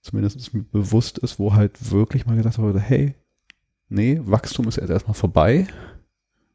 [0.00, 3.14] zumindest mir bewusst ist, wo halt wirklich mal gesagt wurde, hey,
[3.88, 5.66] nee, Wachstum ist jetzt erstmal vorbei.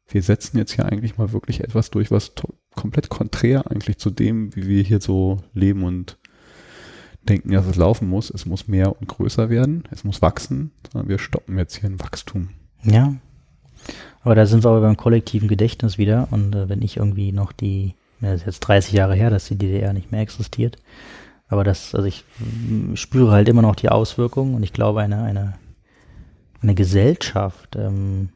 [0.08, 2.32] Wir setzen jetzt hier eigentlich mal wirklich etwas durch, was
[2.74, 6.18] komplett konträr eigentlich zu dem, wie wir hier so leben und
[7.22, 8.30] denken, dass es laufen muss.
[8.30, 9.84] Es muss mehr und größer werden.
[9.90, 10.72] Es muss wachsen.
[10.92, 12.48] Sondern wir stoppen jetzt hier ein Wachstum.
[12.84, 13.14] Ja.
[14.22, 16.28] Aber da sind wir aber beim kollektiven Gedächtnis wieder.
[16.30, 19.56] Und äh, wenn ich irgendwie noch die, das ist jetzt 30 Jahre her, dass die
[19.56, 20.76] DDR nicht mehr existiert.
[21.48, 22.24] Aber das, also ich
[22.94, 25.54] spüre halt immer noch die Auswirkungen und ich glaube, eine, eine,
[26.62, 28.30] eine Gesellschaft, ähm,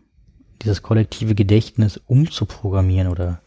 [0.62, 3.40] dieses kollektive Gedächtnis umzuprogrammieren oder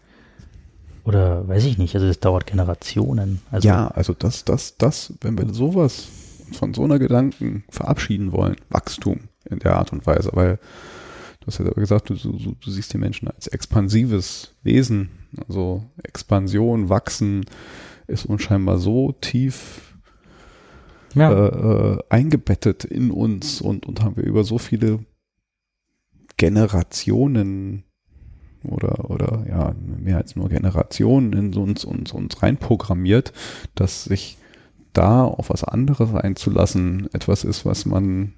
[1.09, 3.41] oder weiß ich nicht, also das dauert Generationen.
[3.49, 6.07] Also ja, also das, das, das, wenn wir sowas
[6.51, 10.57] von so einer Gedanken verabschieden wollen, Wachstum in der Art und Weise, weil
[11.39, 15.09] du hast ja selber gesagt, du, du, du siehst die Menschen als expansives Wesen,
[15.47, 17.45] also Expansion, Wachsen
[18.07, 19.95] ist unscheinbar so tief
[21.13, 21.31] ja.
[21.31, 24.99] äh, äh, eingebettet in uns und, und haben wir über so viele
[26.37, 27.83] Generationen
[28.63, 33.33] oder, oder ja, mehr als nur Generationen in uns, uns, uns reinprogrammiert,
[33.75, 34.37] dass sich
[34.93, 38.33] da auf was anderes einzulassen etwas ist, was man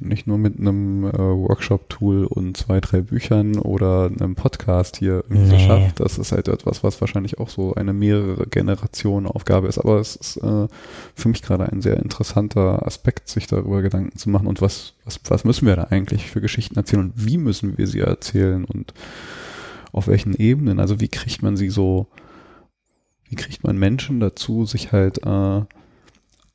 [0.00, 5.58] nicht nur mit einem äh, Workshop-Tool und zwei, drei Büchern oder einem Podcast hier nee.
[5.66, 6.00] schafft.
[6.00, 9.78] Das ist halt etwas, was wahrscheinlich auch so eine mehrere Generationen Aufgabe ist.
[9.78, 10.68] Aber es ist äh,
[11.14, 14.46] für mich gerade ein sehr interessanter Aspekt, sich darüber Gedanken zu machen.
[14.46, 17.86] Und was, was, was müssen wir da eigentlich für Geschichten erzählen und wie müssen wir
[17.86, 18.94] sie erzählen und
[19.92, 20.80] auf welchen Ebenen?
[20.80, 22.08] Also wie kriegt man sie so,
[23.28, 25.62] wie kriegt man Menschen dazu, sich halt äh,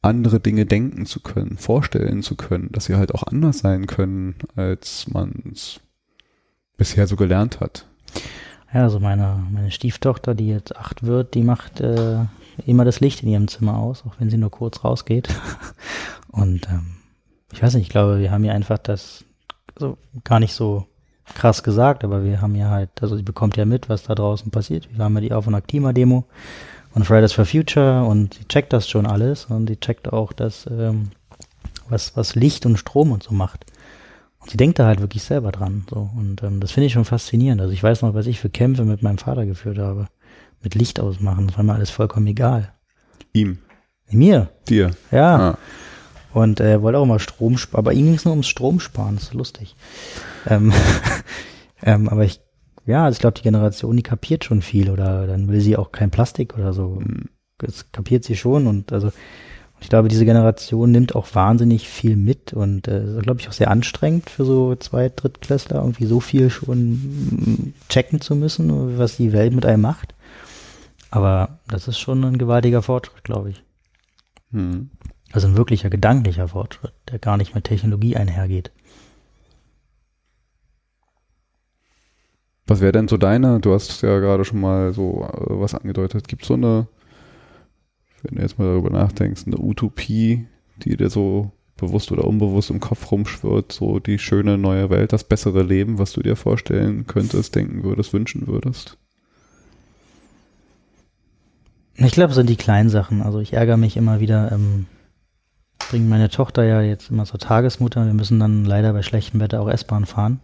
[0.02, 4.36] andere Dinge denken zu können, vorstellen zu können, dass sie halt auch anders sein können,
[4.56, 5.82] als man es
[6.78, 7.86] bisher so gelernt hat.
[8.74, 12.26] Ja, also meine, meine Stieftochter, die jetzt acht wird, die macht äh,
[12.66, 15.28] immer das Licht in ihrem Zimmer aus, auch wenn sie nur kurz rausgeht.
[16.32, 16.98] Und ähm,
[17.52, 19.26] ich weiß nicht, ich glaube, wir haben ihr einfach das
[19.76, 20.86] also gar nicht so
[21.26, 24.52] krass gesagt, aber wir haben ja halt, also sie bekommt ja mit, was da draußen
[24.52, 24.90] passiert.
[24.92, 26.26] Wir haben ja die Auf- und Aktima-Demo
[26.94, 30.68] und Fridays for Future und sie checkt das schon alles und sie checkt auch das,
[30.70, 31.12] ähm,
[31.88, 33.66] was, was Licht und Strom und so macht.
[34.40, 35.86] Und sie denkt da halt wirklich selber dran.
[35.90, 36.10] So.
[36.16, 37.62] Und ähm, das finde ich schon faszinierend.
[37.62, 40.08] Also ich weiß noch, was ich für Kämpfe mit meinem Vater geführt habe.
[40.62, 41.48] Mit Licht ausmachen.
[41.48, 42.74] Das war mir alles vollkommen egal.
[43.34, 43.60] Ihm.
[44.10, 44.50] Mir.
[44.68, 44.92] Dir.
[45.12, 45.52] Ja.
[45.52, 45.58] Ah.
[46.34, 47.80] Und er äh, wollte auch mal Strom sparen.
[47.80, 49.16] Aber ihm ging es nur ums Stromsparen.
[49.16, 49.76] Das ist lustig.
[50.48, 50.74] Ähm,
[51.84, 52.42] ähm, aber ich
[52.90, 55.92] ja, also ich glaube, die Generation, die kapiert schon viel oder dann will sie auch
[55.92, 57.02] kein Plastik oder so.
[57.60, 59.12] Das kapiert sie schon und also
[59.82, 63.72] ich glaube, diese Generation nimmt auch wahnsinnig viel mit und äh, glaube ich auch sehr
[63.72, 69.54] anstrengend für so zwei Drittklässler irgendwie so viel schon checken zu müssen, was die Welt
[69.54, 70.16] mit einem macht.
[71.12, 73.64] Aber das ist schon ein gewaltiger Fortschritt, glaube ich.
[74.52, 74.90] Hm.
[75.32, 78.72] Also ein wirklicher gedanklicher Fortschritt, der gar nicht mit Technologie einhergeht.
[82.70, 83.60] Was wäre denn so deine?
[83.60, 86.28] Du hast ja gerade schon mal so äh, was angedeutet.
[86.28, 86.88] Gibt es so eine,
[88.22, 90.46] wenn du jetzt mal darüber nachdenkst, eine Utopie,
[90.84, 95.24] die dir so bewusst oder unbewusst im Kopf rumschwirrt, so die schöne neue Welt, das
[95.24, 98.98] bessere Leben, was du dir vorstellen könntest, denken würdest, wünschen würdest?
[101.96, 103.24] Ich glaube, sind die kleinen Sachen.
[103.24, 104.86] Also ich ärgere mich immer wieder, ähm,
[105.90, 108.06] bringe meine Tochter ja jetzt immer zur Tagesmutter.
[108.06, 110.40] Wir müssen dann leider bei schlechtem Wetter auch S-Bahn fahren.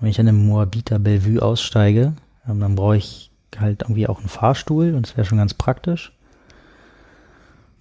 [0.00, 2.14] Wenn ich an dem Moabiter Bellevue aussteige,
[2.48, 6.12] ähm, dann brauche ich halt irgendwie auch einen Fahrstuhl und das wäre schon ganz praktisch.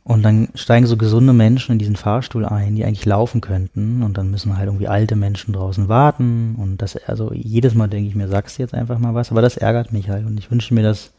[0.06, 4.04] Und dann steigen so gesunde Menschen in diesen Fahrstuhl ein, die eigentlich laufen könnten.
[4.04, 6.56] Und dann müssen halt irgendwie alte Menschen draußen warten.
[6.58, 9.32] Und das, also jedes Mal denke ich mir, sagst du jetzt einfach mal was.
[9.32, 10.26] Aber das ärgert mich halt.
[10.26, 11.14] Und ich wünsche mir, dass,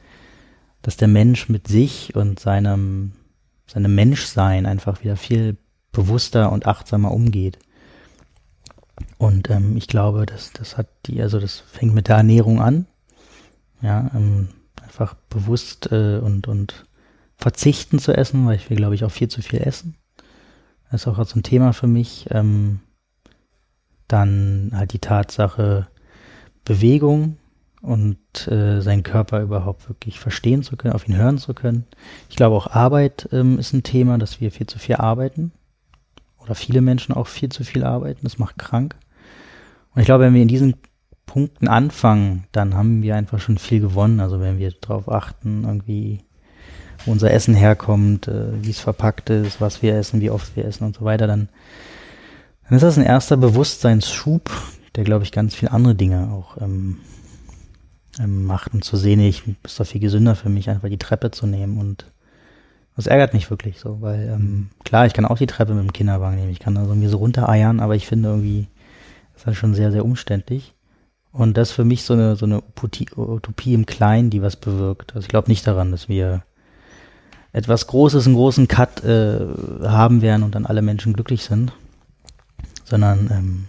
[0.82, 3.12] dass der Mensch mit sich und seinem,
[3.66, 5.56] seinem Menschsein einfach wieder viel
[5.90, 7.58] bewusster und achtsamer umgeht.
[9.18, 12.86] Und ähm, ich glaube, das, das hat die, also das fängt mit der Ernährung an.
[13.82, 14.48] Ja, ähm,
[14.82, 16.86] einfach bewusst äh, und, und
[17.36, 19.96] verzichten zu essen, weil ich will, glaube ich, auch viel zu viel essen.
[20.90, 22.28] Das ist auch so ein Thema für mich.
[22.30, 22.80] Ähm,
[24.08, 25.88] dann halt die Tatsache
[26.64, 27.36] Bewegung
[27.82, 31.86] und äh, seinen Körper überhaupt wirklich verstehen zu können, auf ihn hören zu können.
[32.30, 35.52] Ich glaube auch Arbeit ähm, ist ein Thema, dass wir viel zu viel arbeiten
[36.44, 38.20] oder viele Menschen auch viel zu viel arbeiten.
[38.22, 38.96] Das macht krank.
[39.94, 40.74] Und ich glaube, wenn wir in diesen
[41.26, 44.20] Punkten anfangen, dann haben wir einfach schon viel gewonnen.
[44.20, 46.20] Also wenn wir darauf achten, irgendwie,
[47.04, 50.64] wo unser Essen herkommt, äh, wie es verpackt ist, was wir essen, wie oft wir
[50.64, 51.48] essen und so weiter, dann,
[52.68, 54.50] dann ist das ein erster Bewusstseinsschub,
[54.96, 56.98] der, glaube ich, ganz viele andere Dinge auch ähm,
[58.20, 58.74] ähm, macht.
[58.74, 61.78] Und zu sehen, ich ist doch viel gesünder für mich, einfach die Treppe zu nehmen
[61.78, 62.06] und
[62.96, 65.92] das ärgert mich wirklich so, weil ähm, klar, ich kann auch die Treppe mit dem
[65.92, 68.68] Kinderwagen nehmen, ich kann da irgendwie so runtereiern, aber ich finde irgendwie,
[69.34, 70.74] ist halt schon sehr, sehr umständlich.
[71.32, 72.62] Und das ist für mich so eine, so eine
[73.16, 75.16] Utopie im Kleinen, die was bewirkt.
[75.16, 76.44] Also ich glaube nicht daran, dass wir
[77.52, 79.40] etwas Großes, einen großen Cut äh,
[79.82, 81.72] haben werden und dann alle Menschen glücklich sind,
[82.84, 83.64] sondern ähm,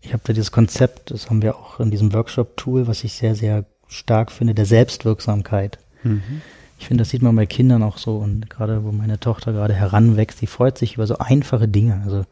[0.00, 3.34] ich habe da dieses Konzept, das haben wir auch in diesem Workshop-Tool, was ich sehr,
[3.34, 5.78] sehr stark finde, der Selbstwirksamkeit.
[6.04, 6.42] Mhm.
[6.78, 9.74] Ich finde, das sieht man bei Kindern auch so und gerade wo meine Tochter gerade
[9.74, 12.02] heranwächst, die freut sich über so einfache Dinge.
[12.04, 12.24] Also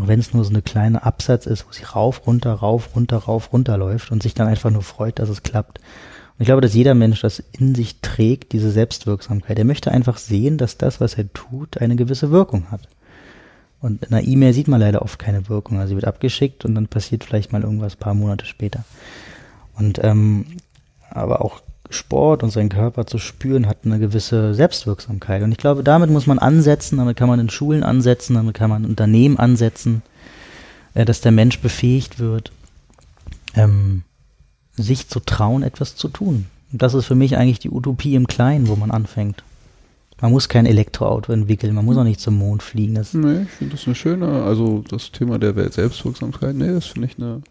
[0.00, 3.18] und wenn es nur so eine kleine Absatz ist, wo sie rauf, runter, rauf, runter,
[3.18, 5.78] rauf, runter läuft und sich dann einfach nur freut, dass es klappt.
[5.78, 9.58] Und ich glaube, dass jeder Mensch das in sich trägt, diese Selbstwirksamkeit.
[9.58, 12.88] Er möchte einfach sehen, dass das, was er tut, eine gewisse Wirkung hat.
[13.82, 15.78] Und in einer E-Mail sieht man leider oft keine Wirkung.
[15.78, 18.84] Also sie wird abgeschickt und dann passiert vielleicht mal irgendwas paar Monate später.
[19.76, 20.46] Und ähm,
[21.10, 21.60] aber auch
[21.90, 25.42] Sport und seinen Körper zu spüren, hat eine gewisse Selbstwirksamkeit.
[25.42, 28.70] Und ich glaube, damit muss man ansetzen, damit kann man in Schulen ansetzen, damit kann
[28.70, 30.02] man Unternehmen ansetzen,
[30.94, 32.52] äh, dass der Mensch befähigt wird,
[33.54, 34.02] ähm,
[34.76, 36.46] sich zu trauen, etwas zu tun.
[36.72, 39.42] Und das ist für mich eigentlich die Utopie im Kleinen, wo man anfängt.
[40.20, 42.94] Man muss kein Elektroauto entwickeln, man muss auch nicht zum Mond fliegen.
[42.94, 46.86] Das nee, ich finde das eine schöne, also das Thema der Welt Selbstwirksamkeit, nee, das
[46.86, 47.42] finde ich eine,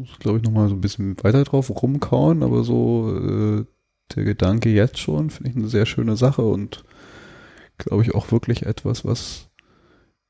[0.00, 3.64] muss glaube ich nochmal so ein bisschen weiter drauf rumkauen, aber so äh,
[4.14, 6.84] der Gedanke jetzt schon finde ich eine sehr schöne Sache und
[7.78, 9.50] glaube ich auch wirklich etwas, was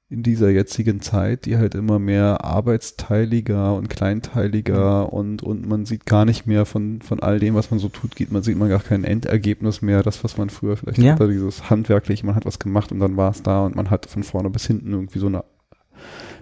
[0.09, 6.05] in dieser jetzigen Zeit, die halt immer mehr arbeitsteiliger und kleinteiliger und, und man sieht
[6.05, 8.69] gar nicht mehr von, von all dem, was man so tut, geht, man sieht man
[8.69, 11.13] gar kein Endergebnis mehr, das, was man früher vielleicht ja.
[11.13, 14.07] hatte, dieses handwerkliche, man hat was gemacht und dann war es da und man hat
[14.07, 15.45] von vorne bis hinten irgendwie so eine,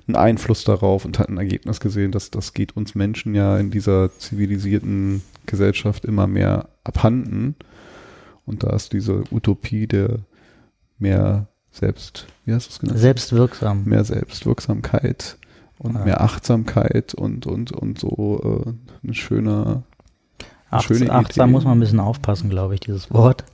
[0.09, 3.70] einen Einfluss darauf und hat ein Ergebnis gesehen, dass das geht uns Menschen ja in
[3.70, 7.55] dieser zivilisierten Gesellschaft immer mehr abhanden.
[8.47, 10.20] Und da ist diese Utopie der
[10.98, 12.98] mehr selbst, wie du es genannt?
[12.98, 13.85] Selbstwirksam.
[13.85, 15.36] Mehr Selbstwirksamkeit
[15.78, 16.05] und ja.
[16.05, 19.82] mehr Achtsamkeit und, und, und so äh, ein schöner,
[20.70, 21.52] Acht, schöne Achtsam Idee.
[21.52, 23.44] muss man ein bisschen aufpassen, glaube ich, dieses Wort.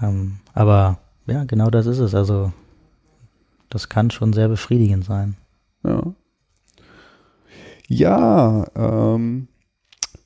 [0.00, 2.14] Ähm, aber ja, genau das ist es.
[2.14, 2.52] Also
[3.68, 5.36] das kann schon sehr befriedigend sein.
[5.84, 6.14] Ja.
[7.88, 9.48] Ja, ähm,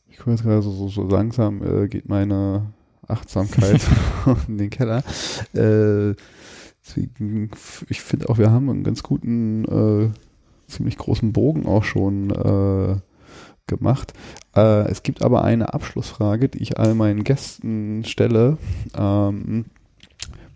[0.09, 2.73] ich komme jetzt gerade so, so, so langsam, äh, geht meine
[3.07, 3.81] Achtsamkeit
[4.49, 5.05] in den Keller.
[5.55, 6.15] Äh,
[6.85, 7.51] Deswegen,
[7.89, 10.11] ich finde auch, wir haben einen ganz guten, äh,
[10.67, 12.97] ziemlich großen Bogen auch schon äh,
[13.67, 14.15] gemacht.
[14.57, 18.59] Äh, es gibt aber eine Abschlussfrage, die ich all meinen Gästen stelle.
[18.97, 19.67] Ähm,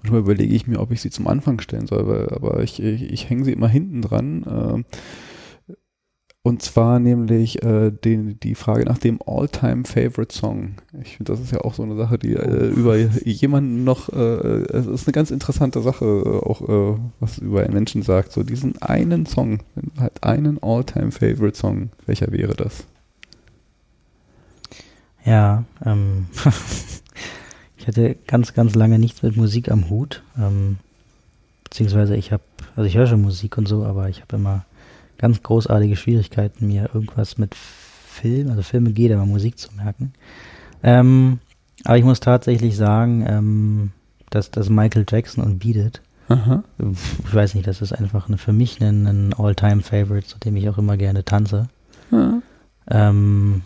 [0.07, 3.03] manchmal überlege ich mir, ob ich sie zum Anfang stellen soll, weil, aber ich, ich,
[3.11, 4.45] ich hänge sie immer hinten dran.
[4.45, 5.75] Äh,
[6.43, 10.77] und zwar nämlich äh, den, die Frage nach dem All-Time-Favorite-Song.
[11.03, 14.63] Ich finde, das ist ja auch so eine Sache, die äh, über jemanden noch, äh,
[14.71, 18.31] es ist eine ganz interessante Sache, äh, auch äh, was über einen Menschen sagt.
[18.31, 19.59] So diesen einen Song,
[19.99, 22.85] halt einen All-Time-Favorite-Song, welcher wäre das?
[25.25, 26.27] Ja, ähm,
[27.87, 30.25] ich hatte ganz, ganz lange nichts mit Musik am Hut.
[30.37, 30.79] Ähm,
[31.63, 32.43] beziehungsweise ich habe,
[32.75, 34.65] also ich höre schon Musik und so, aber ich habe immer
[35.19, 40.13] ganz großartige Schwierigkeiten, mir irgendwas mit Film, also Filme geht, aber Musik zu merken.
[40.83, 41.39] Ähm,
[41.85, 43.93] aber ich muss tatsächlich sagen, ähm,
[44.31, 46.65] dass das Michael Jackson und Beat It, Aha.
[46.81, 50.69] ich weiß nicht, das ist einfach eine, für mich ein, ein All-Time-Favorite, zu dem ich
[50.69, 51.69] auch immer gerne tanze.
[52.91, 53.63] Ähm,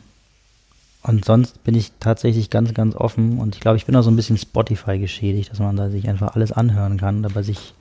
[1.03, 4.11] und sonst bin ich tatsächlich ganz, ganz offen und ich glaube, ich bin auch so
[4.11, 7.75] ein bisschen Spotify geschädigt, dass man da sich einfach alles anhören kann, aber sich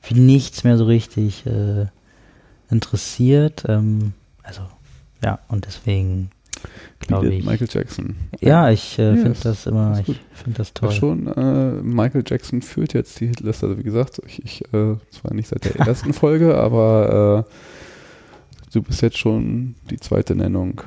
[0.00, 1.86] für nichts mehr so richtig äh,
[2.70, 3.64] interessiert.
[3.68, 4.62] Ähm, also
[5.22, 6.30] ja, und deswegen
[7.00, 7.44] glaube ich.
[7.44, 8.16] Michael Jackson.
[8.40, 10.90] Ja, ich äh, finde yes, das immer, ich finde das toll.
[10.90, 14.96] Ja, schon, äh, Michael Jackson führt jetzt die Hitliste, also wie gesagt, ich, ich äh,
[15.10, 20.82] zwar nicht seit der ersten Folge, aber äh, du bist jetzt schon die zweite Nennung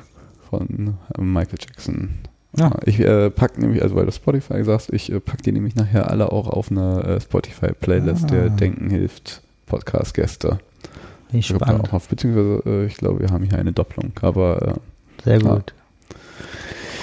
[0.58, 2.10] von äh, Michael Jackson.
[2.56, 2.70] Ja.
[2.84, 6.10] Ich äh, pack nämlich, also weil du Spotify sagst, ich äh, pack die nämlich nachher
[6.10, 8.28] alle auch auf eine äh, Spotify-Playlist, ah.
[8.28, 10.58] der Denken hilft, Podcast-Gäste.
[11.32, 11.88] Ich spannend.
[11.88, 15.74] Auch auf, beziehungsweise äh, ich glaube, wir haben hier eine Doppelung, aber äh, sehr gut.
[15.74, 16.16] Ja.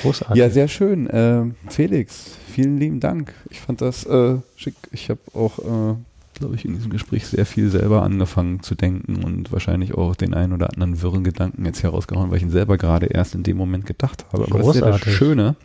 [0.03, 0.37] Großartig.
[0.37, 1.09] Ja, sehr schön.
[1.09, 3.33] Äh, Felix, vielen lieben Dank.
[3.49, 4.75] Ich fand das äh, schick.
[4.91, 5.97] Ich habe auch,
[6.33, 10.33] glaube ich, in diesem Gespräch sehr viel selber angefangen zu denken und wahrscheinlich auch den
[10.33, 13.57] einen oder anderen wirren Gedanken jetzt herausgehauen, weil ich ihn selber gerade erst in dem
[13.57, 14.43] Moment gedacht habe.
[14.43, 14.81] Aber Großartig.
[14.81, 15.55] das ist ja das Schöne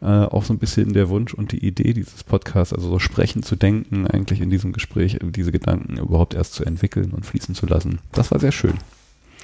[0.00, 3.42] äh, auch so ein bisschen der Wunsch und die Idee dieses Podcasts, also so sprechen
[3.42, 7.66] zu denken, eigentlich in diesem Gespräch, diese Gedanken überhaupt erst zu entwickeln und fließen zu
[7.66, 7.98] lassen.
[8.12, 8.74] Das war sehr schön.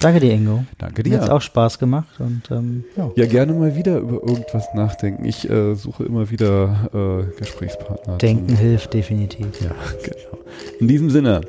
[0.01, 0.65] Danke dir, Ingo.
[0.77, 1.17] Danke dir.
[1.17, 2.19] Mir Hat auch Spaß gemacht.
[2.19, 3.11] Und, ähm, ja.
[3.15, 3.25] ja.
[3.25, 5.25] gerne mal wieder über irgendwas nachdenken.
[5.25, 8.17] Ich äh, suche immer wieder äh, Gesprächspartner.
[8.17, 9.47] Denken zum, hilft definitiv.
[9.61, 9.71] Ja,
[10.03, 10.43] genau.
[10.79, 11.41] In diesem Sinne,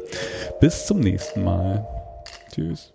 [0.60, 1.86] bis zum nächsten Mal.
[2.52, 2.92] Tschüss.